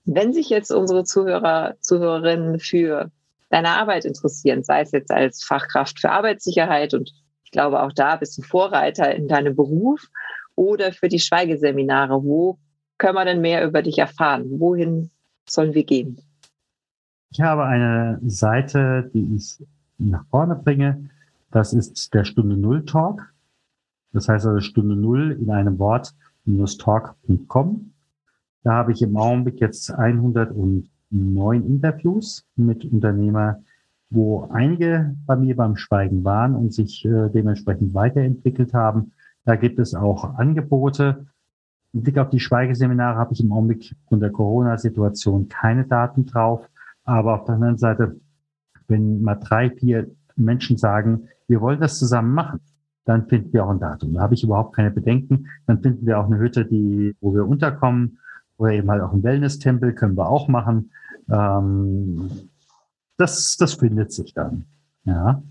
Wenn 0.04 0.32
sich 0.32 0.50
jetzt 0.50 0.70
unsere 0.70 1.02
Zuhörer, 1.04 1.74
Zuhörerinnen 1.80 2.60
für 2.60 3.10
deine 3.50 3.70
Arbeit 3.70 4.04
interessieren, 4.04 4.62
sei 4.62 4.82
es 4.82 4.92
jetzt 4.92 5.10
als 5.10 5.42
Fachkraft 5.42 5.98
für 5.98 6.10
Arbeitssicherheit 6.10 6.94
und 6.94 7.12
ich 7.44 7.50
glaube 7.50 7.82
auch 7.82 7.92
da 7.92 8.16
bist 8.16 8.38
du 8.38 8.42
Vorreiter 8.42 9.12
in 9.14 9.26
deinem 9.26 9.56
Beruf 9.56 10.06
oder 10.54 10.92
für 10.92 11.08
die 11.08 11.18
Schweigeseminare, 11.18 12.22
wo 12.22 12.58
können 13.02 13.16
wir 13.16 13.24
denn 13.24 13.40
mehr 13.40 13.66
über 13.66 13.82
dich 13.82 13.98
erfahren? 13.98 14.60
Wohin 14.60 15.10
sollen 15.48 15.74
wir 15.74 15.82
gehen? 15.82 16.20
Ich 17.32 17.40
habe 17.40 17.64
eine 17.64 18.20
Seite, 18.24 19.10
die 19.12 19.34
ist 19.34 19.60
nach 19.98 20.24
vorne 20.26 20.54
bringe. 20.54 21.10
Das 21.50 21.72
ist 21.72 22.14
der 22.14 22.24
Stunde 22.24 22.56
Null 22.56 22.84
Talk. 22.84 23.34
Das 24.12 24.28
heißt 24.28 24.46
also 24.46 24.60
Stunde 24.60 24.94
Null 24.94 25.32
in 25.32 25.50
einem 25.50 25.80
Wort 25.80 26.14
minus 26.44 26.78
talk.com. 26.78 27.92
Da 28.62 28.72
habe 28.72 28.92
ich 28.92 29.02
im 29.02 29.16
Augenblick 29.16 29.60
jetzt 29.60 29.90
109 29.90 30.86
Interviews 31.66 32.46
mit 32.54 32.84
Unternehmer, 32.84 33.64
wo 34.10 34.48
einige 34.52 35.16
bei 35.26 35.34
mir 35.34 35.56
beim 35.56 35.74
Schweigen 35.74 36.22
waren 36.22 36.54
und 36.54 36.72
sich 36.72 37.04
äh, 37.04 37.30
dementsprechend 37.30 37.94
weiterentwickelt 37.94 38.72
haben. 38.72 39.10
Da 39.44 39.56
gibt 39.56 39.80
es 39.80 39.92
auch 39.92 40.36
Angebote. 40.36 41.26
Im 41.92 42.02
Blick 42.02 42.18
auf 42.18 42.30
die 42.30 42.40
Schweigeseminare 42.40 43.18
habe 43.18 43.34
ich 43.34 43.40
im 43.40 43.52
Augenblick 43.52 43.94
aufgrund 44.02 44.22
der 44.22 44.30
Corona-Situation 44.30 45.48
keine 45.48 45.84
Daten 45.84 46.26
drauf. 46.26 46.68
Aber 47.04 47.34
auf 47.34 47.44
der 47.44 47.56
anderen 47.56 47.78
Seite 47.78 48.16
wenn 48.92 49.22
mal 49.22 49.34
drei, 49.36 49.70
vier 49.70 50.10
Menschen 50.36 50.76
sagen, 50.76 51.28
wir 51.48 51.60
wollen 51.60 51.80
das 51.80 51.98
zusammen 51.98 52.32
machen, 52.32 52.60
dann 53.04 53.26
finden 53.26 53.52
wir 53.52 53.64
auch 53.64 53.70
ein 53.70 53.80
Datum. 53.80 54.14
Da 54.14 54.20
habe 54.20 54.34
ich 54.34 54.44
überhaupt 54.44 54.76
keine 54.76 54.92
Bedenken. 54.92 55.48
Dann 55.66 55.82
finden 55.82 56.06
wir 56.06 56.20
auch 56.20 56.26
eine 56.26 56.38
Hütte, 56.38 56.64
die, 56.64 57.16
wo 57.20 57.34
wir 57.34 57.46
unterkommen, 57.46 58.18
oder 58.58 58.72
eben 58.72 58.90
halt 58.90 59.02
auch 59.02 59.12
ein 59.12 59.24
Wellness-Tempel 59.24 59.94
können 59.94 60.16
wir 60.16 60.28
auch 60.28 60.46
machen. 60.46 60.92
Ähm, 61.28 62.30
das, 63.16 63.56
das 63.56 63.74
findet 63.74 64.12
sich 64.12 64.34
dann. 64.34 64.66
Ja. 65.04 65.42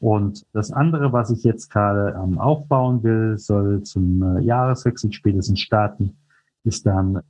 Und 0.00 0.46
das 0.54 0.72
andere, 0.72 1.12
was 1.12 1.30
ich 1.30 1.44
jetzt 1.44 1.70
gerade 1.70 2.18
ähm, 2.18 2.38
aufbauen 2.38 3.02
will, 3.02 3.36
soll 3.38 3.82
zum 3.82 4.22
äh, 4.22 4.40
Jahreswechsel 4.40 5.12
spätestens 5.12 5.60
starten, 5.60 6.16
ist 6.64 6.86
dann 6.86 7.20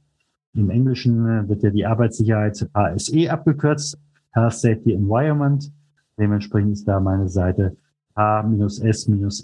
im 0.55 0.71
Englischen 0.71 1.27
äh, 1.27 1.49
wird 1.49 1.65
ja 1.65 1.71
die 1.71 1.85
Arbeitssicherheit 1.85 2.69
ASE 2.73 3.29
abgekürzt, 3.31 3.99
Health 4.31 4.53
Safety 4.55 4.93
Environment. 4.93 5.73
Dementsprechend 6.17 6.73
ist 6.73 6.87
da 6.87 7.01
meine 7.01 7.29
Seite 7.29 7.77
h-s-e.info 8.15 9.41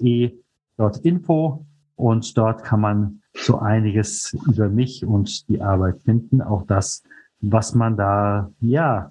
und 1.97 2.39
dort 2.39 2.63
kann 2.63 2.81
man 2.81 3.23
so 3.35 3.59
einiges 3.59 4.37
über 4.47 4.69
mich 4.69 5.05
und 5.05 5.49
die 5.49 5.61
Arbeit 5.61 6.01
finden. 6.03 6.43
Auch 6.43 6.65
das, 6.67 7.03
was 7.41 7.75
man 7.75 7.97
da, 7.97 8.53
ja, 8.61 9.11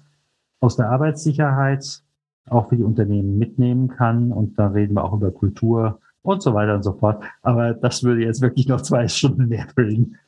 aus 0.60 0.76
der 0.76 0.88
Arbeitssicherheit 0.90 2.02
auch 2.48 2.68
für 2.68 2.76
die 2.76 2.84
Unternehmen 2.84 3.38
mitnehmen 3.38 3.88
kann. 3.88 4.32
Und 4.32 4.58
da 4.58 4.68
reden 4.68 4.94
wir 4.94 5.04
auch 5.04 5.14
über 5.14 5.30
Kultur 5.30 6.00
und 6.22 6.42
so 6.42 6.54
weiter 6.54 6.74
und 6.74 6.82
so 6.82 6.92
fort. 6.92 7.22
Aber 7.42 7.74
das 7.74 8.02
würde 8.02 8.22
jetzt 8.22 8.42
wirklich 8.42 8.68
noch 8.68 8.80
zwei 8.80 9.08
Stunden 9.08 9.48
mehr 9.48 9.66
bringen. 9.74 10.18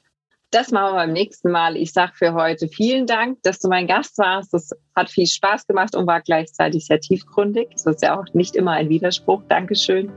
Das 0.51 0.71
machen 0.71 0.95
wir 0.95 1.01
beim 1.01 1.13
nächsten 1.13 1.51
Mal. 1.51 1.77
Ich 1.77 1.93
sage 1.93 2.13
für 2.15 2.33
heute 2.33 2.69
vielen 2.69 3.07
Dank, 3.07 3.43
dass 3.43 3.59
du 3.59 3.69
mein 3.69 3.87
Gast 3.87 4.17
warst. 4.17 4.55
Das 4.55 4.71
hat 4.97 5.11
viel 5.11 5.27
Spaß 5.27 5.67
gemacht 5.67 5.95
und 5.95 6.07
war 6.07 6.23
gleichzeitig 6.23 6.87
sehr 6.87 7.01
tiefgründig. 7.01 7.69
Das 7.73 7.85
ist 7.85 8.03
ja 8.03 8.19
auch 8.19 8.25
nicht 8.33 8.57
immer 8.57 8.73
ein 8.73 8.89
Widerspruch. 8.89 9.43
Dankeschön. 9.49 10.11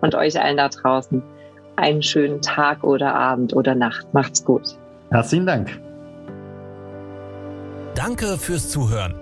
Und 0.00 0.14
euch 0.14 0.40
allen 0.40 0.58
da 0.58 0.68
draußen 0.68 1.20
einen 1.74 2.02
schönen 2.02 2.40
Tag 2.42 2.84
oder 2.84 3.14
Abend 3.14 3.56
oder 3.56 3.74
Nacht. 3.74 4.06
Macht's 4.14 4.44
gut. 4.44 4.78
Herzlichen 5.10 5.46
Dank. 5.46 5.80
Danke 7.94 8.38
fürs 8.38 8.70
Zuhören. 8.70 9.21